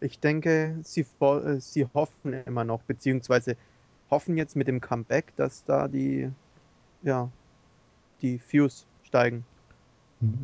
[0.00, 3.56] Ich denke, sie, äh, sie hoffen immer noch, beziehungsweise
[4.10, 6.30] hoffen jetzt mit dem Comeback, dass da die,
[7.02, 7.30] ja,
[8.20, 9.44] die Views steigen.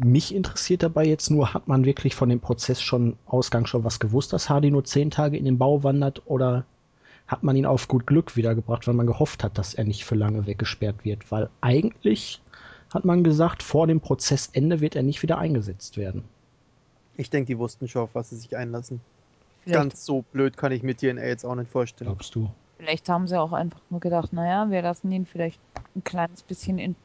[0.05, 4.01] Mich interessiert dabei jetzt nur, hat man wirklich von dem Prozess schon Ausgang schon was
[4.01, 6.65] gewusst, dass Hardy nur zehn Tage in den Bau wandert oder
[7.29, 10.15] hat man ihn auf gut Glück wiedergebracht, weil man gehofft hat, dass er nicht für
[10.15, 11.31] lange weggesperrt wird?
[11.31, 12.41] Weil eigentlich
[12.93, 16.25] hat man gesagt, vor dem Prozessende wird er nicht wieder eingesetzt werden.
[17.17, 19.01] Ich denke, die wussten schon, auf was sie sich einlassen.
[19.63, 22.09] Vielleicht, Ganz so blöd kann ich mir TNA jetzt auch nicht vorstellen.
[22.09, 22.51] Glaubst du?
[22.79, 25.61] vielleicht haben sie auch einfach nur gedacht, naja, wir lassen ihn vielleicht
[25.95, 26.97] ein kleines bisschen in,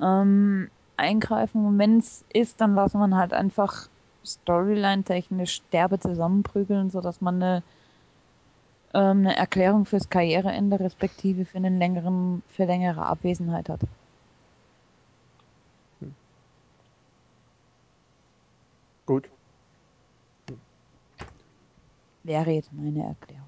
[0.00, 0.70] ähm,
[1.02, 1.66] eingreifen.
[1.66, 3.88] Und wenn es ist, dann lassen ihn halt einfach
[4.24, 7.62] storyline-technisch derbe zusammenprügeln, sodass man eine,
[8.94, 13.80] ähm, eine Erklärung fürs Karriereende respektive für einen längeren, für längere Abwesenheit hat.
[19.04, 19.28] Gut.
[22.22, 23.42] Wäre jetzt meine Erklärung.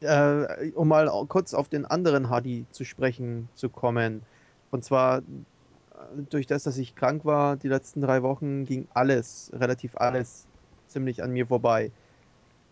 [0.00, 4.22] Äh, um mal kurz auf den anderen Hardy zu sprechen zu kommen.
[4.70, 5.22] Und zwar
[6.30, 10.46] durch das, dass ich krank war, die letzten drei Wochen ging alles, relativ alles,
[10.88, 11.90] ziemlich an mir vorbei.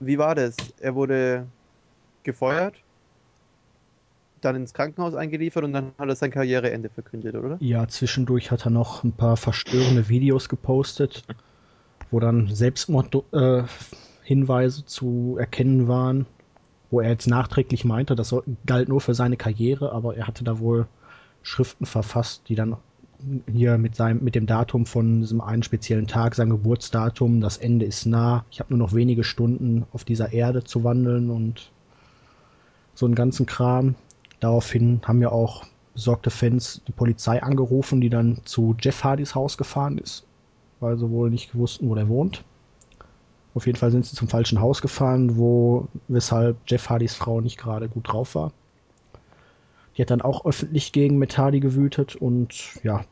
[0.01, 0.57] Wie war das?
[0.81, 1.47] Er wurde
[2.25, 2.75] gefeuert,
[4.41, 7.59] dann ins Krankenhaus eingeliefert und dann hat er sein Karriereende verkündet, oder?
[7.61, 11.25] Ja, zwischendurch hat er noch ein paar verstörende Videos gepostet,
[12.11, 16.27] wo dann Selbstmordhinweise zu erkennen waren,
[16.91, 18.35] wo er jetzt nachträglich meinte, das
[18.67, 20.87] galt nur für seine Karriere, aber er hatte da wohl
[21.43, 22.77] Schriften verfasst, die dann
[23.51, 27.87] hier mit seinem mit dem Datum von diesem einen speziellen Tag, seinem Geburtsdatum, das Ende
[27.87, 31.71] ist nah, ich habe nur noch wenige Stunden auf dieser Erde zu wandeln und
[32.95, 33.95] so einen ganzen Kram.
[34.41, 39.57] Daraufhin haben ja auch besorgte Fans die Polizei angerufen, die dann zu Jeff Hardys Haus
[39.57, 40.25] gefahren ist,
[40.81, 42.45] weil sie wohl nicht wussten, wo der wohnt.
[43.55, 47.59] Auf jeden Fall sind sie zum falschen Haus gefahren, wo weshalb Jeff Hardys Frau nicht
[47.59, 48.53] gerade gut drauf war.
[49.97, 53.05] Die hat dann auch öffentlich gegen Hardy gewütet und ja,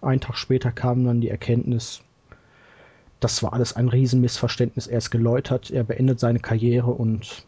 [0.00, 2.02] einen Tag später kam dann die Erkenntnis,
[3.20, 4.86] das war alles ein Riesenmissverständnis.
[4.86, 7.44] Er ist geläutert, er beendet seine Karriere und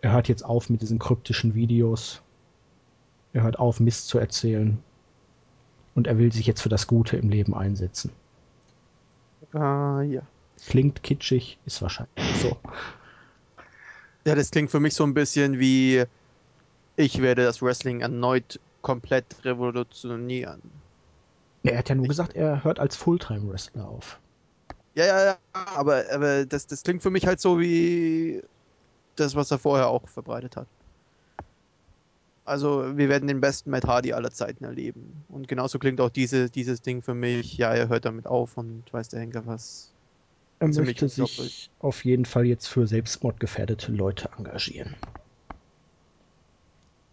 [0.00, 2.22] er hört jetzt auf mit diesen kryptischen Videos.
[3.32, 4.78] Er hört auf, Mist zu erzählen.
[5.94, 8.10] Und er will sich jetzt für das Gute im Leben einsetzen.
[9.52, 10.22] Ah, ja.
[10.66, 12.56] Klingt kitschig, ist wahrscheinlich so.
[14.24, 16.04] Ja, das klingt für mich so ein bisschen wie,
[16.96, 20.62] ich werde das Wrestling erneut komplett revolutionieren.
[21.64, 24.20] Er hat ja nur gesagt, er hört als Fulltime-Wrestler auf.
[24.94, 28.42] Ja, ja, ja, aber, aber das, das klingt für mich halt so wie
[29.16, 30.66] das, was er vorher auch verbreitet hat.
[32.44, 35.24] Also, wir werden den besten Matt Hardy aller Zeiten erleben.
[35.28, 37.56] Und genauso klingt auch diese, dieses Ding für mich.
[37.56, 39.92] Ja, er hört damit auf und weiß der Henker was.
[40.58, 44.94] Er möchte sich auf jeden Fall jetzt für selbstmordgefährdete Leute engagieren.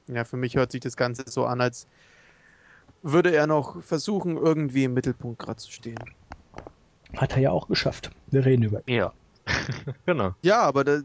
[0.07, 1.87] Ja, für mich hört sich das Ganze so an, als
[3.01, 5.99] würde er noch versuchen, irgendwie im Mittelpunkt gerade zu stehen.
[7.15, 8.11] Hat er ja auch geschafft.
[8.27, 8.95] Wir reden über ihn.
[8.95, 9.13] Ja.
[10.05, 10.33] genau.
[10.43, 11.03] Ja, aber das,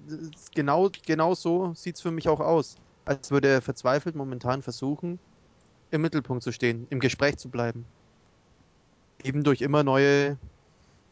[0.55, 2.77] genau, genau so sieht es für mich auch aus.
[3.07, 5.19] Als würde er verzweifelt momentan versuchen,
[5.91, 7.85] im Mittelpunkt zu stehen, im Gespräch zu bleiben.
[9.23, 10.39] Eben durch immer neue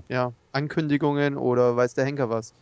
[0.09, 2.55] ja, Ankündigungen oder weiß der Henker was.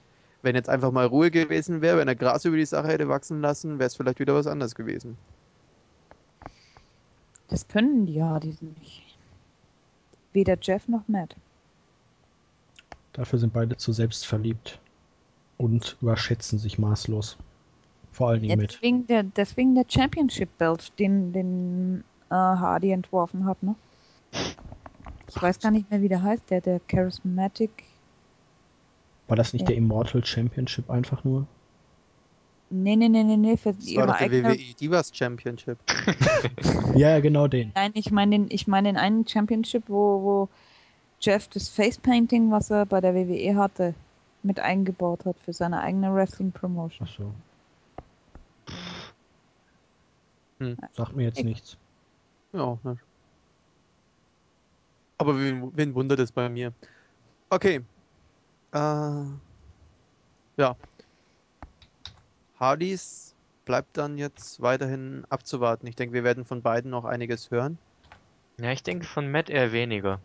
[0.43, 3.41] Wenn jetzt einfach mal Ruhe gewesen wäre, wenn er Gras über die Sache hätte wachsen
[3.41, 5.19] lassen, wäre es vielleicht wieder was anderes gewesen.
[7.51, 9.03] Das können die Hardys nicht.
[10.33, 11.37] Weder Jeff noch Matt.
[13.13, 14.79] Dafür sind beide zu selbstverliebt
[15.59, 17.37] und überschätzen sich maßlos.
[18.13, 18.73] Vor allen Ja, Dingen mit.
[18.75, 23.75] deswegen, der, deswegen der Championship Belt, den, den äh, Hardy entworfen hat, ne?
[25.29, 27.71] Ich weiß gar nicht mehr, wie der heißt, der, der Charismatic.
[29.29, 29.67] War das nicht Ja.
[29.69, 31.47] der Immortal Championship einfach nur?
[32.73, 34.49] Nee, nee, nee, nee, nee, für Das war ihre doch der eigene.
[34.51, 35.79] WWE Divas Championship.
[36.95, 37.71] Ja, genau den.
[37.75, 40.49] Nein, ich meine den, ich meine den einen Championship, wo, wo
[41.21, 43.95] Jeff das Facepainting, was er bei der WWE hatte,
[44.43, 47.07] mit eingebaut hat für seine eigene Wrestling Promotion.
[47.09, 47.33] Ach so.
[50.59, 50.77] Hm.
[50.97, 51.77] Sagt mir jetzt Ich- nichts.
[52.53, 52.97] Ja, ne.
[55.19, 56.73] Aber wen, wen wundert es bei mir?
[57.51, 57.81] Okay.
[58.73, 60.77] Äh, ja.
[62.61, 63.35] Hardys
[63.65, 65.87] bleibt dann jetzt weiterhin abzuwarten.
[65.89, 67.81] Ich denke, wir werden von beiden noch einiges hören.
[68.61, 70.20] Ja, ich denke von Matt eher weniger.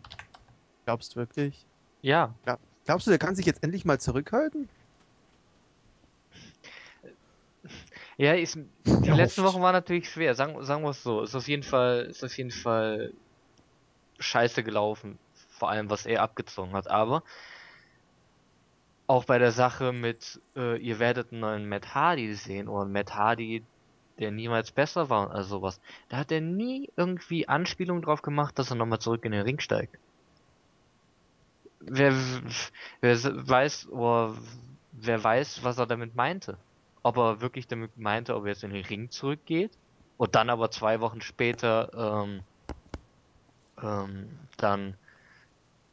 [0.84, 1.68] Glaubst du wirklich?
[2.02, 2.38] Ja,
[2.84, 4.70] Glaubst du, der kann sich jetzt endlich mal zurückhalten?
[8.16, 8.64] Ja, ist, die
[9.04, 9.44] Ja, letzten.
[9.44, 11.22] Wochen waren natürlich schwer, sagen, sagen wir es so.
[11.22, 13.12] Ist auf jeden Fall, ist auf jeden Fall
[14.18, 15.18] scheiße gelaufen.
[15.32, 16.88] Vor allem, was er abgezogen hat.
[16.88, 17.22] Aber
[19.06, 23.14] auch bei der Sache mit, äh, ihr werdet einen neuen Matt Hardy sehen oder Matt
[23.14, 23.62] Hardy,
[24.18, 25.80] der niemals besser war oder sowas.
[26.08, 29.60] Da hat er nie irgendwie Anspielung drauf gemacht, dass er nochmal zurück in den Ring
[29.60, 29.96] steigt.
[31.80, 32.14] Wer,
[33.00, 33.16] wer
[33.48, 34.34] weiß, oder
[34.92, 36.56] wer weiß, was er damit meinte.
[37.02, 39.70] Ob er wirklich damit meinte, ob er jetzt in den Ring zurückgeht
[40.16, 42.40] und dann aber zwei Wochen später ähm,
[43.80, 44.94] ähm, dann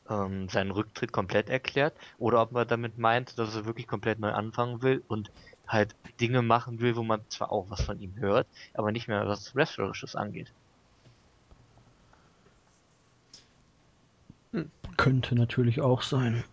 [0.09, 4.31] ähm, seinen Rücktritt komplett erklärt oder ob er damit meint, dass er wirklich komplett neu
[4.31, 5.31] anfangen will und
[5.67, 9.27] halt Dinge machen will, wo man zwar auch was von ihm hört, aber nicht mehr
[9.27, 10.51] was Wrestlerisches angeht.
[14.97, 16.43] Könnte natürlich auch sein.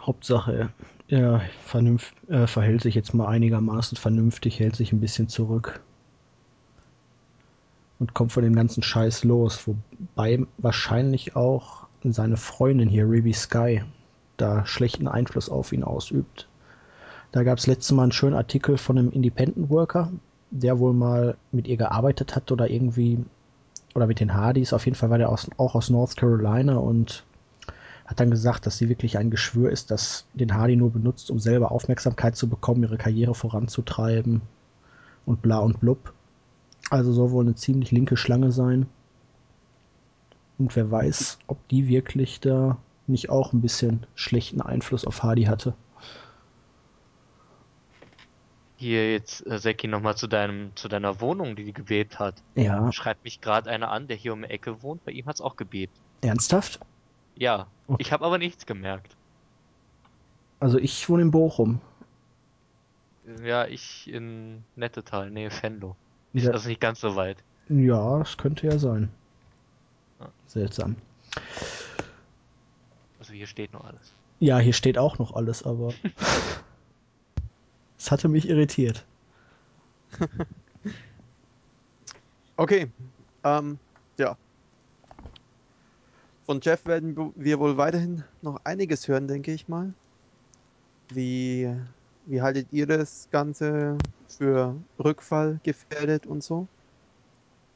[0.00, 0.70] Hauptsache,
[1.08, 5.80] er vernünft, äh, verhält sich jetzt mal einigermaßen vernünftig, hält sich ein bisschen zurück.
[7.98, 9.66] Und kommt von dem ganzen Scheiß los.
[9.66, 13.82] Wobei wahrscheinlich auch seine Freundin hier, Ruby Sky,
[14.36, 16.48] da schlechten Einfluss auf ihn ausübt.
[17.32, 20.10] Da gab es letztes Mal einen schönen Artikel von einem Independent Worker,
[20.50, 23.24] der wohl mal mit ihr gearbeitet hat oder irgendwie,
[23.94, 24.72] oder mit den Hardys.
[24.72, 27.24] Auf jeden Fall war der aus, auch aus North Carolina und
[28.06, 31.40] hat dann gesagt, dass sie wirklich ein Geschwür ist, das den Hardy nur benutzt, um
[31.40, 34.42] selber Aufmerksamkeit zu bekommen, ihre Karriere voranzutreiben
[35.24, 36.12] und bla und blub.
[36.88, 38.86] Also soll wohl eine ziemlich linke Schlange sein.
[40.58, 45.44] Und wer weiß, ob die wirklich da nicht auch ein bisschen schlechten Einfluss auf Hardy
[45.44, 45.74] hatte.
[48.78, 52.42] Hier jetzt, äh, Seki, nochmal zu deinem, zu deiner Wohnung, die die gebebt hat.
[52.54, 55.04] Ja, Schreibt mich gerade einer an, der hier um die Ecke wohnt.
[55.04, 55.96] Bei ihm hat's auch gebebt.
[56.20, 56.80] ernsthaft?
[57.34, 58.02] Ja, Okay.
[58.02, 59.16] ich habe aber nichts gemerkt.
[60.60, 61.80] Also ich wohne in Bochum.
[63.44, 65.96] Ja, ich in Nettetal, nee, Venlo.
[66.32, 67.44] Ist Ja, also nicht ganz so weit.
[67.68, 69.10] ja, das könnte ja sein.
[70.20, 70.28] Ja.
[70.46, 70.96] Seltsam.
[73.18, 74.12] Also hier steht noch alles.
[74.38, 75.92] Ja, hier steht auch noch alles, aber
[77.98, 79.04] es hatte mich irritiert.
[82.58, 82.90] Okay.
[83.44, 83.78] Ähm,
[84.18, 84.36] ja.
[86.46, 89.92] Von Jeff werden wir wohl weiterhin noch einiges hören, denke ich mal.
[91.10, 91.70] Wie,
[92.24, 93.98] wie haltet ihr das Ganze
[94.28, 96.66] für Rückfall gefährdet und so?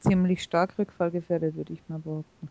[0.01, 2.49] Ziemlich stark rückfallgefährdet, würde ich mal behaupten.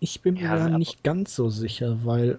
[0.00, 2.38] Ich bin mir Ja, da aber- nicht ganz so sicher, weil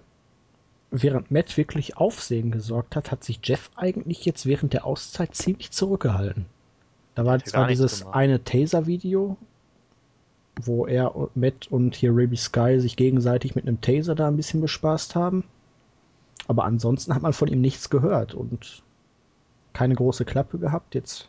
[0.90, 5.70] während Matt wirklich Aufsehen gesorgt hat, hat sich Jeff eigentlich jetzt während der Auszeit ziemlich
[5.70, 6.46] zurückgehalten.
[7.14, 8.16] Da war zwar dieses gemacht.
[8.16, 9.36] eine Taser-Video,
[10.62, 14.36] wo er und Matt und hier Ruby Sky sich gegenseitig mit einem Taser da ein
[14.36, 15.44] bisschen bespaßt haben.
[16.46, 18.82] Aber ansonsten hat man von ihm nichts gehört und
[19.74, 21.28] keine große Klappe gehabt, jetzt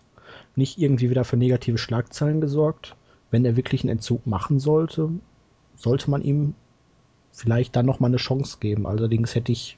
[0.59, 2.95] nicht irgendwie wieder für negative Schlagzeilen gesorgt.
[3.31, 5.09] Wenn er wirklich einen Entzug machen sollte,
[5.75, 6.53] sollte man ihm
[7.31, 8.85] vielleicht dann noch mal eine Chance geben.
[8.85, 9.77] Allerdings hätte ich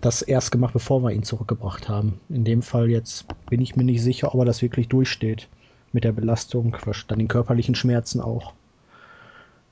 [0.00, 2.20] das erst gemacht, bevor wir ihn zurückgebracht haben.
[2.28, 5.48] In dem Fall jetzt bin ich mir nicht sicher, ob er das wirklich durchsteht.
[5.92, 6.76] Mit der Belastung,
[7.08, 8.52] dann den körperlichen Schmerzen auch.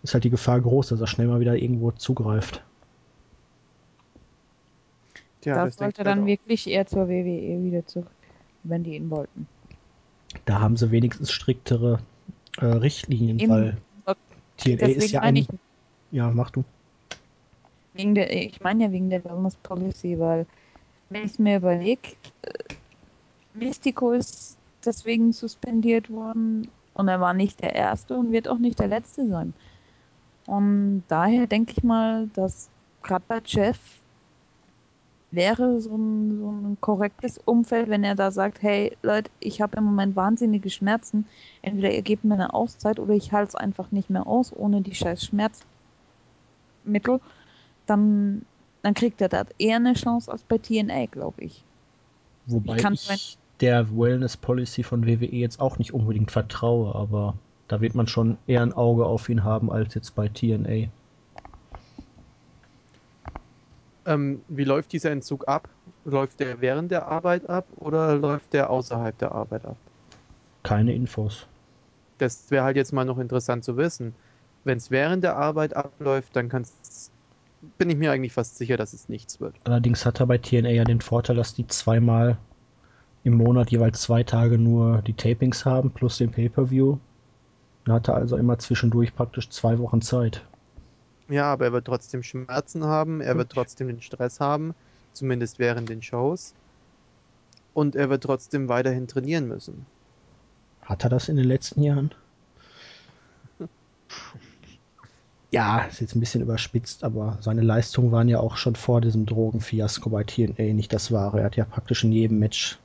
[0.03, 2.65] Ist halt die Gefahr groß, dass er schnell mal wieder irgendwo zugreift.
[5.43, 6.27] Tja, das denke sollte ich dann halt auch.
[6.27, 8.11] wirklich eher zur WWE wieder zurück,
[8.63, 9.47] wenn die ihn wollten.
[10.45, 11.99] Da haben sie wenigstens striktere
[12.59, 13.51] äh, Richtlinien, Eben.
[13.51, 13.77] weil
[14.59, 15.37] TNA ist ja ein.
[15.37, 15.49] ich,
[16.11, 16.65] Ja, mach du.
[17.95, 20.47] wegen der, ich meine ja wegen der Wellness Policy, weil
[21.09, 22.11] wenn ich es mir überlege,
[23.55, 28.79] Mystico ist deswegen suspendiert worden und er war nicht der Erste und wird auch nicht
[28.79, 29.55] der Letzte sein.
[30.47, 32.71] Und daher denke ich mal, dass
[33.03, 34.01] gerade bei Jeff
[35.37, 39.77] wäre so ein, so ein korrektes Umfeld, wenn er da sagt, hey Leute, ich habe
[39.77, 41.27] im Moment wahnsinnige Schmerzen,
[41.63, 44.81] entweder ihr gebt mir eine Auszeit oder ich halte es einfach nicht mehr aus ohne
[44.81, 47.21] die scheiß Schmerzmittel,
[47.87, 48.43] dann,
[48.83, 51.63] dann kriegt er da eher eine Chance als bei TNA, glaube ich.
[52.47, 57.35] Wobei Ich ich der Wellness Policy von WWE jetzt auch nicht unbedingt vertraue, aber
[57.69, 60.89] da wird man schon eher ein Auge auf ihn haben als jetzt bei TNA.
[64.07, 65.69] Ähm, wie läuft dieser Entzug ab?
[66.05, 69.77] Läuft der während der Arbeit ab oder läuft der außerhalb der Arbeit ab?
[70.63, 71.47] Keine Infos.
[72.19, 74.15] Das wäre halt jetzt mal noch interessant zu wissen.
[74.65, 77.11] Wenn es während der Arbeit abläuft, dann kann's,
[77.79, 79.55] bin ich mir eigentlich fast sicher, dass es nichts wird.
[79.65, 82.39] Allerdings hat er bei TNA ja den Vorteil, dass die zweimal
[83.25, 86.99] im Monat jeweils zwei Tage nur die Tapings haben, plus den Pay-Per-View.
[87.87, 90.45] Er also immer zwischendurch praktisch zwei Wochen Zeit.
[91.29, 94.75] Ja, aber er wird trotzdem Schmerzen haben, er wird trotzdem den Stress haben,
[95.13, 96.55] zumindest während den Shows.
[97.75, 99.87] Und er wird trotzdem weiterhin trainieren müssen.
[100.83, 102.15] Hat er das in den letzten Jahren?
[105.53, 109.27] Ja, ist jetzt ein bisschen überspitzt, aber seine Leistungen waren ja auch schon vor diesem
[109.27, 111.39] Drogenfiasko bei TNA nicht das wahre.
[111.39, 112.79] Er hat ja praktisch in jedem Match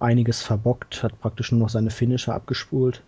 [0.00, 3.02] einiges verbockt, hat praktisch nur noch seine Finisher abgespult.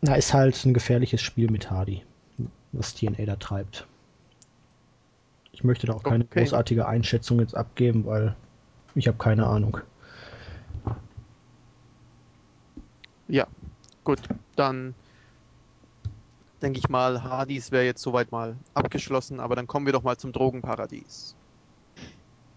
[0.00, 2.02] Na, ist halt ein gefährliches Spiel mit Hardy,
[2.72, 3.86] was TNA da treibt.
[5.52, 6.40] Ich möchte da auch keine Okay.
[6.42, 8.36] großartige Einschätzung jetzt abgeben, weil
[8.94, 9.78] ich habe keine Ahnung.
[13.26, 13.46] Ja,
[14.04, 14.20] gut,
[14.56, 14.94] dann
[16.62, 20.16] denke ich mal, Hardys wäre jetzt soweit mal abgeschlossen, aber dann kommen wir doch mal
[20.16, 21.34] zum Drogenparadies.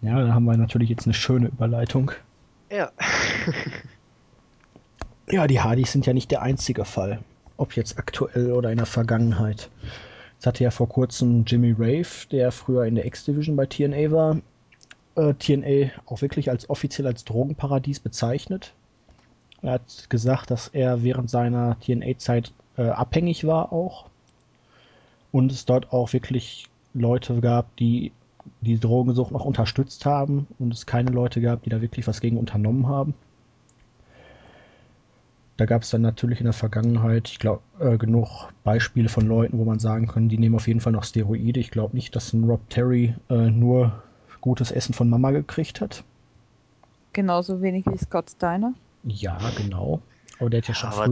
[0.00, 2.12] Ja, da haben wir natürlich jetzt eine schöne Überleitung.
[2.70, 2.90] Ja.
[5.30, 7.20] Ja, die Hardys sind ja nicht der einzige Fall.
[7.56, 9.70] Ob jetzt aktuell oder in der Vergangenheit.
[10.40, 14.38] Es hatte ja vor kurzem Jimmy Rave, der früher in der X-Division bei TNA war,
[15.14, 18.74] äh, TNA auch wirklich als offiziell als Drogenparadies bezeichnet.
[19.60, 24.06] Er hat gesagt, dass er während seiner TNA-Zeit äh, abhängig war auch.
[25.30, 28.12] Und es dort auch wirklich Leute gab, die
[28.60, 32.38] die Drogensucht noch unterstützt haben und es keine Leute gab, die da wirklich was gegen
[32.38, 33.14] unternommen haben.
[35.58, 39.58] Da gab es dann natürlich in der Vergangenheit, ich glaube, äh, genug Beispiele von Leuten,
[39.58, 41.60] wo man sagen kann, die nehmen auf jeden Fall noch Steroide.
[41.60, 44.02] Ich glaube nicht, dass ein Rob Terry äh, nur
[44.40, 46.02] gutes Essen von Mama gekriegt hat.
[47.12, 48.72] Genauso wenig wie Scott Steiner.
[49.04, 50.00] Ja, genau.
[50.40, 51.04] Aber der hat ja schon Aber-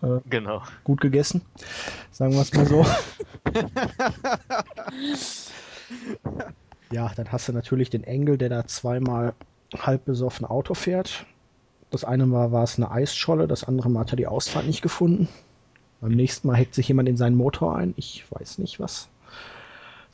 [0.00, 0.62] früher äh, Genau.
[0.82, 1.42] gut gegessen.
[2.10, 2.84] Sagen wir es mal so.
[6.90, 9.34] ja, dann hast du natürlich den Engel, der da zweimal
[9.76, 11.26] halb besoffen Auto fährt.
[11.94, 14.82] Das eine Mal war es eine Eisscholle, das andere Mal hat er die Ausfahrt nicht
[14.82, 15.28] gefunden.
[16.00, 17.94] Beim nächsten Mal hackt sich jemand in seinen Motor ein.
[17.96, 19.08] Ich weiß nicht, was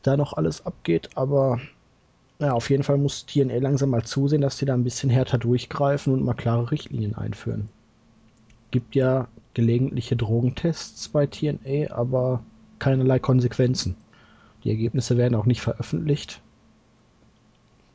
[0.02, 1.58] da noch alles abgeht, aber
[2.38, 5.38] ja, auf jeden Fall muss TNA langsam mal zusehen, dass die da ein bisschen härter
[5.38, 7.70] durchgreifen und mal klare Richtlinien einführen.
[8.72, 12.42] Gibt ja gelegentliche Drogentests bei TNA, aber
[12.78, 13.96] keinerlei Konsequenzen.
[14.64, 16.42] Die Ergebnisse werden auch nicht veröffentlicht.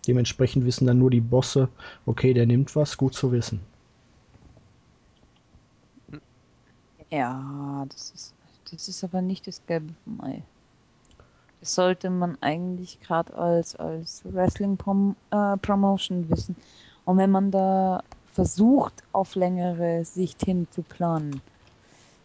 [0.07, 1.69] Dementsprechend wissen dann nur die Bosse,
[2.07, 3.59] okay, der nimmt was, gut zu wissen.
[7.15, 8.33] Ja, das ist,
[8.69, 10.43] das ist aber nicht das Gelbe vom Ei.
[11.61, 16.57] Das sollte man eigentlich gerade als, als Wrestling-Promotion wissen.
[17.05, 21.41] Und wenn man da versucht, auf längere Sicht hin zu planen,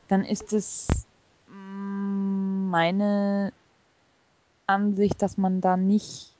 [0.08, 0.88] dann ist es
[1.46, 3.52] mm, meine
[4.66, 6.34] Ansicht, dass man da nicht,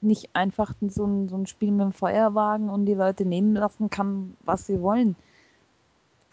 [0.00, 3.90] nicht einfach so ein, so ein Spiel mit dem Feuerwagen und die Leute nehmen lassen
[3.90, 5.14] kann, was sie wollen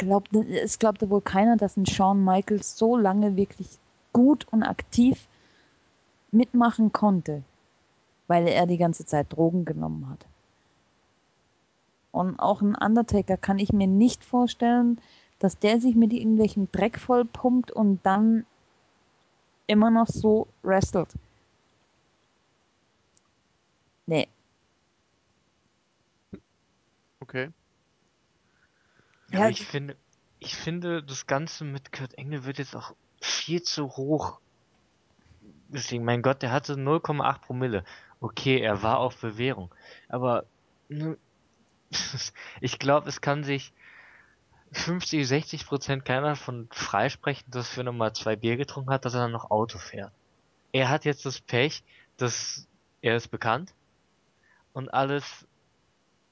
[0.06, 3.68] glaubt, es glaubte wohl keiner, dass ein Shawn Michaels so lange wirklich
[4.14, 5.28] gut und aktiv
[6.32, 7.44] mitmachen konnte,
[8.28, 10.26] weil er die ganze Zeit Drogen genommen hat.
[12.12, 15.00] Und auch ein Undertaker kann ich mir nicht vorstellen,
[15.40, 18.46] dass der sich mit irgendwelchem Dreck vollpumpt und dann
[19.68, 21.10] immer noch so wrestelt.
[24.08, 24.28] Nee,
[27.22, 27.50] Okay.
[29.32, 29.96] Ja, ich finde,
[30.40, 34.40] ich finde, das Ganze mit Kurt Engel wird jetzt auch viel zu hoch.
[35.70, 37.84] Deswegen, mein Gott, der hatte 0,8 Promille.
[38.20, 39.74] Okay, er war auf Bewährung.
[40.10, 40.46] Aber
[40.90, 41.18] ne,
[42.62, 43.72] ich glaube, es kann sich
[44.74, 49.14] 50, 60 Prozent keiner davon freisprechen, dass wenn er mal zwei Bier getrunken hat, dass
[49.14, 50.12] er dann noch Auto fährt.
[50.72, 51.84] Er hat jetzt das Pech,
[52.18, 52.68] dass
[53.02, 53.74] er ist bekannt
[54.74, 55.46] und alles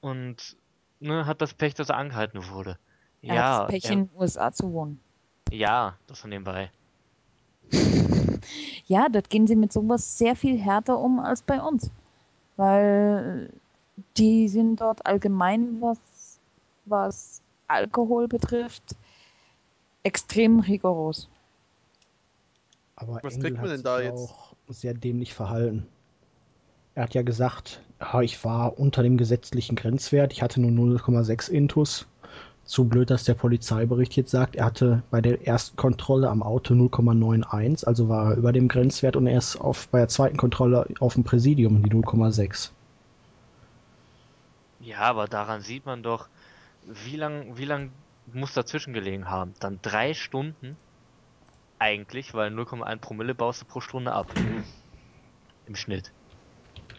[0.00, 0.56] und
[1.00, 2.78] ne, hat das Pech, dass er angehalten wurde.
[3.22, 5.00] Er ja, hat das Pech er- in den USA zu wohnen.
[5.50, 6.70] ja, das von nebenbei.
[8.86, 11.90] Ja, dort gehen sie mit sowas sehr viel härter um als bei uns.
[12.56, 13.50] Weil
[14.16, 15.98] die sind dort allgemein, was,
[16.86, 18.96] was Alkohol betrifft,
[20.02, 21.28] extrem rigoros.
[22.96, 24.12] Aber Was Engel kriegt man hat denn sich da jetzt?
[24.30, 25.86] auch sehr dämlich verhalten.
[26.94, 27.80] Er hat ja gesagt,
[28.22, 32.06] ich war unter dem gesetzlichen Grenzwert, ich hatte nur 0,6 Intus.
[32.70, 36.72] Zu blöd, dass der Polizeibericht jetzt sagt, er hatte bei der ersten Kontrolle am Auto
[36.72, 40.86] 0,91, also war er über dem Grenzwert und er ist auf, bei der zweiten Kontrolle
[41.00, 42.70] auf dem Präsidium die 0,6.
[44.78, 46.28] Ja, aber daran sieht man doch,
[46.86, 47.90] wie lang, wie lang
[48.32, 49.52] muss dazwischen gelegen haben.
[49.58, 50.76] Dann drei Stunden
[51.80, 54.32] eigentlich, weil 0,1 Promille baust du pro Stunde ab.
[55.66, 56.12] Im Schnitt.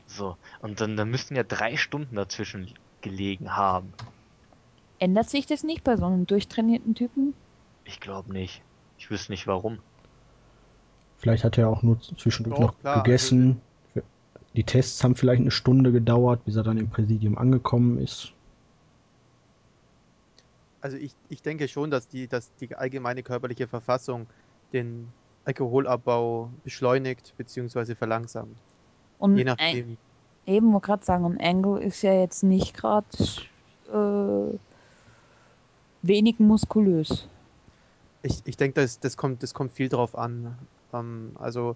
[0.05, 0.35] So.
[0.59, 3.93] Und dann, dann müssten ja drei Stunden dazwischen gelegen haben.
[5.01, 7.33] Ändert sich das nicht bei so einem durchtrainierten Typen?
[7.85, 8.61] Ich glaube nicht.
[8.99, 9.79] Ich wüsste nicht warum.
[11.17, 13.59] Vielleicht hat er auch nur zwischendurch Doch, noch klar, gegessen.
[14.53, 18.33] Die Tests haben vielleicht eine Stunde gedauert, bis er dann im Präsidium angekommen ist.
[20.81, 24.27] Also ich, ich denke schon, dass die, dass die allgemeine körperliche Verfassung
[24.71, 25.07] den
[25.45, 27.95] Alkoholabbau beschleunigt bzw.
[27.95, 28.55] verlangsamt.
[29.17, 29.97] Und Je nachdem.
[30.45, 33.07] eben, wollte gerade sagen, und Angle ist ja jetzt nicht gerade
[33.91, 34.57] äh,
[36.01, 37.27] wenig muskulös.
[38.23, 40.57] Ich, ich denke, das, das, kommt, das kommt viel drauf an.
[40.93, 41.75] Ähm, also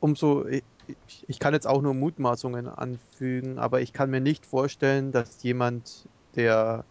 [0.00, 0.62] umso, ich,
[1.26, 6.06] ich kann jetzt auch nur Mutmaßungen anfügen, aber ich kann mir nicht vorstellen, dass jemand,
[6.34, 6.84] der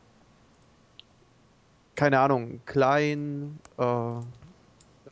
[1.95, 4.19] keine Ahnung, klein, äh,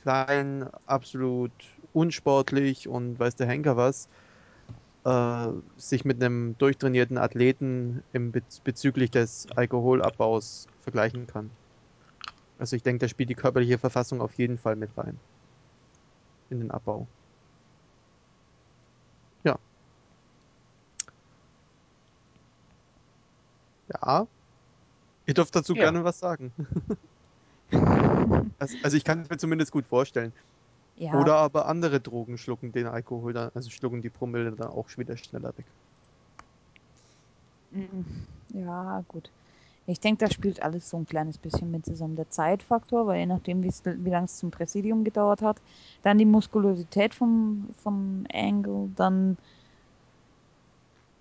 [0.02, 1.52] klein, absolut
[1.94, 4.10] unsportlich und weiß der Henker was,
[5.06, 11.52] äh, sich mit einem durchtrainierten Athleten im Bez bezüglich des Alkoholabbaus vergleichen kann.
[12.58, 15.20] Also ich denke, da spielt die körperliche Verfassung auf jeden Fall mit rein.
[16.52, 17.08] In den Abbau.
[19.46, 19.58] Ja.
[23.88, 24.28] Ja.
[25.26, 25.84] Ihr dürft dazu Ja.
[25.84, 26.54] gerne was sagen.
[28.60, 30.34] also, also ich kann es mir zumindest gut vorstellen.
[30.96, 34.90] Ja, Oder aber andere Drogen schlucken den Alkohol dann, also schlucken die Promille dann auch
[34.98, 35.68] wieder schneller weg.
[37.72, 38.02] mm,
[38.54, 39.32] ja, gut.
[39.88, 42.16] Ich denke, da spielt alles so ein kleines bisschen mit zusammen.
[42.18, 45.62] Der Zeitfaktor, weil je nachdem, wie lange es zum Präsidium gedauert hat,
[46.04, 49.38] dann die Muskulosität vom, vom Angle, dann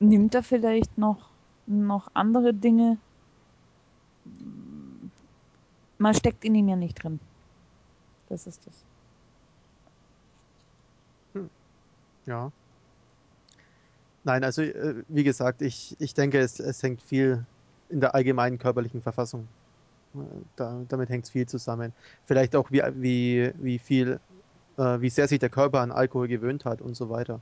[0.01, 1.31] nimmt er vielleicht noch,
[1.66, 2.99] noch andere Dinge.
[5.97, 7.19] Man steckt in ihm ja nicht drin.
[8.27, 8.85] Das ist das.
[12.27, 12.53] Ja.
[14.24, 17.44] Nein, also äh, wie gesagt, ich, ich denke, es, es hängt viel
[17.89, 19.49] in der allgemeinen körperlichen Verfassung.
[20.57, 21.93] Da, damit hängt es viel zusammen.
[22.27, 24.20] Vielleicht auch, wie, wie, wie viel,
[24.77, 27.40] äh, wie sehr sich der Körper an Alkohol gewöhnt hat und so weiter.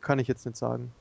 [0.00, 0.92] Kann ich jetzt nicht sagen.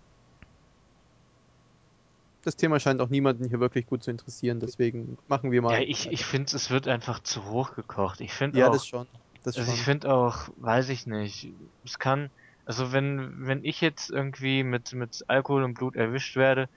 [2.44, 5.74] Das Thema scheint auch niemanden hier wirklich gut zu interessieren, deswegen machen wir mal.
[5.74, 8.20] Ja, ich, ich finde, es wird einfach zu hoch gekocht.
[8.22, 9.06] Ich finde ja, auch, das schon.
[9.44, 9.76] Das also schon.
[9.76, 11.54] ich finde auch, weiß ich nicht,
[11.84, 12.30] es kann,
[12.66, 16.70] also wenn, wenn ich jetzt irgendwie mit, mit Alkohol im Blut erwischt werde,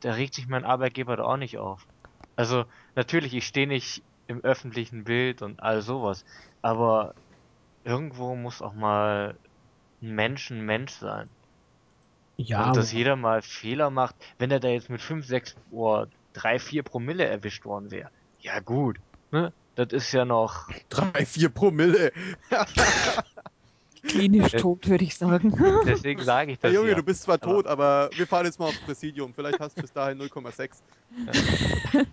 [0.00, 1.86] da regt sich mein Arbeitgeber da auch nicht auf.
[2.36, 2.64] Also
[2.94, 6.24] natürlich, ich stehe nicht im öffentlichen Bild und all sowas,
[6.62, 7.14] aber
[7.84, 9.38] irgendwo muss auch mal
[10.02, 11.30] ein Mensch ein Mensch sein.
[12.36, 16.08] Ja, und dass jeder mal Fehler macht, wenn er da jetzt mit 5, 6 oder
[16.34, 18.10] 3, 4 Promille erwischt worden wäre.
[18.38, 18.98] Ja gut,
[19.32, 19.52] ne?
[19.78, 22.10] Das ist ja noch, Drei, vier Promille.
[24.02, 25.52] Klinisch Äh, tot, würde ich sagen.
[25.86, 26.94] deswegen sage ich Hey das Junge, ja.
[26.96, 29.32] du bist zwar Aber- tot, aber wir fahren jetzt mal aufs Präsidium.
[29.32, 30.70] Vielleicht hast du bis dahin 0,6.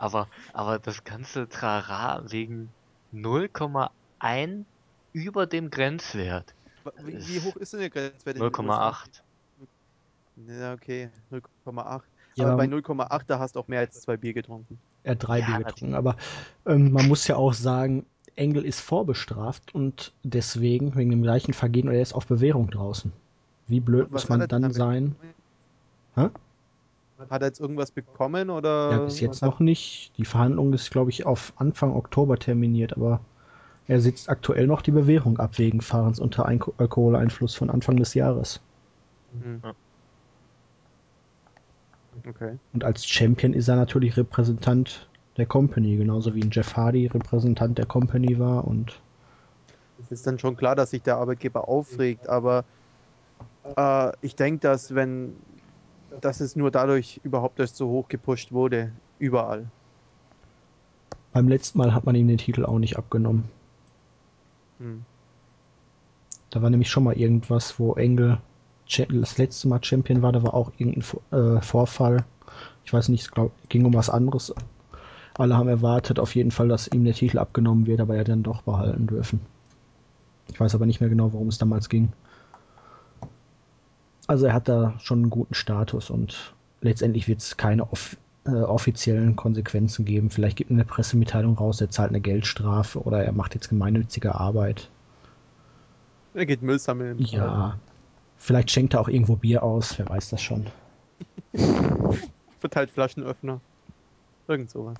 [0.00, 2.70] Aber, aber das ganze Trara wegen
[3.12, 4.64] 0,1
[5.12, 6.54] über dem Grenzwert.
[7.02, 8.36] Wie, wie hoch ist denn der Grenzwert?
[8.36, 9.22] in den 0,8.
[10.46, 12.02] Ja, okay, 0,8.
[12.36, 14.78] Ja, aber bei aber- 0,8, da hast du auch mehr als zwei Bier getrunken.
[15.08, 15.94] Er hat drei Ja, Bier getrunken.
[15.94, 16.16] Aber
[16.66, 18.04] ähm, man muss ja auch sagen,
[18.36, 23.10] Engel ist vorbestraft und deswegen, wegen dem gleichen Vergehen, oder er ist auf Bewährung draußen.
[23.68, 25.16] Wie blöd Was muss man dann sein?
[26.14, 26.28] Hä?
[27.30, 28.92] Hat er jetzt irgendwas bekommen oder?
[28.92, 30.12] Ja, bis jetzt noch nicht.
[30.18, 33.20] Die Verhandlung ist, glaube ich, auf Anfang Oktober terminiert, aber
[33.88, 38.12] er sitzt aktuell noch die Bewährung ab wegen Fahrens unter Ein Alkoholeinfluss von Anfang des
[38.12, 38.60] Jahres.
[39.42, 39.62] Hm.
[39.64, 39.72] Ja.
[42.26, 42.58] Okay.
[42.72, 47.78] Und als Champion ist er natürlich Repräsentant der Company, genauso wie ein Jeff Hardy Repräsentant
[47.78, 49.00] der Company war und
[50.02, 52.64] Es ist dann schon klar, dass sich der Arbeitgeber aufregt, aber
[53.76, 55.34] äh, ich denke, dass wenn,
[56.20, 59.66] dass es nur dadurch überhaupt erst so hoch gepusht wurde, überall.
[61.32, 63.44] beim letzten Mal hat man ihm den Titel auch nicht abgenommen.
[64.78, 65.04] Hm.
[66.50, 68.38] Da war nämlich schon mal irgendwas, wo Engel
[68.88, 72.24] das letzte Mal Champion war, da war auch irgendein äh, Vorfall.
[72.84, 74.54] Ich weiß nicht, es glaub, ging um was anderes.
[75.34, 78.42] Alle haben erwartet auf jeden Fall, dass ihm der Titel abgenommen wird, aber er dann
[78.42, 79.40] doch behalten dürfen.
[80.50, 82.12] Ich weiß aber nicht mehr genau, worum es damals ging.
[84.26, 88.16] Also er hat da schon einen guten Status und letztendlich wird es keine off
[88.46, 90.30] äh, offiziellen Konsequenzen geben.
[90.30, 94.34] Vielleicht gibt er eine Pressemitteilung raus, er zahlt eine Geldstrafe oder er macht jetzt gemeinnützige
[94.34, 94.90] Arbeit.
[96.34, 97.18] Er geht Müll sammeln.
[97.18, 97.78] Ja,
[98.38, 100.66] vielleicht schenkt er auch irgendwo Bier aus, wer weiß das schon.
[102.60, 103.60] Verteilt Flaschenöffner.
[104.46, 104.96] Irgend sowas.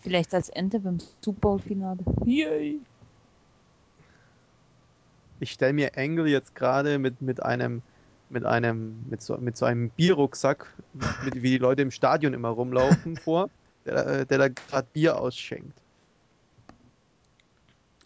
[0.00, 1.98] Vielleicht als Ente beim Super Bowl-Finale.
[2.24, 2.80] Yay!
[5.40, 7.82] Ich stelle mir Angle jetzt gerade mit, mit einem
[8.28, 10.72] mit einem, mit so, mit so einem Bierrucksack,
[11.24, 13.50] mit, wie die Leute im Stadion immer rumlaufen, vor,
[13.84, 15.76] der, der da gerade Bier ausschenkt.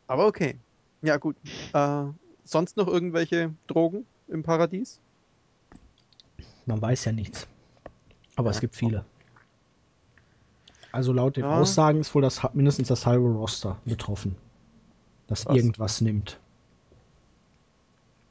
[0.07, 0.57] Aber okay.
[1.05, 1.37] Ja, gut.
[1.75, 2.05] Äh,
[2.45, 5.01] sonst noch irgendwelche Drogen im Paradies?
[6.65, 7.47] Man weiß ja nichts.
[8.37, 8.61] Aber es Ja.
[8.61, 9.05] gibt viele.
[10.93, 11.61] Also laut den Ja.
[11.61, 14.35] Aussagen ist wohl das, mindestens das halbe Roster betroffen,
[15.27, 15.57] das Krass.
[15.57, 16.41] irgendwas nimmt.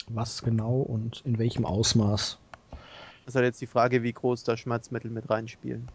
[0.08, 2.40] Was genau und in welchem Ausmaß?
[2.72, 2.80] Das
[3.28, 5.88] ist halt jetzt die Frage, wie groß da Schmerzmittel mit reinspielen.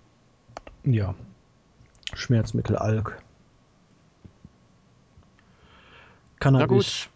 [0.85, 1.15] Ja.
[2.15, 3.21] Schmerzmittel, Alk.
[6.41, 7.09] Cannabis.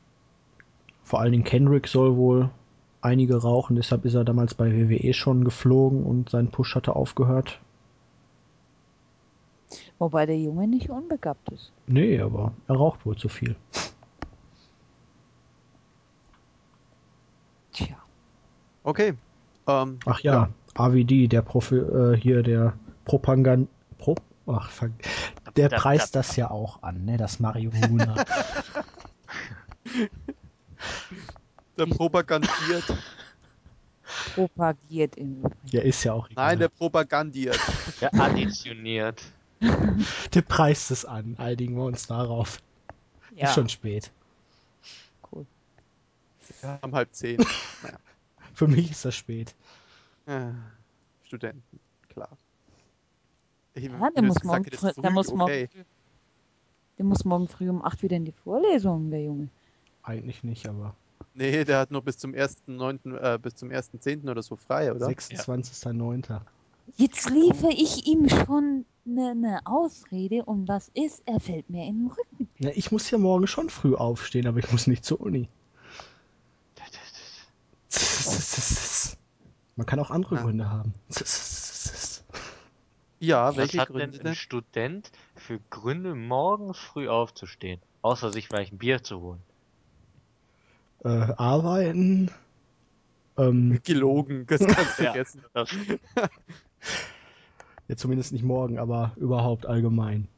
[1.05, 2.51] Vor allen Dingen Kendrick soll wohl
[3.01, 7.59] einige rauchen, deshalb ist er damals bei WWE schon geflogen und sein Push hatte aufgehört.
[9.99, 11.73] Wobei der Junge nicht unbegabt ist.
[11.87, 13.57] Nee, aber er raucht wohl zu viel.
[17.73, 17.97] Tja.
[18.85, 19.15] Okay.
[19.67, 22.75] Ähm, Ach ja, AVD, der Profi, äh, hier der
[23.05, 23.69] Propagand
[23.99, 24.17] Pro
[24.47, 24.71] Ach.
[25.57, 28.15] Der preist da- das ja auch an, ne, das Marihuana.
[31.77, 32.85] der propagandiert.
[34.35, 35.57] Propagiert im Übrigen.
[35.69, 36.47] ja, ist ja auch egal.
[36.47, 37.59] Nein, der propagandiert.
[38.01, 39.23] Ja, additioniert.
[40.35, 41.37] der preist es an.
[41.39, 42.61] Einigen wir uns darauf.
[43.35, 44.11] Ja, Ist schon spät.
[45.33, 45.47] cool.
[46.61, 47.43] Wir haben halb zehn.
[48.55, 49.55] Für mich ist das spät.
[50.27, 50.51] Äh,
[51.25, 52.29] Studenten, klar.
[53.75, 55.37] Ich, Ja, der muss, jetzt morgen gesagt früh, der, muss okay.
[55.39, 55.85] morgen, früh-
[56.99, 59.49] der muss morgen früh um 8 wieder in die Vorlesung, der Junge.
[60.03, 60.95] Eigentlich nicht, aber
[61.35, 64.31] Nee, der hat nur bis zum 1.9., äh, bis zum 1.10.
[64.31, 65.07] oder so frei, oder?
[65.09, 66.41] 26.09.
[66.97, 71.23] Jetzt liefere ich ihm schon eine ne Ausrede und was ist?
[71.27, 72.49] Er fällt mir in den Rücken.
[72.59, 75.49] Na, ich muss ja morgen schon früh aufstehen, aber ich muss nicht zur Uni.
[79.77, 80.43] Man kann auch andere Ja.
[80.43, 80.95] Gründe haben.
[83.21, 84.35] Ja, Was welche hat Gründe denn ein?
[84.35, 87.81] Student für Gründe, morgens früh aufzustehen?
[88.03, 89.41] Außer sich vielleicht ein Bier zu holen.
[91.05, 92.31] Äh, arbeiten.
[93.37, 95.13] Ähm, Gelogen, das kannst du Ja.
[95.13, 95.45] vergessen.
[95.53, 95.71] Das,
[97.89, 100.29] ja, zumindest nicht morgen, aber überhaupt allgemein.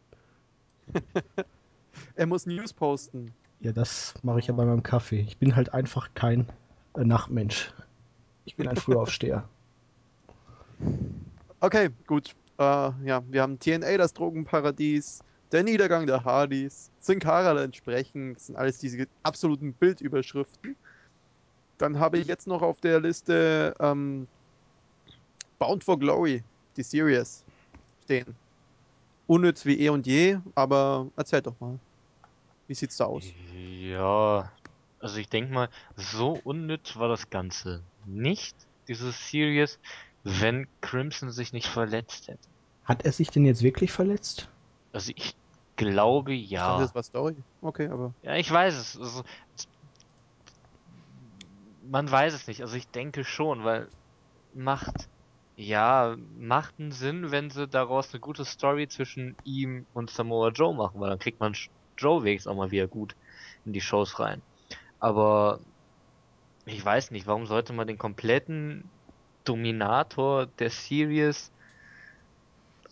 [2.16, 3.32] Er muss News posten.
[3.60, 5.20] Ja, das mache ich ja bei meinem Kaffee.
[5.20, 6.46] Ich bin halt einfach kein
[6.96, 7.72] äh, Nachtmensch.
[8.44, 9.48] Ich bin ein Frühaufsteher.
[11.60, 12.34] Okay, gut.
[12.58, 15.20] Äh, ja, wir haben TNA, das Drogenparadies,
[15.54, 18.36] der Niedergang der Hardys, Sin Cara entsprechend.
[18.36, 20.76] Das sind alles diese absoluten Bildüberschriften.
[21.78, 24.26] Dann habe ich jetzt noch auf der Liste ähm,
[25.60, 26.42] Bound for Glory,
[26.76, 27.44] die Series,
[28.02, 28.34] stehen.
[29.28, 31.78] Unnütz wie eh und je, aber erzähl doch mal.
[32.66, 33.24] Wie sieht's da aus?
[33.54, 34.50] ja,
[34.98, 38.56] also ich denke mal, so unnütz war das Ganze nicht,
[38.88, 39.78] dieses Series,
[40.24, 42.48] wenn Crimson sich nicht verletzt hätte.
[42.84, 44.48] Hat er sich denn jetzt wirklich verletzt?
[44.92, 45.34] Also ich
[45.76, 46.78] glaube ja.
[46.78, 47.36] das war Story.
[47.60, 48.98] Okay, aber Ja, ich weiß es.
[48.98, 49.22] Also,
[51.86, 52.62] man weiß es nicht.
[52.62, 53.88] Also ich denke schon, weil
[54.52, 55.08] macht
[55.56, 60.74] ja macht einen Sinn, wenn sie daraus eine gute Story zwischen ihm und Samoa Joe
[60.74, 61.54] machen, weil dann kriegt man
[61.96, 63.14] Joe wenigstens auch mal wieder gut
[63.64, 64.42] in die Shows rein.
[64.98, 65.60] Aber
[66.66, 68.90] ich weiß nicht, warum sollte man den kompletten
[69.44, 71.52] Dominator der Series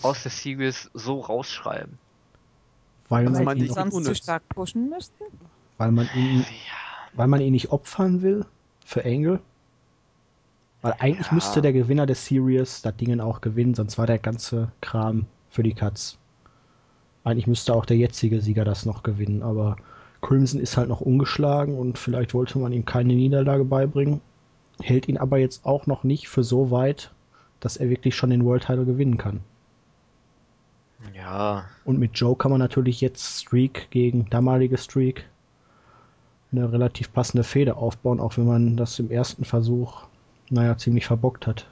[0.03, 1.99] aus der Series so rausschreiben?
[3.13, 4.19] Weil Also man, man ihn, nicht- sonst zu unnütz.
[4.19, 5.25] stark pushen müssten?
[5.79, 6.45] weil, man ihn,
[7.15, 8.45] weil man ihn nicht opfern will
[8.85, 9.41] für Angle?
[10.81, 11.35] Weil eigentlich Ja.
[11.35, 15.63] müsste der Gewinner des Series das Ding auch gewinnen, sonst war der ganze Kram für
[15.63, 16.19] die Katz.
[17.25, 19.77] Eigentlich müsste auch der jetzige Sieger das noch gewinnen, aber
[20.23, 24.21] Crimson ist halt noch ungeschlagen und vielleicht wollte man ihm keine Niederlage beibringen.
[24.81, 27.13] Hält ihn aber jetzt auch noch nicht für so weit,
[27.61, 29.41] dass er wirklich schon den World Title gewinnen kann.
[31.15, 35.25] Ja, Und mit Joe kann man natürlich jetzt Streak gegen damalige Streak
[36.53, 40.05] eine relativ passende Fehde aufbauen, auch wenn man das im ersten Versuch,
[40.51, 41.67] naja, ziemlich verbockt hat.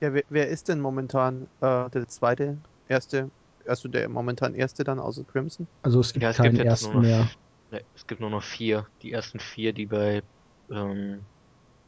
[0.00, 2.58] Ja, wer, wer ist denn momentan äh, der zweite,
[2.88, 3.30] erste,
[3.66, 5.68] also der momentan erste dann außer Crimson?
[5.82, 7.28] Also es gibt Ja, es keinen gibt jetzt ersten nur noch, mehr.
[7.70, 8.86] Ne, es gibt nur noch vier.
[9.02, 10.22] Die ersten vier, die bei
[10.70, 11.24] ähm,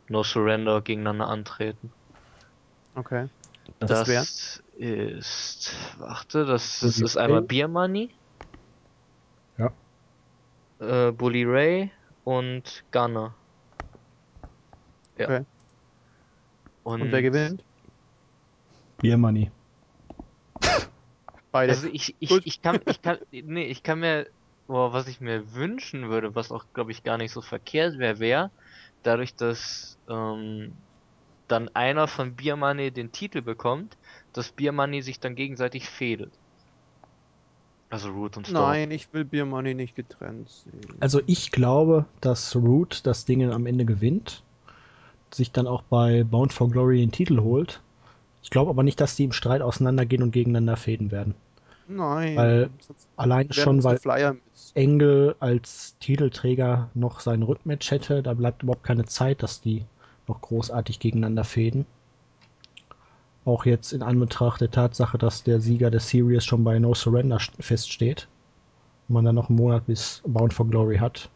[0.08, 1.92] No Surrender gegeneinander antreten.
[2.96, 3.28] Okay.
[3.80, 7.46] Das, Das ist, warte, das, Bully ist einmal Ray?
[7.46, 8.14] Beer Money.
[9.58, 9.72] Ja.
[10.78, 11.90] Äh, Bully Ray
[12.24, 13.34] und Gunner.
[15.18, 15.24] Ja.
[15.24, 15.46] Okay.
[16.84, 17.64] Und, Und wer gewinnt?
[19.00, 19.50] Beer Money.
[21.50, 21.72] Beide.
[21.72, 22.42] Also ich, ich, Gut.
[22.44, 24.28] ich kann, ich kann, nee, ich kann mir,
[24.68, 28.20] boah, was ich mir wünschen würde, was auch, glaube ich, gar nicht so verkehrt wäre,
[28.20, 28.52] wäre,
[29.02, 30.76] dadurch, dass ähm,
[31.48, 33.96] dann einer von Beer Money den Titel bekommt,
[34.32, 36.32] dass Beer Money sich dann gegenseitig fädelt.
[37.90, 38.64] Also Root und Storm.
[38.64, 40.96] Nein, ich will Beer Money nicht getrennt sehen.
[41.00, 44.42] Also ich glaube, dass Root das Ding am Ende gewinnt,
[45.32, 47.80] sich dann auch bei Bound for Glory den Titel holt.
[48.42, 51.34] Ich glaube aber nicht, dass die im Streit auseinandergehen und gegeneinander fäden werden.
[51.88, 52.36] Nein.
[52.36, 52.70] Weil
[53.16, 53.98] werden schon, weil.
[54.74, 59.84] Engel als Titelträger noch sein Rückmatch hätte, da bleibt überhaupt keine Zeit, dass die
[60.28, 61.86] noch großartig gegeneinander fäden.
[63.44, 67.38] Auch jetzt in Anbetracht der Tatsache, dass der Sieger der Series schon bei No Surrender
[67.38, 68.28] st- feststeht.
[69.08, 71.30] Und man dann noch einen Monat bis Bound for Glory hat.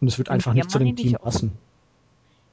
[0.00, 1.52] Und es wird Und einfach nicht zu dem Team nicht passen.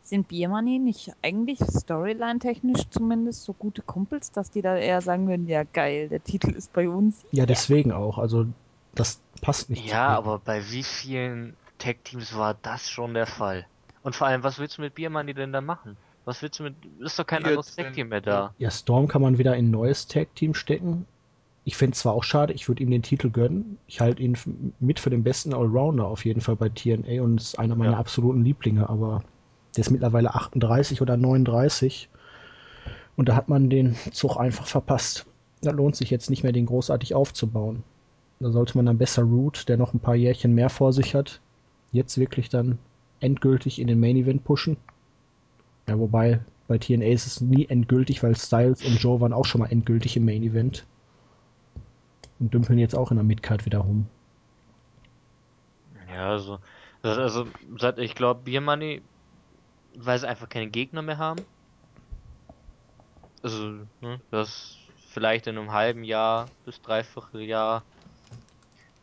[0.04, 5.48] Sind Biermoney nicht eigentlich Storyline-technisch zumindest so gute Kumpels, dass die da eher sagen würden,
[5.48, 7.26] ja geil, der Titel ist bei uns?
[7.32, 8.20] Ja, deswegen auch.
[8.20, 8.46] Also
[8.94, 9.88] das passt nicht.
[9.88, 13.66] Ja, aber bei wie vielen Tag-Teams war das schon der Fall?
[14.06, 15.98] Und vor allem, was willst du mit Beer Money denn da machen?
[16.26, 16.76] Was willst du mit.
[17.00, 18.54] Ist doch kein Jetzt, anderes Tag-Team mehr da.
[18.60, 21.08] Ja, Storm kann man wieder in ein neues Tag-Team stecken.
[21.64, 23.80] Ich fände zwar auch schade, ich würde ihm den Titel gönnen.
[23.88, 24.38] Ich halte ihn
[24.80, 27.98] mit für den besten Allrounder auf jeden Fall bei TNA und ist einer meiner Ja.
[27.98, 29.24] absoluten Lieblinge, aber
[29.76, 32.08] der ist mittlerweile 38 oder 39
[33.16, 35.26] und da hat man den Zug einfach verpasst.
[35.64, 37.82] Da lohnt sich jetzt nicht mehr, den großartig aufzubauen.
[38.40, 41.42] Da sollte man dann besser Root, der noch ein paar Jährchen mehr vor sich hat,
[41.92, 42.78] jetzt wirklich dann
[43.20, 44.78] endgültig in den Main Event pushen.
[45.88, 49.62] Ja, wobei bei TNA ist es nie endgültig, weil Styles und Joe waren auch schon
[49.62, 50.86] mal endgültig im Main Event.
[52.40, 54.08] Und dümpeln jetzt auch in der Midcard wieder rum.
[56.10, 56.60] Ja, also.
[57.02, 57.46] das- Also,
[57.78, 59.02] seit ich glaube, Beer Money,
[59.98, 61.46] weil sie einfach keine Gegner mehr haben.
[63.42, 64.78] Also, ne, das
[65.08, 67.86] vielleicht in einem halben Jahr bis dreiviertel Jahr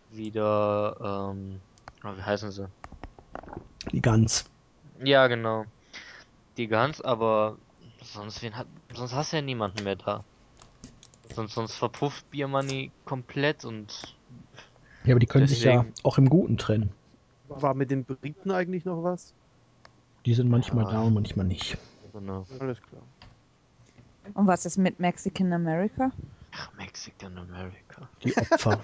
[0.09, 0.97] wieder,
[1.33, 1.61] ähm,
[2.05, 2.69] oh, wie heißen sie?
[3.91, 4.45] Die Guns.
[5.05, 5.67] Ja, genau.
[6.57, 7.59] Die Guns, aber
[8.03, 10.25] sonst wen hat, sonst hast du ja niemanden mehr da.
[11.35, 14.17] Sonst, sonst verpufft Beer Money komplett und
[15.05, 16.93] Ja, aber die können sich ja auch im Guten trennen.
[17.49, 19.33] War mit den Briten eigentlich noch was?
[20.27, 20.91] Die sind manchmal Ja.
[20.93, 21.79] da und manchmal nicht.
[22.13, 22.47] genau.
[22.61, 23.03] Alles klar.
[24.35, 26.13] Und was ist mit Mexican America?
[26.55, 28.09] Ach, Mexican America.
[28.23, 28.79] Die Opfer.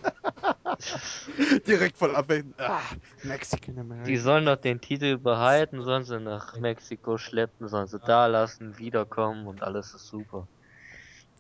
[1.67, 2.55] Direkt voll abwägen.
[2.59, 2.81] Ah,
[3.25, 4.07] Mexican American.
[4.07, 8.79] Die sollen doch den Titel behalten, sollen sie nach Mexiko schleppen, sollen sie da lassen,
[8.79, 10.47] wiederkommen und alles ist super.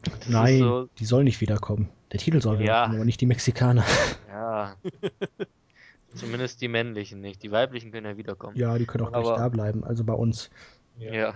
[0.02, 1.88] Das ist Nein, so, die sollen nicht wiederkommen.
[2.12, 2.60] Der Titel soll Ja.
[2.62, 3.84] wiederkommen, aber nicht die Mexikaner.
[4.28, 4.76] ja.
[6.14, 7.42] Zumindest die männlichen nicht.
[7.42, 8.56] Die weiblichen können ja wiederkommen.
[8.56, 10.50] Ja, die können auch nicht Aber- da bleiben, also bei uns.
[10.98, 11.34] Ja.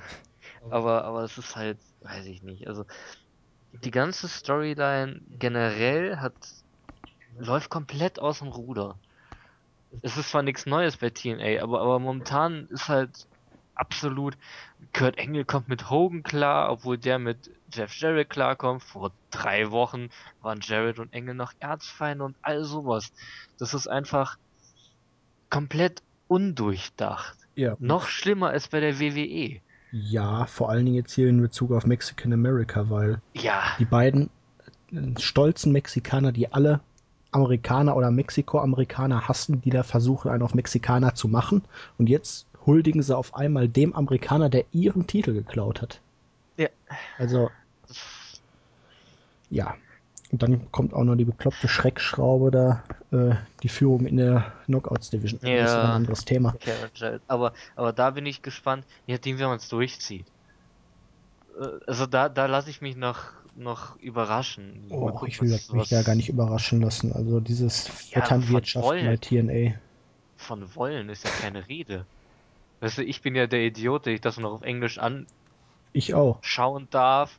[0.70, 2.66] Aber, aber es ist halt, weiß ich nicht.
[2.66, 2.85] Also,
[3.73, 6.35] die ganze Storyline generell hat,
[7.39, 8.97] läuft komplett aus dem Ruder.
[10.03, 13.27] Es ist zwar nichts Neues bei TNA, aber, aber momentan ist halt
[13.74, 14.36] absolut,
[14.93, 18.82] Kurt Engel kommt mit Hogan klar, obwohl der mit Jeff Jarrett klarkommt.
[18.82, 23.12] Vor drei Wochen waren Jarrett und Engel noch Erzfeinde und all sowas.
[23.59, 24.39] Das ist einfach
[25.51, 27.36] komplett undurchdacht.
[27.55, 27.77] Ja.
[27.78, 29.61] Noch schlimmer als bei der WWE.
[29.93, 34.31] Ja, vor allen Dingen jetzt hier in Bezug auf Mexican America, weil Ja, die beiden
[34.90, 36.81] äh, stolzen Mexikaner, die alle
[37.31, 41.62] Amerikaner oder Mexiko-Amerikaner hassen, die da versuchen, einen auf Mexikaner zu machen.
[41.98, 46.01] Und jetzt huldigen sie auf einmal dem Amerikaner, der ihren Titel geklaut hat.
[46.56, 46.69] Ja.
[47.19, 47.51] Also,
[49.51, 49.74] ja.
[50.32, 55.10] Und dann kommt auch noch die bekloppte Schreckschraube da, äh, die Führung in der Knockouts
[55.10, 55.38] Division.
[55.40, 55.92] Das ist ein Ja.
[55.92, 56.56] anderes Thema.
[57.28, 60.26] Aber, aber da bin ich gespannt, je nachdem, wie man es durchzieht.
[61.60, 63.18] Äh, Also da, da lasse ich mich noch,
[63.54, 64.88] noch überraschen.
[64.90, 67.12] Oh, gucken, ich will was- mich was da gar nicht überraschen lassen.
[67.12, 69.74] Also dieses Ja, Vetternwirtschaften von bei TNA.
[70.36, 72.06] Von wollen ist ja keine Rede.
[72.80, 75.26] Weißt du, ich bin ja der Idiot, der ich das noch auf Englisch anschauen
[75.92, 76.40] Ich auch.
[76.90, 77.38] darf.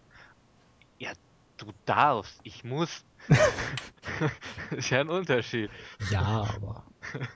[1.63, 3.05] Du darfst, ich muss.
[4.71, 5.69] ist ja ein Unterschied.
[6.11, 6.83] Ja, aber.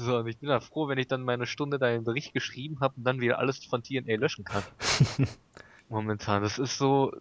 [0.00, 2.78] So, und ich bin da froh, wenn ich dann meine Stunde da einen Bericht geschrieben
[2.80, 4.62] habe und dann wieder alles von TNA löschen kann.
[5.88, 7.12] Momentan, das ist so,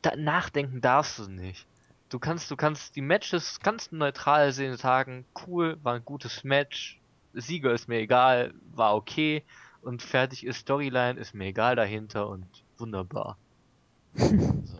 [0.00, 1.66] da, nachdenken darfst du nicht.
[2.08, 7.00] Du kannst, du kannst die Matches ganz neutral sehen, sagen, cool, war ein gutes Match,
[7.32, 9.44] Sieger ist mir egal, war okay
[9.82, 12.46] und fertig ist Storyline, ist mir egal dahinter und
[12.78, 13.38] wunderbar.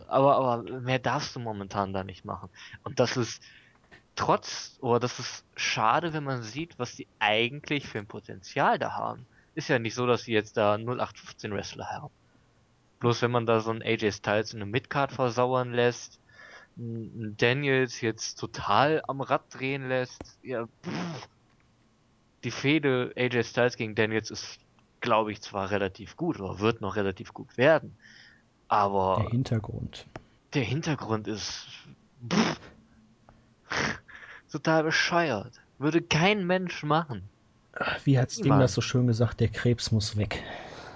[0.07, 2.49] Aber, aber mehr darfst du momentan da nicht machen.
[2.83, 3.41] Und das ist
[4.15, 8.93] trotz, oder das ist schade, wenn man sieht, was die eigentlich für ein Potenzial da
[8.93, 9.25] haben.
[9.55, 12.13] Ist ja nicht so, dass sie jetzt da 0815 Wrestler haben.
[12.99, 16.19] Bloß wenn man da so einen AJ Styles in eine Midcard versauern lässt,
[16.77, 21.27] einen Daniels jetzt total am Rad drehen lässt, ja, pff.
[22.43, 24.59] die Fehde AJ Styles gegen Daniels ist,
[24.99, 27.97] glaube ich, zwar relativ gut, oder wird noch relativ gut werden,
[28.71, 30.05] Aber Der Hintergrund.
[30.53, 31.67] der Hintergrund ist
[32.31, 32.57] pff,
[34.49, 35.59] total bescheuert.
[35.77, 37.23] Würde kein Mensch machen.
[38.05, 39.41] Wie hat Sting das so schön gesagt?
[39.41, 40.41] Der Krebs muss weg.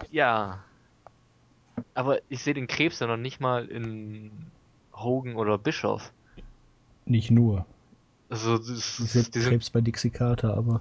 [0.09, 0.63] Ja.
[1.95, 4.31] Aber ich sehe den Krebs ja noch nicht mal in
[4.93, 6.13] Hogan oder Bischof.
[7.05, 7.65] Nicht nur.
[8.29, 10.79] Also das, Ich sehe die sind, Krebs bei Dixie Carter, aber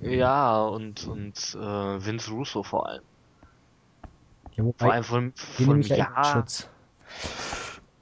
[0.00, 3.02] ja und und äh, Vince Russo vor allem.
[4.58, 6.44] Ja, wobei, Vor allem von, von ja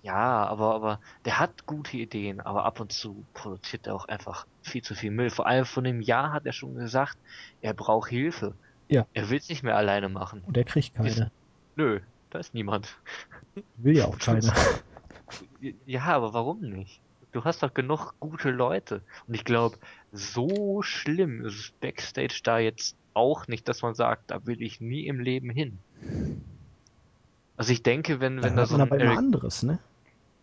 [0.03, 4.47] ja, aber aber der hat gute Ideen, aber ab und zu produziert er auch einfach
[4.62, 5.31] viel zu viel Müll.
[5.31, 7.19] Vor allem von dem Jahr hat er schon gesagt,
[7.61, 8.55] er braucht Hilfe.
[8.89, 9.05] Ja.
[9.15, 10.43] Er will es nicht mehr alleine machen.
[10.47, 11.33] Und er kriegt keine.
[11.74, 12.01] Nö,
[12.31, 12.97] da ist niemand.
[13.78, 14.41] Will ja auch keine.
[15.87, 17.01] Ja, aber warum nicht?
[17.33, 19.03] Du hast doch genug gute Leute.
[19.27, 19.77] Und ich glaube,
[20.12, 24.81] so schlimm ist es Backstage da jetzt auch nicht, dass man sagt, da will ich
[24.81, 25.81] nie im Leben hin.
[27.56, 29.78] Also ich denke, wenn, Da wenn da hört so ein Eric, anderes, ne?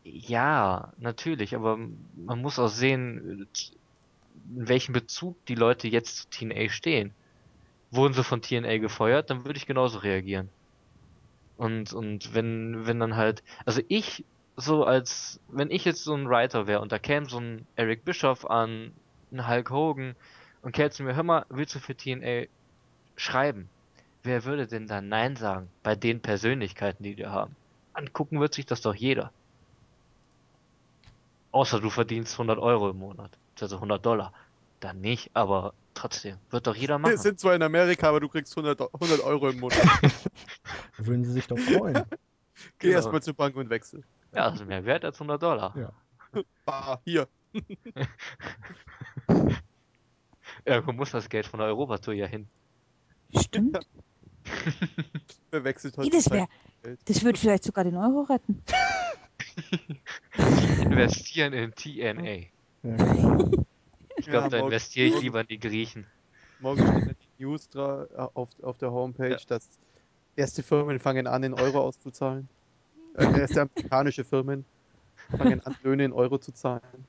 [0.03, 3.47] ja, natürlich, aber man muss auch sehen,
[4.55, 7.13] in welchem Bezug die Leute jetzt zu TNA stehen.
[7.91, 10.49] Wurden sie von TNA gefeuert, dann würde ich genauso reagieren.
[11.55, 14.25] Und, und wenn, wenn dann halt, also ich,
[14.55, 18.05] so als, wenn ich jetzt so ein Writer wäre und da käme so ein Eric
[18.05, 18.93] Bischoff an,
[19.31, 20.15] ein Hulk Hogan
[20.61, 22.47] und käme zu mir, hör mal, willst du für TNA
[23.17, 23.72] schreiben?
[24.23, 27.55] Wer würde denn dann Nein sagen bei den Persönlichkeiten, die wir haben?
[27.93, 29.33] Angucken wird sich das doch jeder.
[31.51, 34.33] Außer du verdienst 100 Euro im Monat, also 100 Dollar.
[34.79, 37.17] Dann nicht, aber trotzdem, wird doch jeder Wir machen.
[37.17, 39.77] sind zwar in Amerika, aber du kriegst 100, Eu- 100 Euro im Monat.
[39.77, 39.83] Da
[41.05, 41.93] würden sie sich doch freuen.
[42.79, 42.95] Geh Genau.
[42.95, 44.03] erstmal zur Bank und wechsel.
[44.33, 45.77] Ja, das ist mehr wert als 100 Dollar.
[45.77, 45.91] Ja.
[46.65, 47.27] Ah, hier.
[50.65, 52.47] Irgendwo muss das Geld von der Europatour ja hin.
[53.37, 53.77] Stimmt.
[55.51, 56.47] Wechselt Nee, das, wär,
[57.05, 58.61] das würde vielleicht sogar den Euro retten.
[60.81, 62.47] Investieren in TNA.
[62.83, 63.37] Ja.
[64.17, 66.05] Ich glaube, Ja, da investiere ich lieber in die Griechen.
[66.59, 69.37] Morgen steht die News auf, auf der Homepage, Ja.
[69.47, 69.67] dass
[70.35, 72.47] erste Firmen fangen an, in Euro auszuzahlen.
[73.15, 74.65] Äh, erste amerikanische Firmen
[75.37, 77.05] fangen an, Löhne in Euro zu zahlen.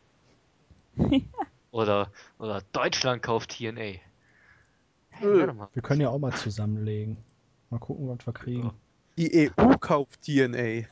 [1.71, 3.99] Oder, oder Deutschland kauft TNA.
[5.21, 7.17] Wir können ja auch mal zusammenlegen.
[7.71, 8.73] Mal gucken, was wir kriegen.
[9.17, 10.87] Die EU kauft TNA.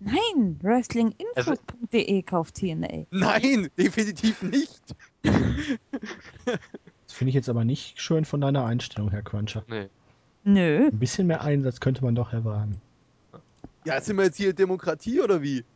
[0.00, 3.06] Nein, wrestlinginfos.de kauft TNA.
[3.10, 4.82] Nein, definitiv nicht.
[5.22, 6.58] Das
[7.08, 9.64] finde ich jetzt aber nicht schön von deiner Einstellung, Herr Cruncher.
[9.68, 9.88] Nee.
[10.44, 10.86] Nö.
[10.86, 12.80] Ein bisschen mehr Einsatz könnte man doch erwarten.
[13.84, 15.60] Ja, sind wir jetzt hier Demokratie oder wie?
[15.60, 15.66] Vor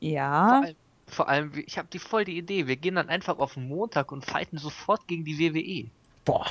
[0.00, 0.76] Ja, allem,
[1.06, 2.66] vor allem, ich habe die voll die Idee.
[2.66, 5.38] Wir gehen dann einfach auf den Montag und fighten sofort gegen die.
[5.38, 5.90] WWE.
[6.24, 6.46] Boah.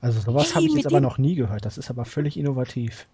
[0.00, 1.64] Also sowas Hey, habe ich jetzt aber noch nie gehört.
[1.64, 3.06] Das ist aber völlig innovativ.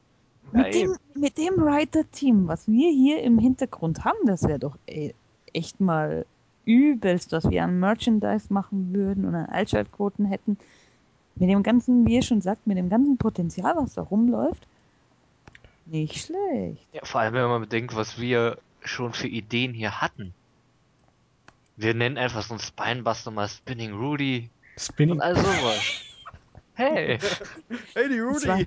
[0.53, 5.15] Mit dem, mit dem Writer-Team, was wir hier im Hintergrund haben, das wäre doch ey,
[5.53, 6.27] echt mal
[6.65, 10.59] übelst, dass wir ein Merchandise machen würden und einen Altschaltquoten hätten.
[11.37, 14.67] Mit dem ganzen, wie ihr schon sagt, mit dem ganzen Potenzial, was da rumläuft.
[15.87, 16.87] Nicht schlecht.
[16.93, 20.35] Ja, vor allem, wenn man bedenkt, was wir schon für Ideen hier hatten.
[21.77, 25.17] Wir nennen einfach so ein Spinebuster mal Spinning Rudy Spinning.
[25.17, 26.12] und all sowas.
[26.83, 27.19] Hey,
[27.95, 28.61] Hey, die Es war,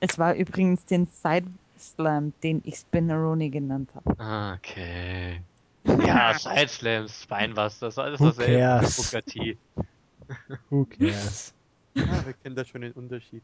[0.00, 1.46] es war übrigens den Side
[1.78, 4.54] Slam, den ich Spinneroni genannt habe.
[4.56, 5.40] okay.
[6.06, 8.56] Ja, Sideslams, Spinebusters, alles Who dasselbe.
[8.58, 8.96] cares?
[8.96, 9.58] Booker T.
[10.70, 11.52] Who cares?
[11.94, 13.42] Ja, wir kennen da schon den Unterschied.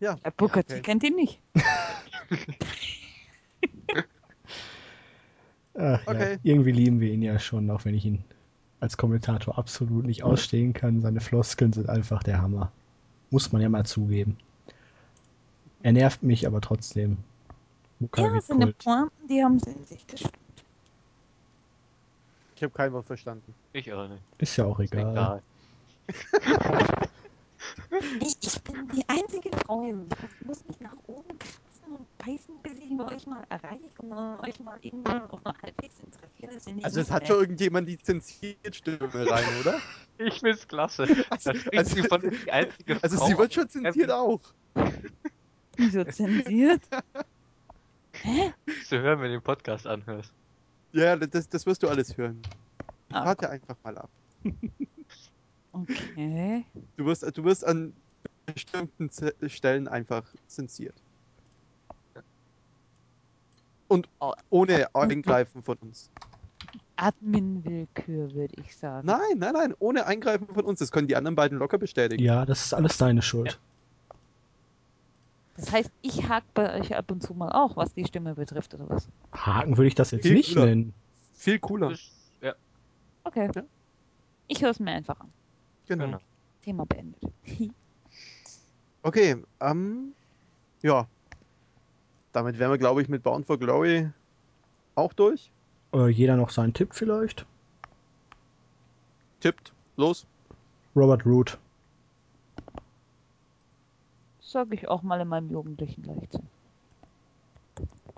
[0.00, 0.76] Ja, Herr Booker okay.
[0.76, 1.38] T kennt ihn nicht.
[5.74, 6.12] Ach, ja.
[6.14, 6.38] Okay.
[6.42, 8.24] Irgendwie lieben wir ihn ja schon, auch wenn ich ihn
[8.80, 11.00] als Kommentator absolut nicht ausstehen kann.
[11.00, 12.70] Seine Floskeln sind einfach der Hammer.
[13.30, 14.36] Muss man ja mal zugeben.
[15.82, 17.16] Er nervt mich aber trotzdem.
[17.98, 18.78] Muka Ja, seine Kult.
[18.84, 20.04] Pointen, die haben sie in sich.
[20.06, 20.34] Das stimmt.
[22.56, 23.54] Ich habe kein Wort verstanden.
[23.72, 24.22] Ich auch nicht.
[24.38, 25.12] Ist ja auch Ist egal.
[25.12, 25.42] egal.
[28.20, 29.84] Ich, ich bin die einzige Frau.
[29.86, 31.38] Ich muss mich nach oben
[31.86, 35.94] kratzen und beißen, bis ich euch mal erreiche und euch mal irgendwann auch mal halbwegs
[36.00, 36.54] interessiert.
[36.54, 39.80] Das sind nicht Also es hat schon irgendjemand die zensiert Stimme rein, oder?
[40.18, 41.02] Ich find's klasse.
[41.28, 44.40] Also, also, sie von die einzige also Frau sie wird schon zensiert auch.
[45.76, 46.80] Wieso zensiert?
[48.22, 48.54] Hä?
[48.86, 50.32] Zu hören, wenn du den Podcast anhörst.
[50.92, 52.40] Ja, das, das wirst du alles hören.
[53.10, 54.08] Ah, Warte einfach mal ab.
[55.72, 56.64] okay.
[56.96, 57.92] Du wirst, du wirst an
[58.46, 59.10] bestimmten
[59.50, 60.94] Stellen einfach zensiert.
[63.88, 64.32] Und Oh.
[64.50, 66.10] ohne Eingreifen von uns.
[66.96, 69.06] Admin-Willkür, würde ich sagen.
[69.06, 70.78] Nein, nein, nein, ohne Eingreifen von uns.
[70.80, 72.22] Das können die anderen beiden locker bestätigen.
[72.22, 73.60] Ja, das ist alles deine Schuld.
[75.56, 78.74] Das heißt, ich hake bei euch ab und zu mal auch, was die Stimme betrifft,
[78.74, 79.08] oder was?
[79.32, 80.66] Haken würde ich das jetzt Viel nicht cooler.
[80.66, 80.94] nennen.
[81.34, 81.92] Viel cooler.
[82.42, 82.54] Ja,
[83.24, 83.50] Okay.
[83.54, 83.62] Ja.
[84.48, 85.32] Ich höre es mir einfach an.
[85.86, 86.04] Genau.
[86.06, 86.18] genau.
[86.62, 87.20] Thema beendet.
[89.02, 90.14] Okay, ähm,
[90.82, 91.06] ja.
[92.36, 94.10] Damit wären wir, glaube ich, mit Bound for Glory
[94.94, 95.50] auch durch.
[95.94, 97.46] Äh, jeder noch seinen Tipp vielleicht?
[99.40, 100.26] Tippt, los.
[100.94, 101.56] Robert Root.
[104.38, 106.46] Sag ich auch mal in meinem jugendlichen Leichtsinn.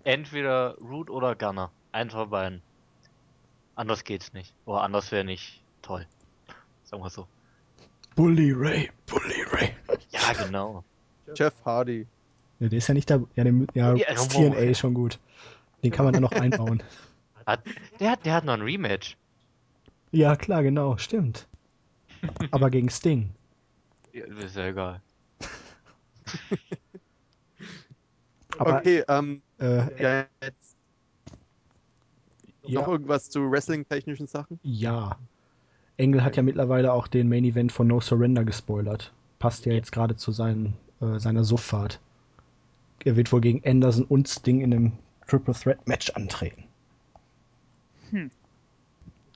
[0.03, 1.71] Entweder Root oder Gunner.
[1.93, 2.61] Eins von beiden.
[3.77, 4.53] Anders geht's nicht.
[4.67, 6.09] Oder anders wäre nicht toll.
[6.83, 7.29] Sagen wir so.
[8.17, 9.77] Bully Ray, Bully Ray.
[10.11, 10.83] Ja, genau.
[11.37, 12.05] Jeff Hardy.
[12.61, 13.23] Ja, der ist ja nicht da.
[13.37, 14.31] Ja, der, ja, Ja, ist.
[14.31, 15.19] TNA schon gut.
[15.83, 16.83] Den kann man dann noch einbauen.
[17.47, 17.63] Hat,
[18.01, 19.17] der, hat, der hat noch ein Rematch.
[20.11, 21.47] Ja, klar, genau, stimmt.
[22.51, 23.31] Aber gegen Sting.
[24.13, 25.01] Ja, ist ja egal.
[28.59, 30.77] Aber okay, ähm, äh, ja, jetzt
[32.65, 34.59] ja, noch irgendwas zu Wrestling-technischen Sachen?
[34.63, 35.17] ja.
[35.97, 39.13] Engel hat ja mittlerweile auch den Main Event von No Surrender gespoilert.
[39.41, 41.99] Passt ja jetzt gerade zu seinen, äh, seiner Sufffahrt.
[43.05, 44.93] Er wird wohl gegen Anderson und Sting in einem
[45.27, 46.65] Triple Threat Match antreten.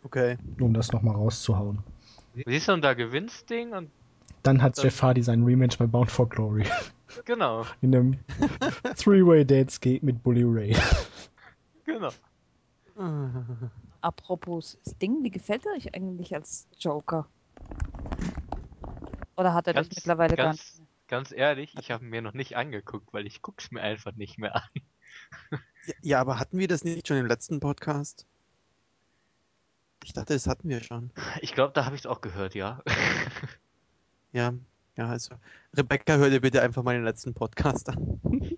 [0.04, 0.36] Okay.
[0.56, 1.78] Nur um das nochmal rauszuhauen.
[2.46, 3.90] Siehst du, und da gewinnt Ding und
[4.42, 6.64] Dann hat Dann- Jeff Hardy sein Rematch bei Bound for Glory.
[7.24, 8.18] genau, In einem
[8.96, 10.76] Three-Way Dance Gate mit Bully Ray.
[11.84, 12.08] genau.
[14.00, 17.26] Apropos Sting, wie gefällt er euch eigentlich als Joker?
[19.36, 20.81] Oder hat er das Ganz- mittlerweile gar ganz- nicht mehr?
[21.12, 24.56] Ganz ehrlich, ich habe mir noch nicht angeguckt, weil ich guck's mir einfach nicht mehr
[24.56, 24.70] an.
[25.86, 28.24] Ja, ja, aber hatten wir das nicht schon im letzten Podcast?
[30.04, 31.10] Ich dachte, das hatten wir schon.
[31.42, 32.82] Ich glaube, da habe ich es auch gehört, ja.
[34.32, 34.54] Ja,
[34.96, 35.34] ja, also.
[35.76, 38.18] Rebecca, hör dir bitte einfach mal den letzten Podcast an.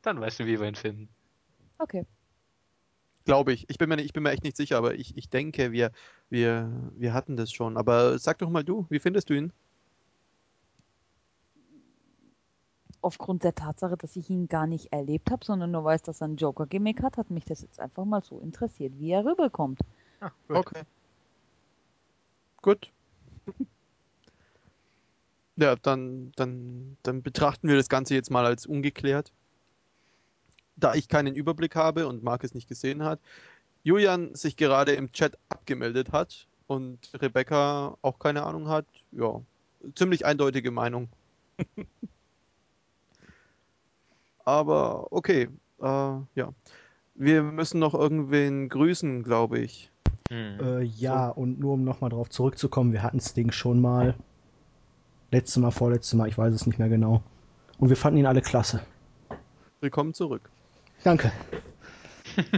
[0.00, 1.10] Dann weißt du, wie wir ihn finden.
[1.76, 2.06] Okay.
[3.26, 3.68] Glaube ich.
[3.68, 5.92] Ich bin mir, ich bin mir echt nicht sicher, aber ich, ich denke, wir,
[6.30, 7.76] wir, wir hatten das schon.
[7.76, 9.52] Aber sag doch mal du, wie findest du ihn?
[13.00, 16.26] Aufgrund der Tatsache, dass ich ihn gar nicht erlebt habe, sondern nur weiß, dass er
[16.26, 19.80] einen Joker-Gimmick hat, hat mich das jetzt einfach mal so interessiert, wie er rüberkommt.
[20.20, 20.56] Ah, gut.
[20.56, 20.82] Okay.
[22.62, 22.90] Gut.
[25.60, 29.32] Ja, dann, dann, dann betrachten wir das Ganze jetzt mal als ungeklärt.
[30.76, 33.18] Da ich keinen Überblick habe und Marc es nicht gesehen hat,
[33.82, 39.40] Julian sich gerade im Chat abgemeldet hat und Rebecca auch keine Ahnung hat, ja,
[39.96, 41.08] ziemlich eindeutige Meinung.
[44.48, 45.50] Aber okay,
[45.82, 46.54] äh, ja.
[47.14, 49.90] Wir müssen noch irgendwen grüßen, glaube ich.
[50.30, 50.58] Hm.
[50.58, 54.14] Äh, ja, und nur um nochmal drauf zurückzukommen, wir hatten Sting schon mal.
[55.30, 57.22] Letztes Mal, vorletztes Mal, ich weiß es nicht mehr genau.
[57.78, 58.80] Und wir fanden ihn alle klasse.
[59.80, 60.48] Willkommen zurück.
[61.04, 61.30] Danke.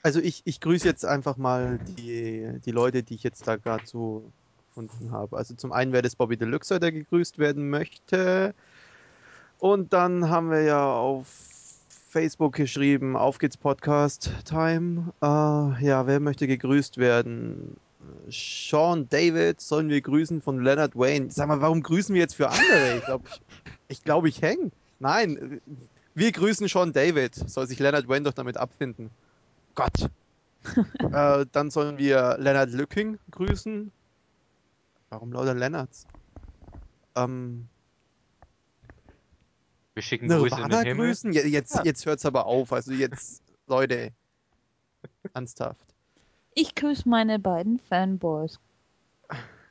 [0.00, 3.84] Also ich, ich grüße jetzt einfach mal die, die Leute, die ich jetzt da gerade
[3.84, 4.30] so
[4.68, 5.36] gefunden habe.
[5.36, 8.54] Also zum einen wäre das Bobby Deluxe, der gegrüßt werden möchte.
[9.58, 11.26] Und dann haben wir ja auf
[12.08, 15.12] Facebook geschrieben, auf geht's Podcast Time.
[15.20, 15.26] Äh,
[15.84, 17.76] ja, wer möchte gegrüßt werden?
[18.30, 21.30] Sean David sollen wir grüßen von Leonard Wayne.
[21.30, 22.96] Sag mal, warum grüßen wir jetzt für andere?
[22.98, 23.40] Ich glaube, ich,
[23.88, 24.70] ich, glaub, ich hänge.
[25.00, 25.60] Nein,
[26.14, 27.34] wir grüßen Sean David.
[27.34, 29.10] Soll sich Leonard Wayne doch damit abfinden.
[29.74, 30.08] Gott.
[31.12, 33.90] äh, dann sollen wir Leonard Lücking grüßen.
[35.10, 36.06] Warum lauter Lennarts?
[37.16, 37.68] Ähm,
[39.98, 41.08] wir schicken Grüße in den Himmel.
[41.08, 41.32] grüßen?
[41.32, 41.82] Ja, jetzt, Ja.
[41.84, 42.72] jetzt hört's aber auf.
[42.72, 44.12] Also jetzt, Leute.
[45.34, 45.84] Ernsthaft.
[46.54, 48.60] Ich grüße meine beiden Fanboys.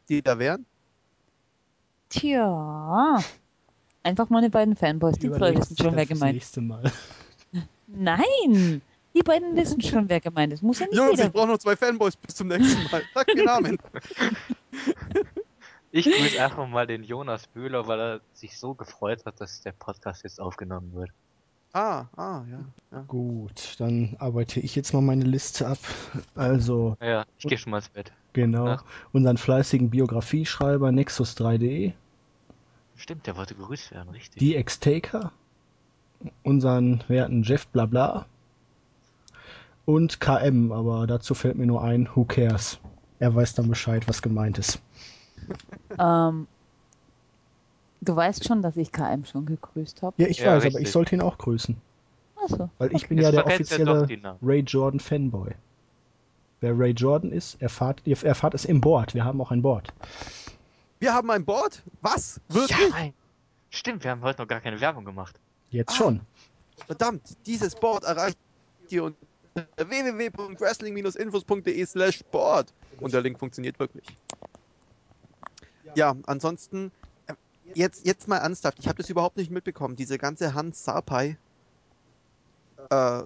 [0.10, 0.66] Die da wären?
[2.10, 3.24] Tja.
[4.04, 6.58] Einfach meine beiden Fanboys, die Leute wissen schon, wer gemeint ist.
[7.88, 8.82] Nein!
[9.14, 10.62] Die beiden wissen schon, wer gemeint ist.
[10.62, 13.02] Muss ja nicht Jungs, jeder ich brauche noch zwei Fanboys bis zum nächsten Mal.
[13.14, 13.78] Sag den Namen.
[15.92, 19.72] Ich grüße einfach mal den Jonas Bühler, weil er sich so gefreut hat, dass der
[19.72, 21.10] Podcast jetzt aufgenommen wird.
[21.74, 22.60] Ah, ah, ja.
[22.92, 23.02] ja.
[23.08, 25.78] Gut, dann arbeite ich jetzt mal meine Liste ab.
[26.36, 28.12] Also, Ja, ich gehe schon mal ins Bett.
[28.34, 28.84] genau, Ja.
[29.14, 31.94] unseren fleißigen Biografieschreiber Nexus 3D,
[32.96, 34.40] Stimmt, der wollte gegrüßt werden, richtig.
[34.40, 35.32] die Ex-Taker,
[36.44, 38.26] unseren werten Jeff Blabla
[39.86, 42.80] und KM, aber dazu fällt mir nur ein, who cares?
[43.20, 44.82] Er weiß dann Bescheid, was gemeint ist.
[46.00, 46.48] Ähm,
[48.02, 50.22] du weißt schon, dass ich KM schon gegrüßt habe.
[50.22, 50.84] Ja, ich Ja, weiß, aber richtig.
[50.84, 51.76] ich sollte ihn auch grüßen,
[52.44, 52.70] Achso.
[52.78, 54.08] weil ich bin Jetzt ja der ja offizielle.
[54.44, 55.52] Ray Jordan Fanboy.
[56.62, 59.14] Wer Ray Jordan ist, erfahrt, ihr erfahrt es im Board.
[59.14, 59.94] Wir haben auch ein Board.
[61.00, 61.82] Wir haben ein Board?
[62.02, 62.40] Was?
[62.50, 62.90] Wirklich?
[62.92, 63.14] Nein.
[63.70, 65.40] Stimmt, wir haben heute noch gar keine Werbung gemacht.
[65.70, 65.96] Jetzt Ah.
[65.96, 66.22] schon.
[66.86, 68.38] Verdammt, dieses Board erreicht
[68.90, 69.18] ihr unter
[69.78, 72.74] www.wrestling-infos.de slash Sport.
[73.00, 74.06] Und der Link funktioniert wirklich.
[75.96, 76.92] Ja, ansonsten,
[77.28, 77.34] äh,
[77.74, 79.96] jetzt, jetzt mal ernsthaft, ich habe das überhaupt nicht mitbekommen.
[79.96, 81.38] Diese ganze Hans Sapai
[82.90, 83.24] äh,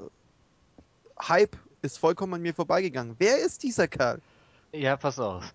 [1.20, 3.16] Hype ist vollkommen an mir vorbeigegangen.
[3.20, 4.22] Wer ist dieser Kerl?
[4.72, 5.54] Ja, pass auf.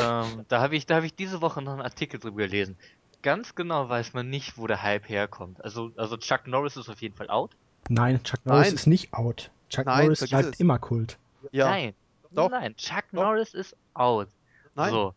[0.00, 2.76] ähm, da habe ich, da habe ich diese Woche noch einen Artikel drüber gelesen.
[3.22, 5.62] Ganz genau weiß man nicht, wo der Hype herkommt.
[5.64, 7.52] Also, also Chuck Norris ist auf jeden Fall out.
[7.88, 8.74] Nein, Chuck Norris Nein.
[8.74, 9.50] ist nicht out.
[9.68, 10.60] Chuck Nein, Norris bleibt es.
[10.60, 11.18] immer Kult.
[11.52, 11.94] Ja, Nein.
[12.32, 12.50] Doch.
[12.50, 13.22] Nein, Chuck Doch.
[13.22, 14.28] Norris ist out.
[14.74, 14.90] nein.
[14.90, 15.14] So.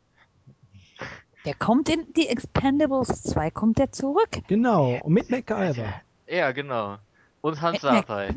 [1.46, 4.30] Der kommt in die Expendables 2, kommt der zurück?
[4.48, 6.02] Genau, und mit MacGyver.
[6.28, 6.98] Ja, genau.
[7.42, 8.34] Und Hans Sapai.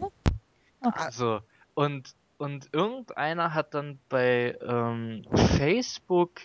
[0.81, 1.09] Okay.
[1.13, 1.41] So.
[1.75, 5.25] Und, und irgendeiner hat dann bei ähm,
[5.57, 6.41] Facebook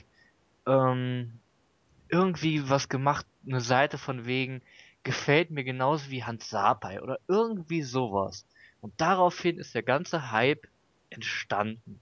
[0.68, 1.40] ähm,
[2.10, 4.62] irgendwie was gemacht, eine Seite von wegen,
[5.02, 8.46] gefällt mir genauso wie Hans Sapai oder irgendwie sowas.
[8.82, 10.68] Und daraufhin ist der ganze Hype
[11.10, 12.00] entstanden.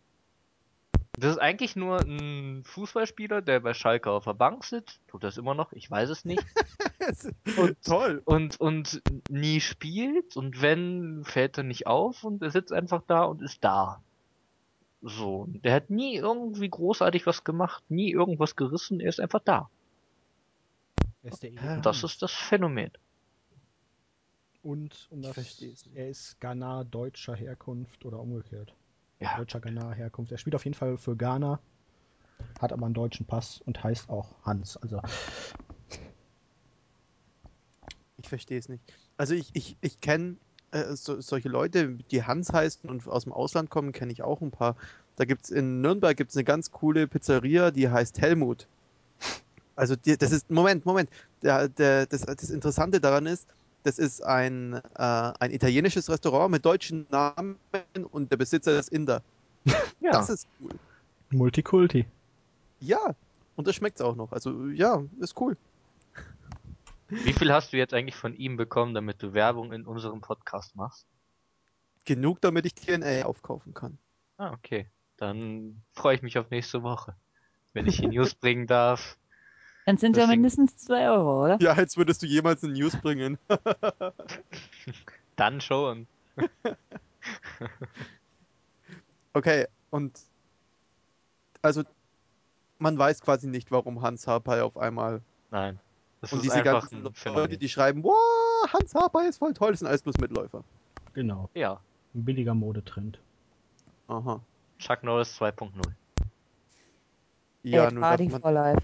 [1.20, 5.00] Das ist eigentlich nur ein Fußballspieler, der bei Schalke auf der Bank sitzt.
[5.08, 5.74] Tut das immer noch?
[5.74, 6.46] Ich weiß es nicht.
[7.58, 8.22] Und- Toll.
[8.26, 13.24] und, und nie spielt und wenn, fällt er nicht auf und er sitzt einfach da
[13.24, 14.02] und ist da.
[15.02, 19.70] So, der hat nie irgendwie großartig was gemacht, nie irgendwas gerissen, er ist einfach da.
[21.24, 21.44] Ist.
[21.44, 22.92] Und das ist das Phänomen.
[24.64, 25.62] Und um das,
[25.96, 28.74] er ist Ghana deutscher Herkunft oder umgekehrt.
[29.20, 30.32] Ja, Deutscher Ghana Herkunft.
[30.32, 31.60] Er spielt auf jeden Fall für Ghana,
[32.60, 34.78] hat aber einen deutschen Pass und heißt auch Hans.
[34.78, 35.02] Also
[38.18, 38.84] Ich verstehe es nicht.
[39.18, 40.38] Also ich, ich, ich kenne
[40.72, 44.42] äh, so, solche Leute, die Hans heißen und aus dem Ausland kommen, kenne ich auch
[44.42, 44.76] ein paar.
[45.16, 48.68] Da gibt es in Nürnberg gibt's eine ganz coole Pizzeria, die heißt Helmut.
[49.76, 51.10] Also die, das ist, Moment, Moment.
[51.44, 53.48] Der, der, das, das Interessante daran ist,
[53.88, 57.58] das ist ein, äh, ein italienisches Restaurant mit deutschen Namen
[58.12, 59.24] und der Besitzer ist Inder.
[60.02, 60.12] ja.
[60.12, 60.72] Das ist cool.
[61.32, 62.06] Multikulti.
[62.82, 63.16] Ja,
[63.56, 64.34] und das schmeckt auch noch.
[64.34, 65.56] Also ja, ist cool.
[67.08, 70.76] Wie viel hast du jetzt eigentlich von ihm bekommen, damit du Werbung in unserem Podcast
[70.76, 71.08] machst?
[72.04, 73.98] Genug, damit ich TNA aufkaufen kann.
[74.36, 74.90] Ah, okay.
[75.16, 77.16] Dann freue ich mich auf nächste Woche.
[77.72, 79.18] Wenn ich die News bringen darf.
[79.88, 81.58] Dann sind ja mindestens 2 Euro, oder?
[81.62, 83.38] Ja, als würdest du jemals eine News bringen.
[85.38, 86.08] Dann schon.
[89.32, 90.20] Okay, und
[91.62, 91.84] also
[92.80, 95.80] man weiß quasi nicht, warum Hans Harpay auf einmal Nein.
[96.20, 98.14] Das und ist diese einfach ganzen ein Leute, die schreiben, wow,
[98.74, 100.66] Hans Harpay ist voll toll, das sind alles bloß Mitläufer.
[101.14, 101.50] Genau.
[101.54, 101.80] Ja.
[102.14, 103.20] Ein billiger Modetrend.
[104.10, 104.42] Aha.
[104.80, 105.72] Chuck Norris 2.0.
[107.64, 108.82] Ja, Ed Hardy man, for life.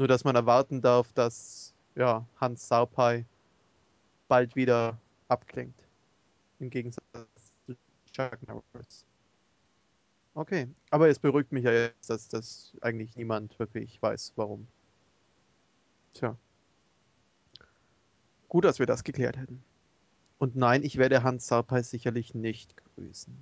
[0.00, 3.26] Nur dass man erwarten darf, dass ja, Hans Sarpay
[4.28, 4.98] bald wieder
[5.28, 5.78] abklingt.
[6.58, 7.04] Im Gegensatz
[7.66, 7.76] zu
[8.10, 9.04] Chuck Norris.
[10.32, 14.66] Okay, aber es beruhigt mich ja jetzt, dass das eigentlich niemand wirklich weiß, warum.
[16.14, 16.34] Tja.
[18.48, 19.62] Gut, dass wir das geklärt hätten.
[20.38, 23.36] Und nein, ich werde Hans Sarpay sicherlich nicht grüßen.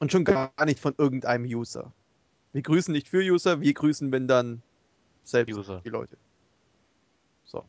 [0.00, 1.94] Und schon gar nicht von irgendeinem User.
[2.52, 4.62] Wir grüßen nicht für User, wir grüßen, wenn dann
[5.24, 5.80] selbst User.
[5.80, 6.18] die Leute.
[7.44, 7.64] So.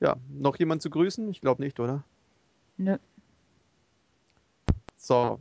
[0.00, 1.30] Ja, noch jemand zu grüßen?
[1.30, 2.04] Ich glaube nicht, oder?
[2.76, 2.98] Nö.
[4.96, 5.40] So.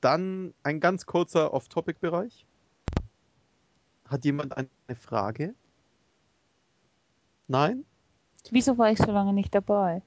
[0.00, 2.44] Dann ein ganz kurzer Off-Topic-Bereich.
[4.08, 5.54] Hat jemand eine Frage?
[7.46, 7.84] Nein?
[8.50, 10.02] Wieso war ich so lange nicht dabei?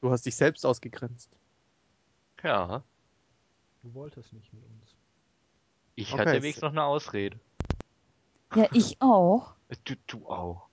[0.00, 1.30] Du hast dich selbst ausgegrenzt.
[2.42, 2.82] Ja.
[3.82, 4.96] Du wolltest nicht mit uns.
[5.94, 7.38] Ich Okay, hatte es- wenigstens noch eine Ausrede.
[8.54, 9.52] Ja, ich auch.
[9.84, 10.66] Du, du auch.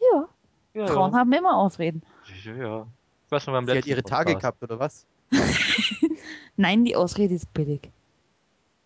[0.00, 0.28] Ja,
[0.74, 2.02] Ja, Frauen haben immer Ausreden.
[2.44, 2.54] ja.
[2.54, 2.86] ja.
[3.30, 4.60] Was noch beim Sie hat ihre Tage Podcast.
[4.60, 5.06] gehabt, oder was?
[6.56, 7.90] Nein, die Ausrede ist billig.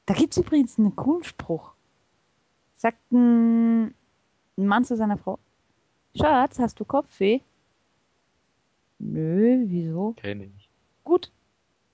[0.07, 1.73] Da gibt's übrigens einen coolen Spruch.
[2.77, 3.85] Sagt ein,
[4.57, 5.39] ein Mann zu seiner Frau:
[6.17, 7.41] Schatz, hast du Kopfweh?
[8.99, 10.15] Nö, wieso?
[10.17, 10.69] Kenn ich.
[11.05, 11.31] Gut.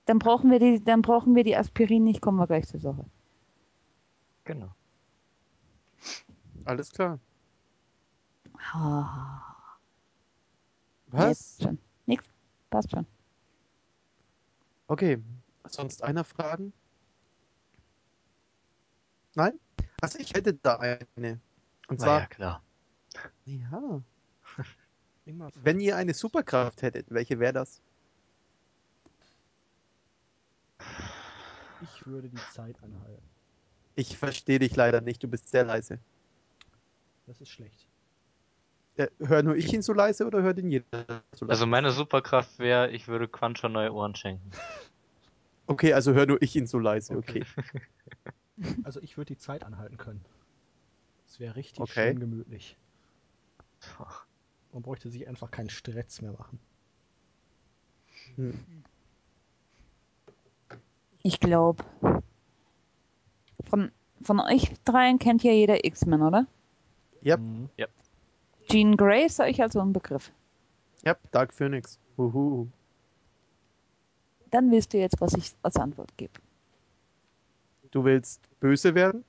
[0.07, 3.05] Dann brauchen wir die, dann brauchen wir die Aspirin nicht, kommen wir gleich zur Sache.
[4.49, 4.75] Genau.
[6.65, 7.21] Alles klar.
[8.73, 9.55] Ah,
[11.09, 11.29] Was?
[11.29, 11.79] Jetzt schon.
[12.07, 12.25] Nix.
[12.71, 13.07] Passt schon.
[14.87, 15.23] Okay.
[15.67, 16.73] Sonst einer Fragen?
[19.35, 19.61] Nein?
[20.01, 21.41] Also ich hätte da eine.
[21.89, 22.63] Und Na zwar, ja, klar.
[23.45, 24.03] ja,
[25.63, 27.83] wenn ihr eine Superkraft hättet, welche wäre das?
[31.83, 33.38] Ich würde die Zeit anhalten.
[33.99, 35.99] Ich verstehe dich leider nicht, du bist sehr leise.
[37.27, 37.89] Das ist schlecht.
[38.95, 40.87] Äh, hör nur ich ihn so leise oder hört ihn jeder
[41.33, 41.51] so leise?
[41.51, 44.51] Also meine Superkraft wäre, ich würde Quancho neue Ohren schenken.
[45.71, 47.45] Okay, also hör nur ich ihn so leise, okay.
[48.85, 50.25] Also ich würde die Zeit anhalten können.
[51.27, 52.09] Das wäre richtig Okay.
[52.09, 52.79] schön gemütlich.
[54.73, 56.59] Man bräuchte sich einfach keinen Stress mehr machen.
[58.37, 58.65] Hm.
[61.23, 61.85] Ich glaube,
[63.69, 63.91] von,
[64.23, 66.47] von euch dreien kennt ja jeder X-Men, oder?
[67.25, 67.41] Yep.
[67.41, 67.69] Mhm.
[68.71, 70.31] Jean Grey ist euch also ein Begriff.
[71.05, 71.99] Ja, Dark Phoenix.
[72.19, 72.67] Uhu.
[74.51, 76.33] Dann wisst ihr jetzt, was ich als Antwort gebe.
[77.91, 79.25] Du willst böse werden?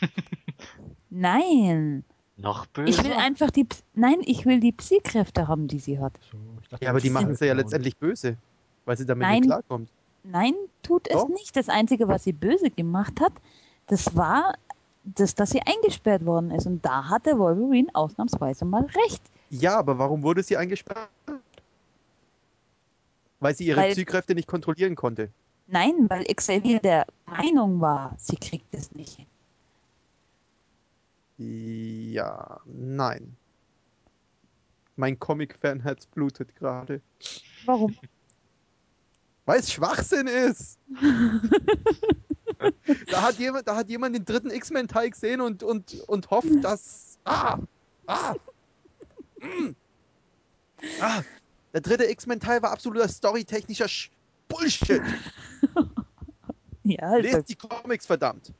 [1.10, 2.04] Nein,
[2.36, 2.90] Noch böse?
[2.90, 6.12] ich will einfach die, Ps- nein, ich will die Psy-Kräfte haben, die sie hat.
[6.30, 6.38] So,
[6.70, 8.36] dachte, Ja, aber die machen sie ja letztendlich böse,
[8.84, 9.40] weil sie damit Nein.
[9.40, 9.88] nicht klarkommt.
[10.24, 11.28] Nein, tut es Doch.
[11.28, 11.56] nicht.
[11.56, 13.32] Das Einzige, was sie böse gemacht hat,
[13.86, 14.54] das war,
[15.04, 16.66] das, dass sie eingesperrt worden ist.
[16.66, 19.22] Und da hatte Wolverine ausnahmsweise mal recht.
[19.50, 21.08] Ja, aber warum wurde sie eingesperrt?
[23.40, 25.30] Weil sie ihre Weil- Psykräfte nicht kontrollieren konnte.
[25.66, 29.26] Nein, weil Xavier der Meinung war, sie kriegt es nicht hin.
[32.12, 33.34] Ja, nein.
[34.96, 37.00] Mein Comic-Fan-Herz blutet gerade.
[37.64, 37.96] Warum?
[39.46, 40.78] Weil es Schwachsinn ist.
[43.10, 47.18] da, hat jemand, da hat jemand den dritten X-Men-Teil gesehen und, und, und hofft, dass.
[47.24, 47.58] Ah!
[48.06, 48.34] Ah!
[49.40, 49.74] Mm.
[51.00, 51.22] ah!
[51.72, 54.10] Der dritte X-Men-Teil war absoluter storytechnischer Sch
[54.48, 55.02] Bullshit.
[56.84, 58.52] Ja, also, Lest die Comics, verdammt.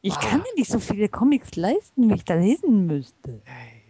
[0.00, 3.42] ich kann mir nicht so viele Comics leisten, wie ich da lesen müsste.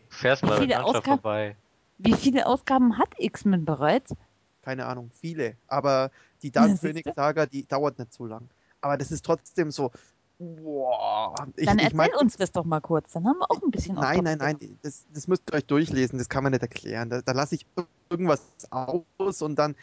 [0.09, 1.57] Fährst Wie mal Landschaft Ausgaben- vorbei.
[1.99, 4.15] Wie viele Ausgaben hat X-Men bereits?
[4.63, 5.57] Keine Ahnung, viele.
[5.69, 6.11] Aber
[6.43, 7.15] die Dark Ja, Phoenix siehste.
[7.15, 8.49] Saga, die dauert nicht so lang.
[8.87, 9.91] Aber das ist trotzdem so.
[10.39, 11.35] Boah.
[11.57, 13.71] Ich, Dann ich erzähl mein, uns das doch mal kurz, dann haben wir auch ein
[13.71, 17.09] bisschen Nein, nein, nein, das, das müsst ihr euch durchlesen, das kann man nicht erklären.
[17.09, 17.67] Da, da lasse ich
[18.11, 19.75] irgendwas aus und dann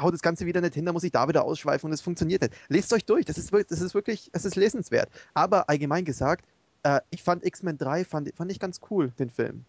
[0.00, 2.42] haut das Ganze wieder nicht hin, da muss ich da wieder ausschweifen und es funktioniert
[2.42, 2.54] nicht.
[2.68, 5.10] Lest euch durch, das ist, das ist wirklich, es ist lesenswert.
[5.34, 6.46] Aber allgemein gesagt,
[6.84, 9.64] äh, ich fand X-Men 3, fand, fand ich ganz cool, den Film.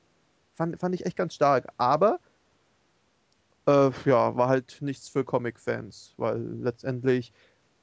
[0.56, 1.68] Fand, fand ich echt ganz stark.
[1.78, 2.20] Aber,
[3.68, 7.34] äh, ja, war halt nichts für Comic-Fans, weil letztendlich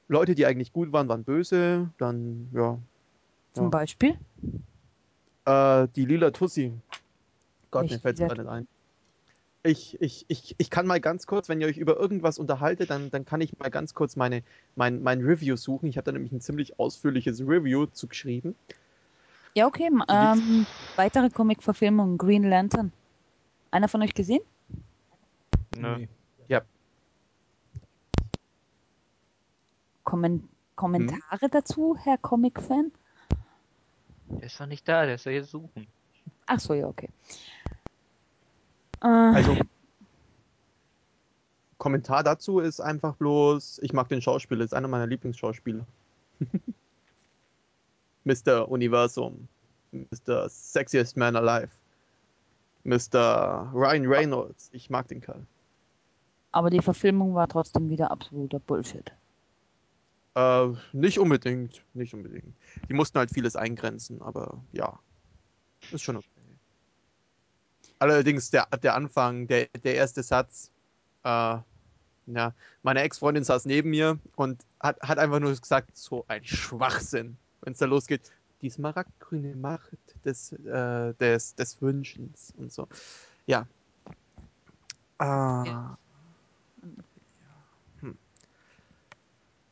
[0.08, 2.78] Leute, die eigentlich gut waren, waren böse, dann, ja,
[3.54, 3.70] Zum Ja.
[3.70, 4.16] Beispiel?
[5.46, 6.72] äh, die lila Tussi.
[7.70, 8.68] Gott, mir fällt es gerade nicht ein.
[9.62, 13.10] Ich, ich, ich, ich kann mal ganz kurz, wenn ihr euch über irgendwas unterhaltet, dann,
[13.10, 14.42] dann kann ich mal ganz kurz meine,
[14.76, 15.88] mein, mein Review suchen.
[15.88, 18.54] Ich habe da nämlich ein ziemlich ausführliches Review zu geschrieben.
[19.54, 19.88] Ja, okay.
[20.08, 20.66] Ähm,
[20.96, 22.92] weitere Comic-Verfilmung, Green Lantern.
[23.70, 24.42] Einer von euch gesehen?
[25.76, 25.96] Nö.
[25.98, 26.08] Nee.
[30.14, 32.92] Kommen Kommentare dazu, Herr Comic-Fan?
[34.28, 35.88] Der ist doch nicht da, der ist ja hier suchen.
[36.46, 37.08] Ach so, ja, okay.
[39.02, 39.56] Äh, Also,
[41.78, 45.84] Kommentar dazu ist einfach bloß, ich mag den Schauspieler, ist einer meiner Lieblingsschauspieler.
[48.24, 48.68] Mr.
[48.68, 49.48] Universum,
[49.92, 50.48] Mr.
[50.48, 51.70] Sexiest Man Alive,
[52.84, 53.70] Mr.
[53.74, 55.44] Ryan Reynolds, ich mag den Kerl.
[56.52, 59.12] aber die Verfilmung war trotzdem wieder absoluter Bullshit.
[60.34, 62.54] Äh, nicht unbedingt, nicht unbedingt.
[62.88, 64.98] Die mussten halt vieles eingrenzen, aber ja,
[65.92, 66.28] ist schon okay.
[68.00, 70.70] Allerdings der, der Anfang, der, der erste Satz,
[71.22, 71.58] äh,
[72.26, 77.36] ja, meine Ex-Freundin saß neben mir und hat, hat einfach nur gesagt, so ein Schwachsinn,
[77.62, 78.32] wenn es da losgeht.
[78.62, 82.88] Die smaragdgrüne Macht des, äh, des, des Wünschens und so.
[83.46, 83.66] Ja.
[85.18, 85.64] Ah.
[85.66, 85.98] Ja.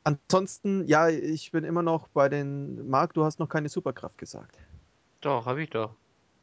[0.05, 2.89] Ansonsten, ja, ich bin immer noch bei den.
[2.89, 4.59] Marc, du hast noch keine Superkraft gesagt.
[5.21, 5.95] Doch, hab ich doch.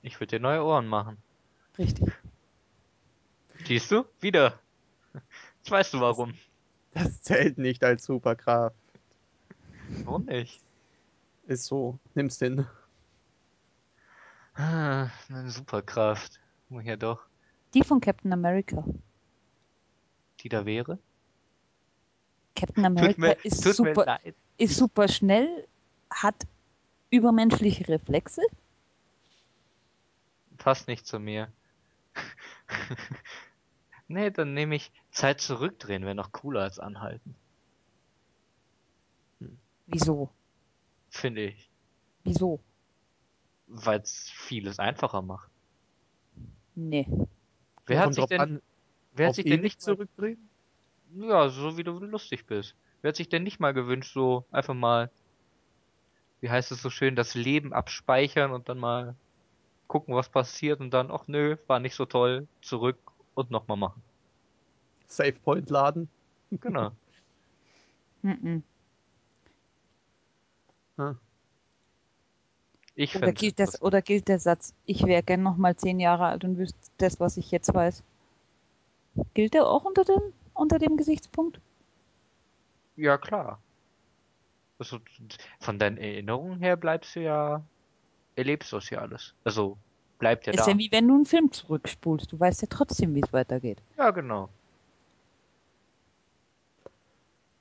[0.01, 1.17] Ich würde dir neue Ohren machen.
[1.77, 2.11] Richtig.
[3.65, 4.05] Siehst du?
[4.21, 4.57] Wieder.
[5.57, 6.33] Jetzt weißt du warum.
[6.93, 8.75] Das zählt nicht als Superkraft.
[10.05, 10.61] Warum nicht?
[11.47, 11.99] Ist so.
[12.15, 12.65] Nimm's hin.
[14.53, 16.39] Ah, eine Superkraft.
[16.69, 17.21] Ja doch.
[17.73, 18.83] Die von Captain America.
[20.39, 20.99] Die da wäre?
[22.59, 24.19] Captain America mir, ist, super,
[24.57, 25.65] ist super schnell,
[26.11, 26.35] hat
[27.09, 28.41] übermenschliche Reflexe.
[30.57, 31.51] Passt nicht zu mir.
[34.09, 37.33] nee, dann nehme ich Zeit zurückdrehen, wäre noch cooler als anhalten.
[39.87, 40.29] Wieso?
[41.09, 41.69] Finde ich.
[42.25, 42.59] Wieso?
[43.67, 45.49] Weil es vieles einfacher macht.
[46.75, 47.07] Nee.
[47.85, 48.61] Wer hat sich denn, an,
[49.13, 50.48] wer hat sich denn nicht zurückdrehen?
[51.15, 52.75] Ja, so wie du lustig bist.
[53.01, 55.09] Wer hat sich denn nicht mal gewünscht, so einfach mal
[56.41, 59.15] wie heißt es so schön, das Leben abspeichern und dann mal
[59.87, 62.97] gucken, was passiert und dann, ach nö, war nicht so toll, zurück
[63.33, 64.01] und nochmal machen.
[65.07, 66.09] Save Point laden.
[66.51, 66.91] Genau.
[68.21, 68.63] Mhm.
[70.97, 71.15] Ah.
[72.93, 76.25] Ich Oder, gilt das, oder gilt der Satz, ich wäre gern noch mal zehn Jahre
[76.25, 78.03] alt und wüsste das, was ich jetzt weiß?
[79.33, 81.59] Gilt der auch unter dem, unter dem Gesichtspunkt?
[82.95, 83.59] Ja, klar.
[84.77, 84.99] Also,
[85.59, 87.63] von deinen Erinnerungen her bleibst du ja,
[88.35, 89.33] erlebst du es ja alles.
[89.43, 89.77] Also,
[90.19, 90.71] bleibt ja ist da.
[90.71, 92.31] ja wie wenn du einen Film zurückspulst.
[92.31, 93.79] Du weißt ja trotzdem, wie es weitergeht.
[93.97, 94.49] Ja, genau.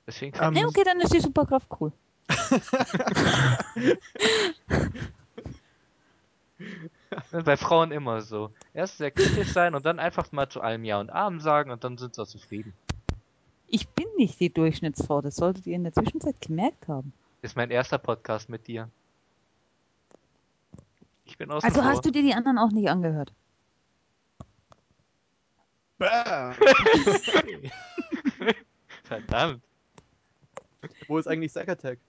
[0.07, 1.91] Deswegen Ähm, Nee, okay, dann ist die Superkraft cool.
[7.09, 8.51] Das ist bei Frauen immer so.
[8.73, 11.83] Erst sehr kritisch sein und dann einfach mal zu allem Ja und Amen sagen und
[11.83, 12.73] dann sind sie auch zufrieden.
[13.71, 17.13] Ich bin nicht die Durchschnittsfrau, das solltet ihr in der Zwischenzeit gemerkt haben.
[17.41, 18.89] Das ist mein erster Podcast mit dir.
[21.25, 23.31] Ich bin außen Also hast du dir die anderen auch nicht angehört?
[25.99, 26.55] Bam.
[29.03, 29.61] Verdammt.
[31.07, 31.99] Wo ist eigentlich Zack Attack?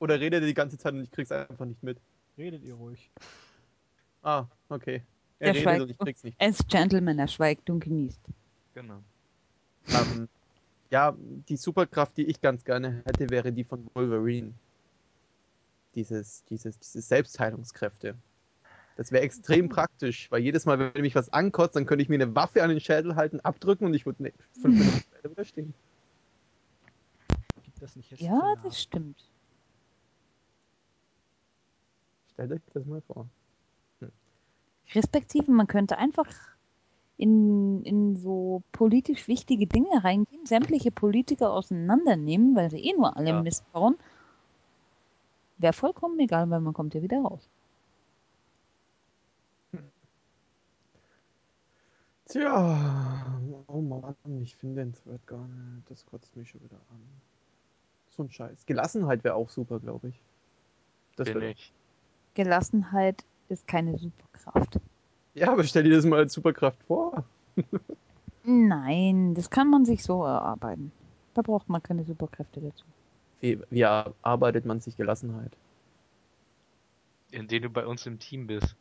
[0.00, 1.98] Oder redet er die ganze Zeit und ich krieg's einfach nicht mit?
[2.36, 3.10] Redet ihr ruhig.
[4.22, 5.02] Ah, okay.
[5.38, 5.82] Er Er redet schweigt.
[5.82, 6.36] und ich krieg's nicht.
[6.38, 8.20] Er ist Gentleman, er schweigt und genießt.
[8.74, 8.98] Genau.
[9.88, 10.28] Ähm,
[10.90, 14.54] ja, die Superkraft, die ich ganz gerne hätte, wäre die von Wolverine.
[15.94, 18.14] Dieses, dieses, diese Selbstheilungskräfte.
[18.96, 22.16] Das wäre extrem praktisch, weil jedes Mal, wenn mich was ankotzt, dann könnte ich mir
[22.16, 25.44] eine Waffe an den Schädel halten, abdrücken und ich würde ne, fünf Minuten später wieder
[25.44, 25.74] stehen.
[27.62, 29.30] Gibt das nicht jetzt Ja, das stimmt.
[32.32, 33.28] Stellt euch das mal vor.
[34.94, 36.28] Respektive, man könnte einfach
[37.18, 43.30] in, in so politisch wichtige Dinge reingehen, sämtliche Politiker auseinandernehmen, weil sie eh nur alle
[43.30, 43.42] Ja.
[43.42, 43.96] Mist bauen.
[45.58, 47.48] Wäre vollkommen egal, weil man kommt ja wieder raus.
[52.26, 55.90] Tja, oh Mann, ich finde den Thread gar nicht.
[55.90, 57.00] Das kotzt mich schon wieder an.
[58.10, 58.66] So ein Scheiß.
[58.66, 60.20] Gelassenheit wäre auch super, glaube ich.
[61.16, 61.72] Das Bin ich.
[62.34, 64.78] Gelassenheit ist keine Superkraft.
[65.38, 67.24] Ja, aber stell dir das mal als Superkraft vor.
[68.44, 70.90] Nein, das kann man sich so erarbeiten.
[71.34, 72.84] Da braucht man keine Superkräfte dazu.
[73.40, 75.52] Wie, wie erarbeitet man sich Gelassenheit?
[77.30, 78.74] Indem du bei uns im Team bist.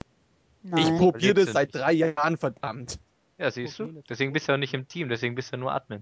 [0.63, 0.79] Nein.
[0.79, 2.99] Ich probiere das seit drei Jahren, verdammt.
[3.37, 4.01] Ja, siehst du?
[4.09, 6.01] Deswegen bist du ja nicht im Team, deswegen bist du nur Admin.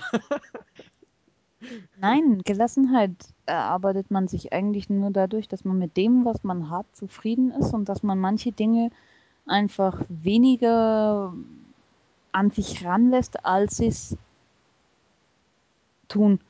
[2.00, 3.12] Nein, Gelassenheit
[3.44, 7.74] erarbeitet man sich eigentlich nur dadurch, dass man mit dem, was man hat, zufrieden ist
[7.74, 8.90] und dass man manche Dinge
[9.48, 11.32] einfach weniger
[12.32, 14.16] an sich ranlässt, als sie es
[16.08, 16.40] tun.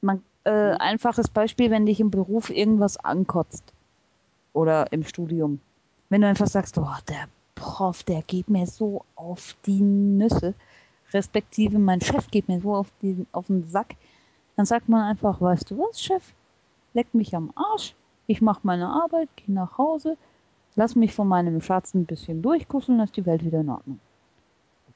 [0.00, 3.72] Man, äh, einfaches Beispiel, wenn dich im Beruf irgendwas ankotzt
[4.52, 5.60] oder im Studium.
[6.08, 10.54] Wenn du einfach sagst, oh, der Prof, der geht mir so auf die Nüsse,
[11.12, 13.96] respektive mein Chef geht mir so auf, die, auf den Sack,
[14.56, 16.22] dann sagt man einfach, weißt du was, Chef,
[16.94, 17.94] leck mich am Arsch,
[18.26, 20.16] ich mache meine Arbeit, gehe nach Hause,
[20.76, 24.00] lass mich von meinem Schatz ein bisschen durchkusseln, dann ist die Welt wieder in Ordnung.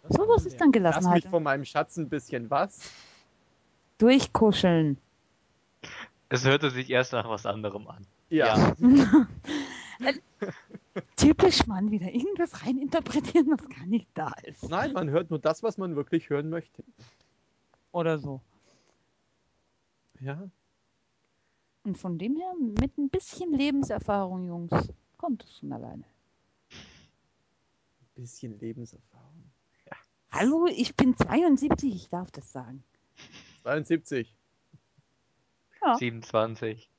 [0.09, 1.25] Sowas man ist dann Lass Gelassenheit.
[1.25, 2.91] mich von meinem Schatz ein bisschen was.
[3.99, 4.99] Durchkuscheln.
[6.29, 8.07] Es hörte sich erst nach was anderem an.
[8.29, 8.75] Ja.
[11.17, 14.69] Typisch Mann, wieder irgendwas reininterpretieren, was gar nicht da ist.
[14.69, 16.85] Nein, man hört nur das, was man wirklich hören möchte.
[17.93, 18.41] Oder so.
[20.21, 20.49] Ja.
[21.85, 26.05] Und von dem her, mit ein bisschen Lebenserfahrung, Jungs, kommt es von alleine.
[26.73, 29.51] Ein bisschen Lebenserfahrung.
[30.31, 32.83] Hallo, ich bin 72, ich darf das sagen.
[33.63, 34.35] 72.
[35.81, 35.97] Ja.
[35.97, 36.91] 27.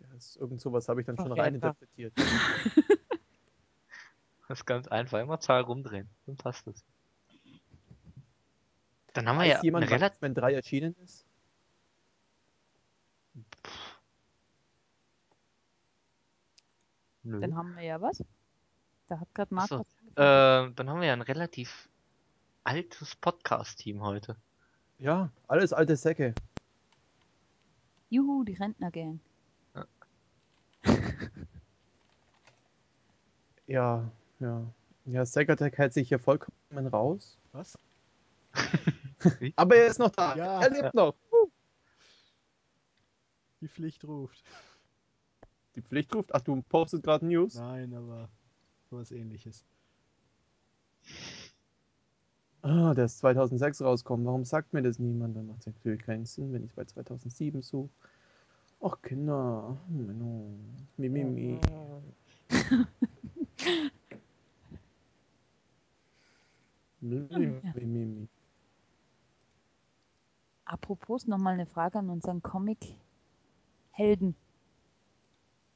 [0.00, 2.12] Ja, das, irgend sowas habe ich dann schon Ach, reininterpretiert.
[4.48, 5.18] Das ist ganz einfach.
[5.18, 6.10] Immer Zahl rumdrehen.
[6.26, 6.84] Dann passt es.
[9.14, 10.16] Dann haben wir Weiß ja jemand, relativ.
[10.16, 11.24] X-Men 3 erschienen ist?
[17.22, 17.40] Nö.
[17.40, 18.24] Dann haben wir ja was.
[19.08, 19.76] Da hat gerade Ach so.
[19.76, 19.92] Markus.
[20.16, 21.88] Äh, dann haben wir ja ein relativ
[22.64, 24.36] altes Podcast-Team heute.
[24.98, 26.34] Ja, alles alte Säcke.
[28.10, 29.20] Juhu, die Rentnergang.
[33.66, 34.66] Ja, ja.
[35.06, 37.38] Ja, Zack Attack hält sich hier vollkommen raus.
[37.52, 37.78] Was?
[39.56, 40.36] Aber er ist noch da.
[40.36, 40.60] Ja.
[40.60, 41.14] er lebt noch.
[43.60, 44.44] Die Pflicht ruft.
[45.74, 46.34] Die Pflicht ruft.
[46.34, 47.54] Ach, du postest gerade News?
[47.56, 48.28] Nein, aber
[48.90, 49.64] sowas ähnliches.
[52.62, 54.26] Ah, der ist 2006 rausgekommen.
[54.26, 55.36] Warum sagt mir das niemand?
[55.36, 57.88] Dann macht es natürlich keinen Sinn, wenn ich bei 2007 suche.
[58.80, 59.76] Ach, Kinder.
[59.88, 60.50] Menno.
[60.96, 61.60] Mi, mi, mi.
[67.00, 67.72] Mi, mi, Ja.
[67.74, 68.28] mi, mi, mi.
[70.64, 74.36] Apropos nochmal eine Frage an unseren Comic-Helden.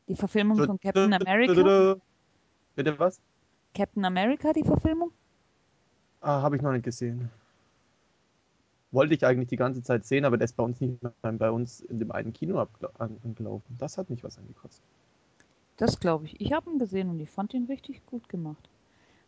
[0.09, 1.97] Die Verfilmung von Captain America.
[2.75, 3.21] Bitte was?
[3.75, 5.11] Captain America, die Verfilmung?
[6.21, 7.31] Ah, habe ich noch nicht gesehen.
[8.93, 11.51] Wollte ich eigentlich die ganze Zeit sehen, aber der ist bei uns nicht mehr bei
[11.51, 12.67] uns in dem einen Kino
[12.99, 13.77] angelaufen.
[13.79, 14.83] Das hat mich was angekostet.
[15.77, 16.41] Das glaube ich.
[16.41, 18.69] Ich habe ihn gesehen und ich fand ihn richtig gut gemacht.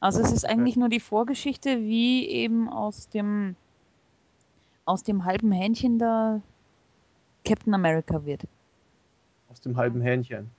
[0.00, 3.56] Also es ist eigentlich nur die Vorgeschichte, wie eben aus dem
[4.84, 6.40] aus dem halben Hähnchen da
[7.44, 8.46] Captain America wird.
[9.50, 10.50] Aus dem halben Hähnchen.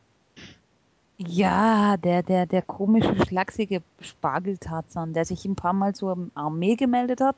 [1.21, 7.19] Ja, der, der, der komische, schlachsige Spargeltarzan, der sich ein paar Mal zur Armee gemeldet
[7.19, 7.35] hat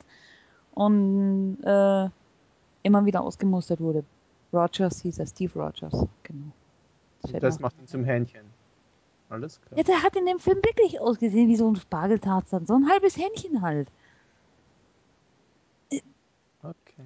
[0.75, 2.07] und äh,
[2.83, 4.03] immer wieder ausgemustert wurde.
[4.53, 6.51] Rogers hieß er, Steve Rogers, genau.
[7.39, 8.45] Das mir- macht ihn zum Hähnchen.
[9.29, 9.77] Alles klar.
[9.79, 13.17] Ja, der hat in dem Film wirklich ausgesehen wie so ein Spargeltarzan, so ein halbes
[13.17, 13.87] Hähnchen halt.
[16.61, 17.03] Okay.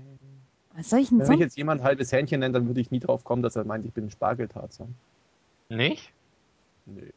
[0.75, 2.99] Was soll ich denn Wenn mich jetzt jemand halbes Hähnchen nennt, dann würde ich nie
[2.99, 4.93] drauf kommen, dass er meint, ich bin ein Spargeltarzan.
[5.69, 6.11] Nicht?
[6.85, 7.13] Nee.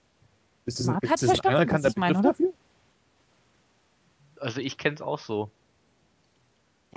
[0.66, 2.52] Ist das ein, Marc ist hat das ein anerkannter Begriff dafür?
[4.40, 5.50] Also ich kenn's auch so.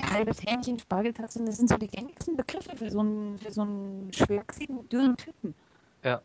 [0.01, 4.11] Halbes Hähnchen, Spargeltarzan, das sind so die gängigsten Begriffe für so einen, für so einen
[4.13, 5.53] schlachsigen, dürren Typen.
[6.03, 6.21] Ja.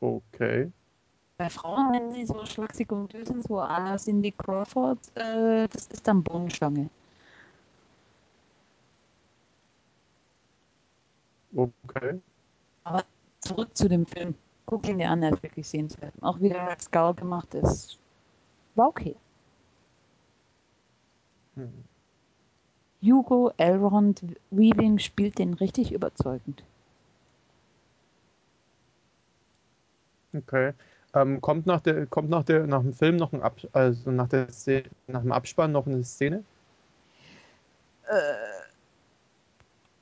[0.00, 0.70] Okay.
[1.38, 5.68] Bei Frauen, wenn sie so schlaksig und dürr sind, so à la Cindy Crawford, äh,
[5.68, 6.90] das ist dann Bohnenstange.
[11.54, 12.20] Okay.
[12.84, 13.04] Aber
[13.48, 14.34] zurück zu dem Film.
[14.66, 16.12] Guck ihn dir an, er ist wirklich sehenswert.
[16.20, 17.98] Auch wie der Red Skull gemacht ist.
[18.74, 19.16] War okay.
[21.56, 21.72] Hm.
[23.02, 26.62] Hugo Elrond Weaving spielt den richtig überzeugend.
[30.36, 30.72] Okay.
[31.14, 34.28] Ähm, kommt nach der, kommt nach der, nach dem Film noch ein Ab, also nach
[34.28, 36.44] der Szene, nach dem Abspann noch eine Szene?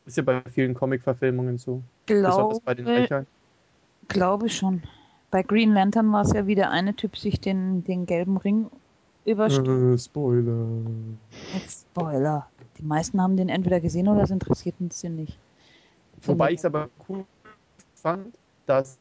[0.04, 1.82] Ist ja bei vielen Comic-Verfilmungen so.
[2.06, 3.26] Besonders bei den Glaube, Löchern.
[4.08, 4.82] Glaube schon.
[5.30, 8.70] Bei Green Lantern war es ja wie der eine Typ sich den, den gelben Ring
[9.24, 9.68] überstülpt.
[9.68, 10.68] Äh, Spoiler.
[11.54, 12.48] Jetzt Spoiler.
[12.78, 15.38] Die meisten haben den entweder gesehen oder es interessiert uns sie nicht.
[16.20, 17.24] Von Wobei ich es aber cool
[17.94, 18.34] fand,
[18.66, 18.98] dass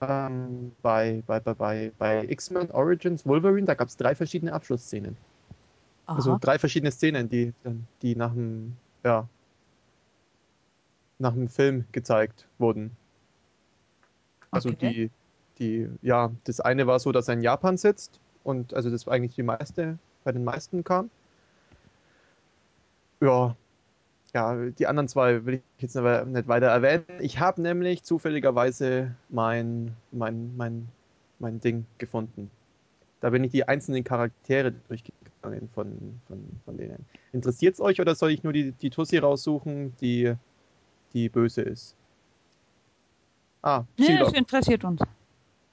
[0.00, 5.16] ähm, bei, bei, bei, bei, bei X-Men Origins Wolverine, da gab es drei verschiedene Abschlussszenen.
[6.06, 6.38] Also Aha.
[6.40, 7.54] drei verschiedene Szenen, die,
[8.02, 9.26] die nach dem, ja,
[11.18, 12.90] nach dem Film gezeigt wurden.
[14.54, 14.92] Also Okay.
[14.92, 15.10] die,
[15.58, 19.14] die, ja, das eine war so, dass er in Japan sitzt und also das war
[19.14, 21.10] eigentlich die meiste, bei den meisten kam.
[23.20, 23.56] Ja,
[24.34, 27.04] ja, die anderen zwei will ich jetzt aber nicht weiter erwähnen.
[27.20, 30.88] Ich habe nämlich zufälligerweise mein, mein, mein,
[31.38, 32.50] mein Ding gefunden.
[33.20, 37.06] Da bin ich die einzelnen Charaktere durchgegangen von, von, von denen.
[37.32, 40.34] Interessiert es euch oder soll ich nur die, die Tussi raussuchen, die,
[41.12, 41.96] die böse ist?
[43.64, 44.36] Ah, Nee, das Psylocke.
[44.36, 45.00] interessiert uns.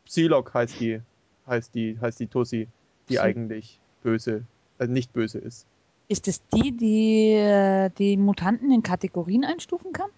[0.05, 1.01] Psylocke heißt die,
[1.45, 2.67] heißt die, heißt die Tussi,
[3.09, 4.45] die Psy- eigentlich böse,
[4.79, 5.65] äh, nicht böse ist.
[6.07, 10.09] Ist es die, die äh, die Mutanten in Kategorien einstufen kann?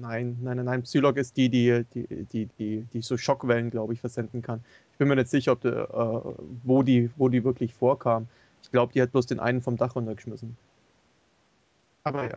[0.00, 0.82] Nein, nein, nein, nein.
[0.82, 4.64] Psylocke ist die, die, die, die, die, die so Schockwellen, glaube ich, versenden kann.
[4.92, 8.28] Ich bin mir nicht sicher, ob die, äh, wo, die, wo die wirklich vorkam.
[8.62, 10.56] Ich glaube, die hat bloß den einen vom Dach runtergeschmissen.
[12.04, 12.36] Aber ja.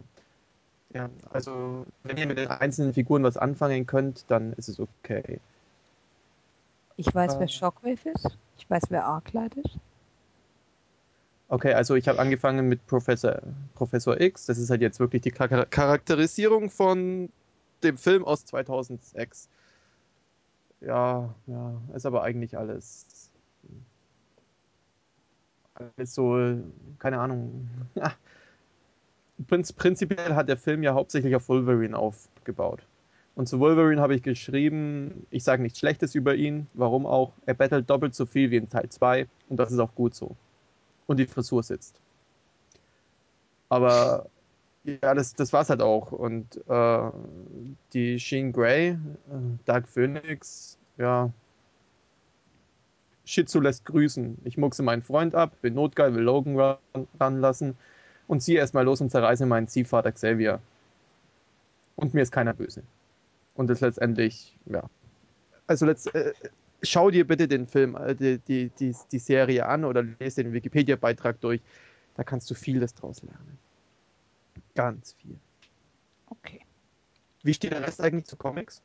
[0.95, 5.41] Ja, also, wenn ihr mit den einzelnen Figuren was anfangen könnt, dann ist es okay.
[6.95, 7.39] Ich weiß, Äh.
[7.41, 8.37] wer Shockwave ist.
[8.57, 9.77] Ich weiß, wer Arclight ist.
[11.49, 13.41] Okay, also ich habe angefangen mit Professor,
[13.75, 14.45] Professor X.
[14.45, 17.29] Das ist halt jetzt wirklich die Char Charakterisierung von
[17.83, 19.49] dem Film aus 2006.
[20.79, 23.31] Ja, ja, ist aber eigentlich alles.
[25.73, 26.57] Alles so,
[26.99, 27.69] keine Ahnung.
[29.47, 32.81] Prinzipiell hat der Film ja hauptsächlich auf Wolverine aufgebaut.
[33.35, 37.33] Und zu Wolverine habe ich geschrieben, ich sage nichts Schlechtes über ihn, warum auch.
[37.45, 40.37] Er battelt doppelt so viel wie in Teil 2 und das ist auch gut so.
[41.05, 41.99] Und die Frisur sitzt.
[43.67, 44.29] Aber
[44.85, 46.13] ja, das, das war's halt auch.
[46.13, 47.11] Und äh,
[47.91, 48.97] die Sheen Grey, äh,
[49.65, 51.29] Dark Phoenix, ja.
[53.25, 54.37] Shitsu lässt grüßen.
[54.45, 57.75] Ich muckse meinen Freund ab, bin notgeil, will Logan ran, ranlassen
[58.27, 60.61] und ziehe erstmal los und zerreiße meinen Ziehvater Xavier.
[61.95, 62.83] Und mir ist keiner böse.
[63.55, 64.83] Und das letztendlich, ja.
[65.67, 66.33] Also letzt, äh,
[66.83, 70.53] schau dir bitte den Film, äh, die, die, die, die Serie an oder lese den
[70.53, 71.61] Wikipedia-Beitrag durch.
[72.15, 73.57] Da kannst du vieles draus lernen.
[74.75, 75.37] Ganz viel.
[76.27, 76.61] Okay.
[77.43, 78.81] Wie steht der Rest eigentlich zu Comics?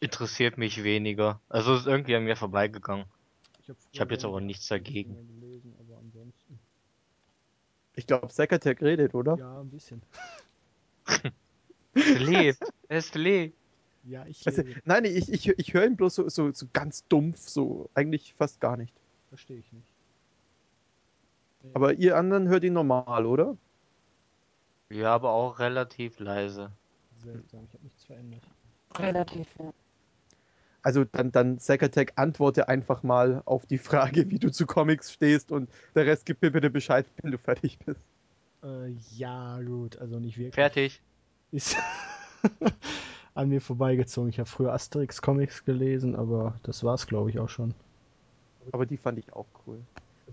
[0.00, 1.40] Interessiert mich weniger.
[1.48, 3.06] Also ist irgendwie an mir vorbeigegangen.
[3.62, 5.16] Ich habe Ich habe jetzt aber nichts dagegen.
[7.98, 9.36] Ich glaube, Zacatec redet, oder?
[9.36, 10.00] Ja, ein bisschen.
[11.94, 12.54] Lee,
[12.88, 13.50] er ist Lee.
[14.04, 14.80] Ja, ich Also, lese.
[14.84, 18.60] nein, ich, ich, ich höre ihn bloß so, so, so ganz dumpf, so eigentlich fast
[18.60, 18.94] gar nicht.
[19.30, 19.88] Verstehe ich nicht.
[21.64, 23.56] Nee, Aber ihr anderen hört ihn normal, oder?
[24.90, 26.70] Ja, aber auch relativ leise.
[27.16, 28.42] seltsam, ich habe nichts verändert.
[28.96, 29.72] Relativ, ja.
[30.82, 35.50] Also dann, dann Zacatec, antworte einfach mal auf die Frage, wie du zu Comics stehst
[35.52, 38.00] und der Rest gibt mir bitte Bescheid, wenn du fertig bist.
[38.62, 40.54] Äh, ja, gut, also nicht wirklich.
[40.54, 41.02] Fertig.
[41.50, 41.76] Ist
[43.34, 44.30] an mir vorbeigezogen.
[44.30, 47.74] Ich habe früher Asterix-Comics gelesen, aber das war's, glaube ich, auch schon.
[48.72, 49.80] Aber die fand ich auch cool.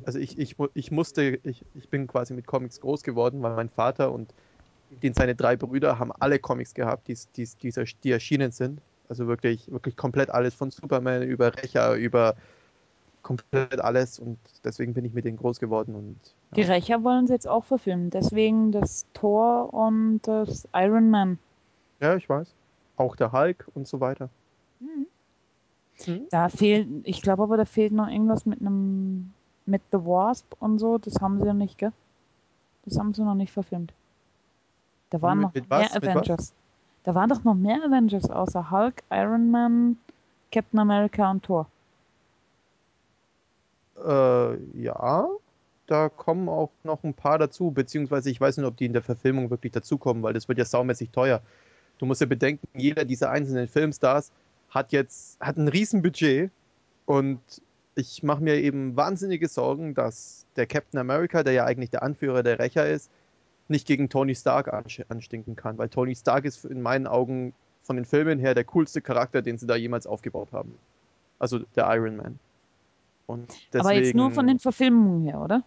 [0.03, 3.69] Also ich, ich, ich musste, ich, ich bin quasi mit Comics groß geworden, weil mein
[3.69, 4.33] Vater und
[5.03, 7.71] den seine drei Brüder haben alle Comics gehabt, die, die, die,
[8.03, 8.81] die erschienen sind.
[9.09, 12.35] Also wirklich, wirklich komplett alles von Superman über Rächer, über
[13.21, 16.19] komplett alles und deswegen bin ich mit denen groß geworden und
[16.55, 18.11] Die Rächer wollen sie jetzt auch verfilmen.
[18.11, 21.39] Deswegen das Thor und das Iron Man.
[21.99, 22.53] ja, ich weiß.
[22.97, 24.29] Auch der Hulk und so weiter.
[24.79, 25.07] Mhm.
[26.05, 26.27] Mhm.
[26.29, 29.33] Da fehlt, ich glaube aber, da fehlt noch irgendwas mit einem,
[29.65, 30.97] mit The Wasp und so.
[30.97, 31.91] Das haben sie ja nicht, gell?
[32.85, 33.93] Das haben sie noch nicht verfilmt.
[35.09, 35.95] Da waren Mit- noch mit mehr was?
[35.95, 36.53] Avengers.
[37.05, 39.97] Da waren doch noch mehr Avengers außer Hulk, Iron Man,
[40.51, 41.67] Captain America und Thor.
[44.03, 45.27] Äh, ja,
[45.85, 49.03] da kommen auch noch ein paar dazu, beziehungsweise ich weiß nicht, ob die in der
[49.03, 51.41] Verfilmung wirklich dazukommen, weil das wird ja saumäßig teuer.
[51.99, 54.31] Du musst ja bedenken, jeder dieser einzelnen Filmstars
[54.71, 56.49] hat jetzt hat ein Riesenbudget
[57.05, 57.39] und
[57.93, 62.41] ich mache mir eben wahnsinnige Sorgen, dass der Captain America, der ja eigentlich der Anführer
[62.41, 63.11] der Rächer ist,
[63.67, 64.71] nicht gegen Tony Stark
[65.09, 69.01] anstinken kann, weil Tony Stark ist in meinen Augen von den Filmen her der coolste
[69.01, 70.77] Charakter, den sie da jemals aufgebaut haben.
[71.39, 72.39] Also der Iron Man.
[73.27, 75.63] Und Aber jetzt nur deswegen- von den Verfilmungen her, oder?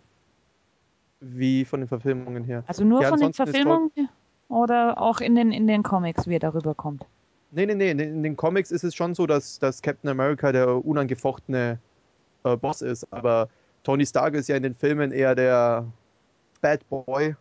[1.21, 2.63] Wie von den Verfilmungen her.
[2.67, 4.09] Also nur Ja, von den Verfilmungen her?
[4.49, 7.05] Oder auch in den, in den Comics, wie er darüber kommt?
[7.51, 7.91] Nee, nee, nee.
[7.91, 11.79] In den- in den Comics ist es schon so, dass, dass Captain America der unangefochtene
[12.45, 13.07] äh, Boss ist.
[13.13, 13.49] Aber
[13.83, 15.87] Tony Stark ist ja in den Filmen eher der
[16.61, 17.35] Bad Boy,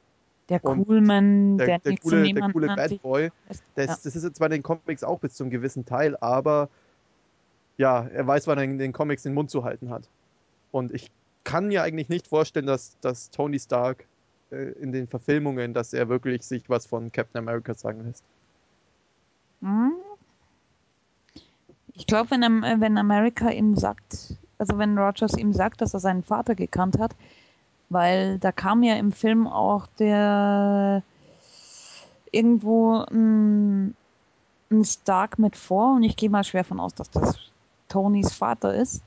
[0.49, 3.31] Der Coolman, der, der, der, coole, der coole Bad Boy.
[3.47, 3.85] Das, ja.
[3.85, 6.69] das ist jetzt zwar in den Comics auch bis zum gewissen Teil, aber
[7.77, 10.07] ja, er weiß, wann er in den Comics den Mund zu halten hat.
[10.71, 11.11] Und ich
[11.43, 14.05] kann mir eigentlich nicht vorstellen, dass, dass Tony Stark
[14.51, 18.23] äh, in den Verfilmungen, dass er wirklich sich was von Captain America sagen lässt.
[19.61, 19.93] Hm?
[21.93, 25.93] Ich glaube, wenn, Am- äh, wenn America ihm sagt, also wenn Rogers ihm sagt, dass
[25.93, 27.15] er seinen Vater gekannt hat,
[27.89, 31.03] weil da kam ja im Film auch der
[32.31, 33.95] irgendwo ein,
[34.69, 37.39] ein Stark mit vor und ich gehe mal schwer von aus, dass das
[37.87, 39.01] Tonys Vater ist,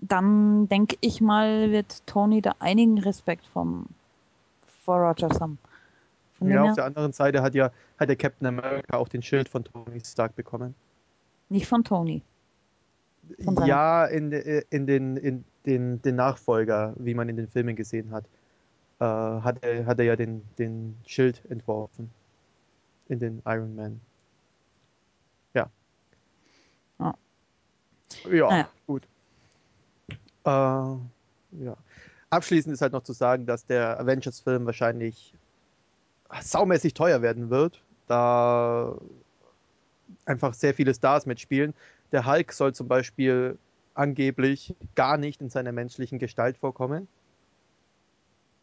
[0.00, 3.86] dann denke ich mal, wird Tony da einigen Respekt vom,
[4.84, 5.58] vor Rogers haben.
[6.38, 9.22] Von Ja, her, auf der anderen Seite hat ja hat der Captain America auch den
[9.22, 10.74] Schild von Tony Stark bekommen.
[11.48, 12.22] nicht von Tony.
[13.64, 18.24] Ja, in, in, den, in den, den Nachfolger, wie man in den Filmen gesehen hat,
[19.00, 22.10] äh, hat, er, hat er ja den, den Schild entworfen.
[23.08, 24.00] In den Iron Man.
[25.54, 25.68] Ja.
[26.98, 27.14] Ah.
[28.30, 28.68] Ja, Naja.
[28.86, 29.06] gut.
[30.44, 31.76] Äh, ja.
[32.30, 35.34] Abschließend ist halt noch zu sagen, dass der Avengers-Film wahrscheinlich
[36.40, 38.96] saumäßig teuer werden wird, da
[40.24, 41.74] einfach sehr viele Stars mitspielen.
[42.12, 43.58] Der Hulk soll zum Beispiel
[43.94, 47.08] angeblich gar nicht in seiner menschlichen Gestalt vorkommen.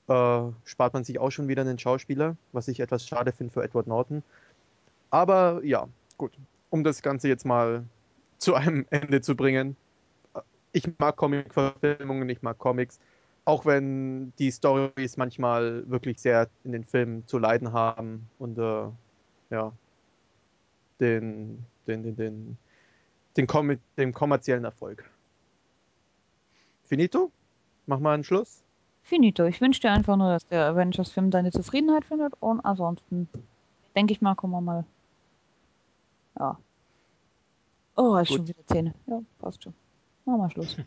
[0.07, 3.63] Äh, spart man sich auch schon wieder einen Schauspieler, was ich etwas schade finde für
[3.63, 4.23] Edward Norton.
[5.11, 5.87] Aber ja,
[6.17, 6.31] gut.
[6.71, 7.83] Um das Ganze jetzt mal
[8.37, 9.75] zu einem Ende zu bringen.
[10.71, 12.99] Ich mag Comic-Verfilmungen, ich mag Comics.
[13.45, 18.87] Auch wenn die Stories manchmal wirklich sehr in den Filmen zu leiden haben und äh,
[19.49, 19.71] ja,
[20.99, 22.57] den, den, den, den,
[23.40, 25.09] den, Kom den kommerziellen Erfolg.
[26.84, 27.32] Finito?
[27.85, 28.64] Mach mal einen Schluss.
[29.03, 29.45] Finito.
[29.45, 33.30] Ich wünsche dir einfach nur, dass der Avengers-Film deine Zufriedenheit findet und ansonsten
[33.95, 34.85] denke ich mal, kommen wir mal.
[36.38, 36.58] Ja.
[37.95, 38.38] Oh, ist Gut.
[38.38, 38.93] schon wieder Zähne.
[39.08, 39.74] Ja, passt schon.
[40.26, 40.77] Machen wir Schluss.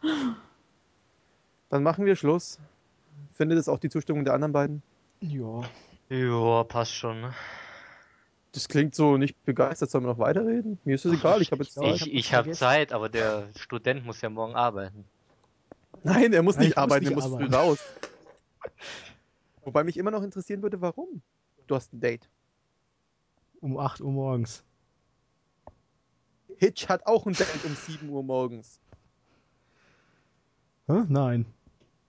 [1.70, 2.60] Dann machen wir Schluss.
[3.34, 4.82] Findet es auch die Zustimmung der anderen beiden?
[5.20, 5.62] Ja.
[6.08, 7.22] Ja, passt schon.
[7.22, 7.34] ne?
[8.52, 9.90] Das klingt so nicht begeistert.
[9.90, 10.78] Sollen wir noch weiterreden?
[10.84, 11.94] Mir ist es egal, ich habe jetzt Zeit.
[11.94, 12.50] Ich, hab ich habe.
[12.52, 15.04] Zeit, aber der Student muss ja morgen arbeiten.
[16.04, 17.54] Nein, er muss Nein, nicht ich muss arbeiten, er nicht muss früh arbeiten.
[17.54, 17.78] raus.
[19.64, 21.22] Wobei mich immer noch interessieren würde, warum.
[21.56, 22.28] Du du hast ein Date.
[23.60, 24.64] Um 8 Uhr morgens.
[26.56, 28.80] Hitch hat auch ein Date um 7 Uhr morgens.
[30.86, 31.04] Hä?
[31.08, 31.46] Nein.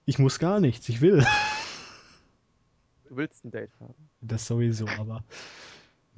[0.06, 1.26] Ich muss gar nichts, ich will.
[3.06, 3.94] Du willst ein Date haben.
[4.22, 5.24] Das sowieso, aber.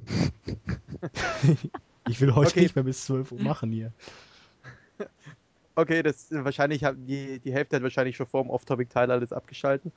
[2.08, 2.60] ich will heute Okay.
[2.62, 3.92] nicht mehr bis 12 Uhr machen hier.
[5.74, 9.92] Okay, das wahrscheinlich haben die, die Hälfte hat wahrscheinlich schon vor dem Off-Topic-Teil alles abgeschalten.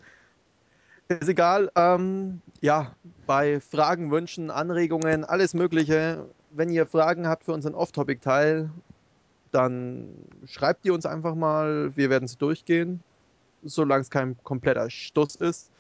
[1.08, 1.72] Ist egal.
[1.76, 2.94] Ähm, ja,
[3.26, 6.26] bei Fragen, Wünschen, Anregungen, alles Mögliche.
[6.52, 8.70] Wenn ihr Fragen habt für unseren Off-Topic-Teil,
[9.52, 10.10] dann
[10.46, 11.96] schreibt die uns einfach mal.
[11.96, 13.02] Wir werden sie durchgehen,
[13.64, 15.72] solange es kein kompletter Stuss ist.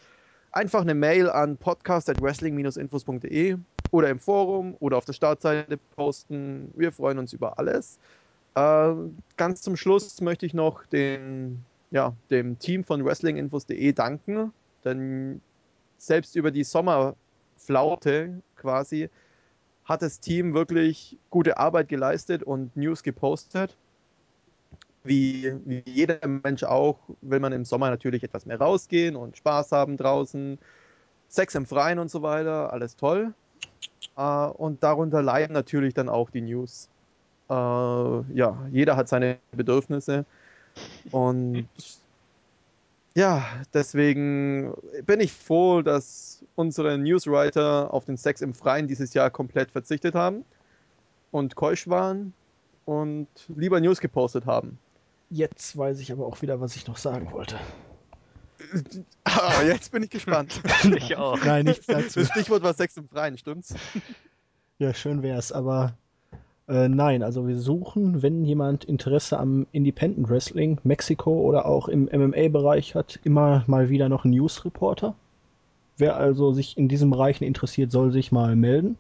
[0.52, 3.58] Einfach eine Mail an podcast.wrestling-infos.de
[3.92, 6.72] oder im Forum oder auf der Startseite posten.
[6.76, 8.00] Wir freuen uns über alles.
[8.56, 8.94] Äh,
[9.38, 14.54] ganz zum Schluss möchte ich noch den, ja, dem Team von wrestlinginfos.de danken,
[14.84, 15.42] denn
[15.98, 19.10] selbst über die Sommerflaute quasi
[19.86, 23.76] hat das Team wirklich gute Arbeit geleistet und News gepostet.
[25.04, 29.72] Wie, wie jeder Mensch auch, will man im Sommer natürlich etwas mehr rausgehen und Spaß
[29.72, 30.60] haben draußen,
[31.30, 33.34] Sex im Freien und so weiter, alles toll.
[34.18, 36.90] Äh, und darunter leiden natürlich dann auch die News.
[37.50, 40.26] Äh, ja, jeder hat seine Bedürfnisse.
[41.12, 41.68] Und
[43.16, 44.74] ja, deswegen
[45.06, 50.16] bin ich froh, dass unsere Newswriter auf den Sex im Freien dieses Jahr komplett verzichtet
[50.16, 50.46] haben
[51.32, 52.34] und keusch waren
[52.86, 54.78] und lieber News gepostet haben.
[55.30, 57.60] Jetzt weiß ich aber auch wieder, was ich noch sagen wollte.
[59.24, 60.62] Ah, jetzt bin ich gespannt.
[60.96, 61.44] Ich auch.
[61.44, 62.20] Nein, nichts dazu.
[62.20, 63.74] Das Stichwort war Sex im Freien, stimmt's?
[64.80, 65.94] Ja, schön wär's, aber
[66.70, 72.06] äh, nein, also wir suchen, wenn jemand Interesse am Independent Wrestling, Mexiko oder auch im
[72.06, 75.16] MMA-Bereich hat, immer mal wieder noch einen News-Reporter.
[75.98, 78.98] Wer also sich in diesem Bereich interessiert, soll sich mal melden.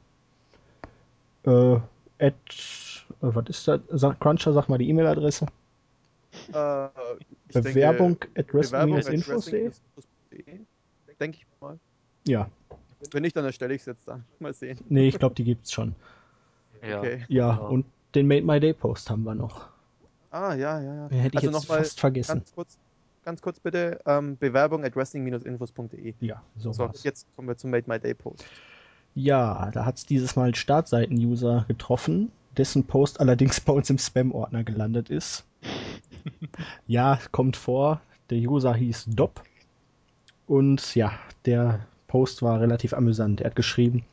[1.45, 1.75] Äh,
[2.19, 2.31] at, äh,
[3.21, 4.19] was ist das?
[4.19, 5.45] Cruncher, sag mal die E-Mail-Adresse.
[6.53, 6.85] Äh,
[7.47, 10.59] ich denke, Bewerbung at Bewerbung wrestling-infos.de.
[11.19, 11.79] Denke ich mal.
[12.27, 12.49] Ja,
[13.11, 14.25] Wenn nicht, dann erstelle ich es jetzt dann.
[14.39, 14.77] Mal sehen.
[14.89, 15.95] nee, ich glaube, die gibt's schon.
[16.87, 16.99] Ja.
[16.99, 17.25] Okay.
[17.27, 17.55] Ja, Ja.
[17.55, 17.85] und
[18.15, 19.67] den Made My Day Post haben wir noch.
[20.31, 21.07] Ah, ja, ja, ja.
[21.09, 22.33] Den hätte ich also jetzt nochmal fast vergessen.
[22.35, 22.77] ganz kurz,
[23.25, 26.13] ganz kurz bitte, ähm, Bewerbung at wrestling-infos.de.
[26.19, 28.45] Ja, so So, jetzt kommen wir zum Made My Day Post.
[29.15, 34.63] Ja, da hat's dieses Mal einen Startseiten-User getroffen, dessen Post allerdings bei uns im Spam-Ordner
[34.63, 35.45] gelandet ist.
[36.87, 38.01] Ja, kommt vor.
[38.29, 39.43] Der User hieß Dop.
[40.47, 41.13] Und ja,
[41.45, 43.41] der Post war relativ amüsant.
[43.41, 44.03] Er hat geschrieben,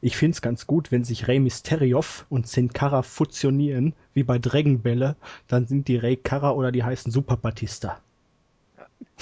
[0.00, 4.80] ich find's ganz gut, wenn sich Rey Mysteriov und Sin Cara fusionieren, wie bei Dragon
[4.80, 5.16] Bälle,
[5.48, 8.00] dann sind die Rey Cara oder die heißen Super Batista.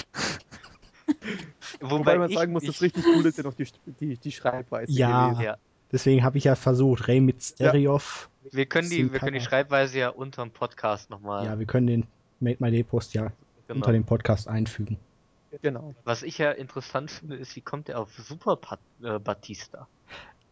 [1.81, 3.67] Wobei, man ich- sagen muss, ich, das richtig cool ist ja noch die,
[4.01, 4.93] die, die Schreibweise.
[4.93, 5.28] Ja.
[5.28, 5.43] gewesen.
[5.44, 5.57] Ja.
[5.93, 8.28] Deswegen habe ich ja versucht, Rey Mysteriov.
[8.51, 9.41] Wir können die, Sin wir können die.
[9.41, 11.47] Schreibweise ja unterm Podcast nochmal.
[11.47, 12.07] Ja, wir können den
[12.41, 13.33] Made My Day Post ja
[13.69, 13.79] genau.
[13.79, 14.99] unter dem Podcast einfügen.
[15.63, 15.95] Genau.
[16.05, 19.87] Was ich ja interessant finde, ist, wie kommt er auf Super Pat äh, Batista?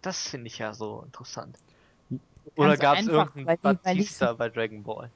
[0.01, 1.59] Das finde ich ja so interessant.
[2.57, 5.11] Oder gab es irgendeinen weil Batista bei Dragon Ball?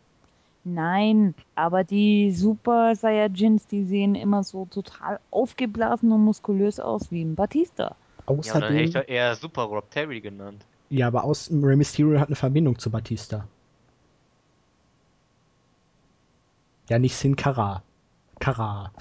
[0.65, 7.23] Nein, aber die Super Saiyajins, die sehen immer so total aufgeblasen und muskulös aus wie
[7.23, 7.85] ein Batista.
[7.85, 7.95] Ja,
[8.27, 10.65] aber dann hätte Außerdem, ich doch eher Super Rob Terry genannt.
[10.91, 13.47] ja, aber aus Rey Mysterio hat eine Verbindung zu Batista.
[16.89, 17.83] Ja, nicht Sin Cara.
[18.41, 18.93] Cara.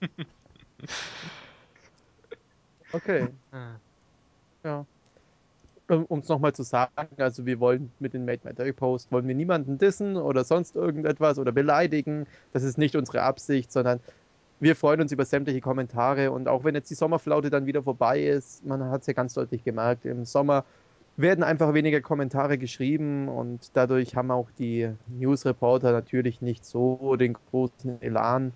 [2.92, 3.26] Okay.
[3.50, 3.74] Ah.
[4.62, 4.86] Ja.
[5.88, 9.26] Um es nochmal zu sagen, also wir wollen mit den Made My Day Post, wollen
[9.26, 12.26] wir niemanden dissen oder sonst irgendetwas oder beleidigen.
[12.52, 14.00] Das ist nicht unsere Absicht, sondern
[14.60, 18.22] wir freuen uns über sämtliche Kommentare und auch wenn jetzt die Sommerflaute dann wieder vorbei
[18.22, 20.64] ist, man hat es ja ganz deutlich gemerkt, im Sommer
[21.16, 27.34] werden einfach weniger Kommentare geschrieben und dadurch haben auch die News-Reporter natürlich nicht so den
[27.34, 28.52] großen Elan.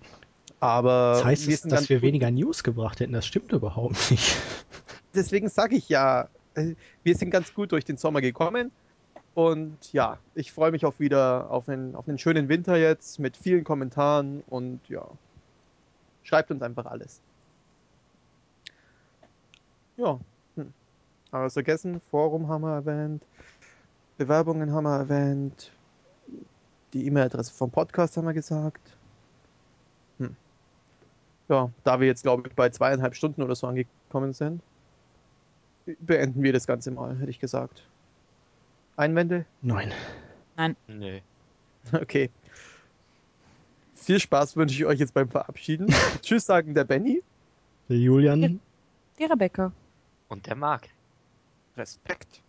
[0.59, 3.13] Aber Das heißt wir es, dass wir weniger News gebracht hätten?
[3.13, 4.37] Das stimmt überhaupt nicht.
[5.15, 6.27] deswegen sage ich ja,
[7.03, 8.71] wir sind ganz gut durch den Sommer gekommen.
[9.35, 13.37] Und ja, ich freue mich auch wieder auf einen, auf einen schönen Winter jetzt mit
[13.37, 15.07] vielen Kommentaren und ja,
[16.23, 17.21] schreibt uns einfach alles.
[19.95, 20.19] Ja,
[21.31, 23.23] aber was vergessen, Forum haben wir erwähnt,
[24.17, 25.71] Bewerbungen haben wir erwähnt,
[26.93, 28.97] die E-Mail-Adresse vom Podcast haben wir gesagt.
[30.17, 30.35] Hm.
[31.47, 34.61] Ja, da wir jetzt glaube ich bei zweieinhalb Stunden oder so angekommen sind,
[35.99, 37.87] beenden wir das Ganze mal, hätte ich gesagt.
[38.95, 39.45] Einwände?
[39.61, 40.75] Nein.
[40.87, 41.19] Nö.
[41.93, 42.29] Okay.
[43.95, 45.87] Viel Spaß wünsche ich euch jetzt beim Verabschieden.
[46.21, 47.23] Tschüss sagen der Benny
[47.87, 48.59] Der Julian,
[49.17, 49.71] Die Rebecca.
[50.27, 50.89] Und der Marc.
[51.79, 52.43] Respekt.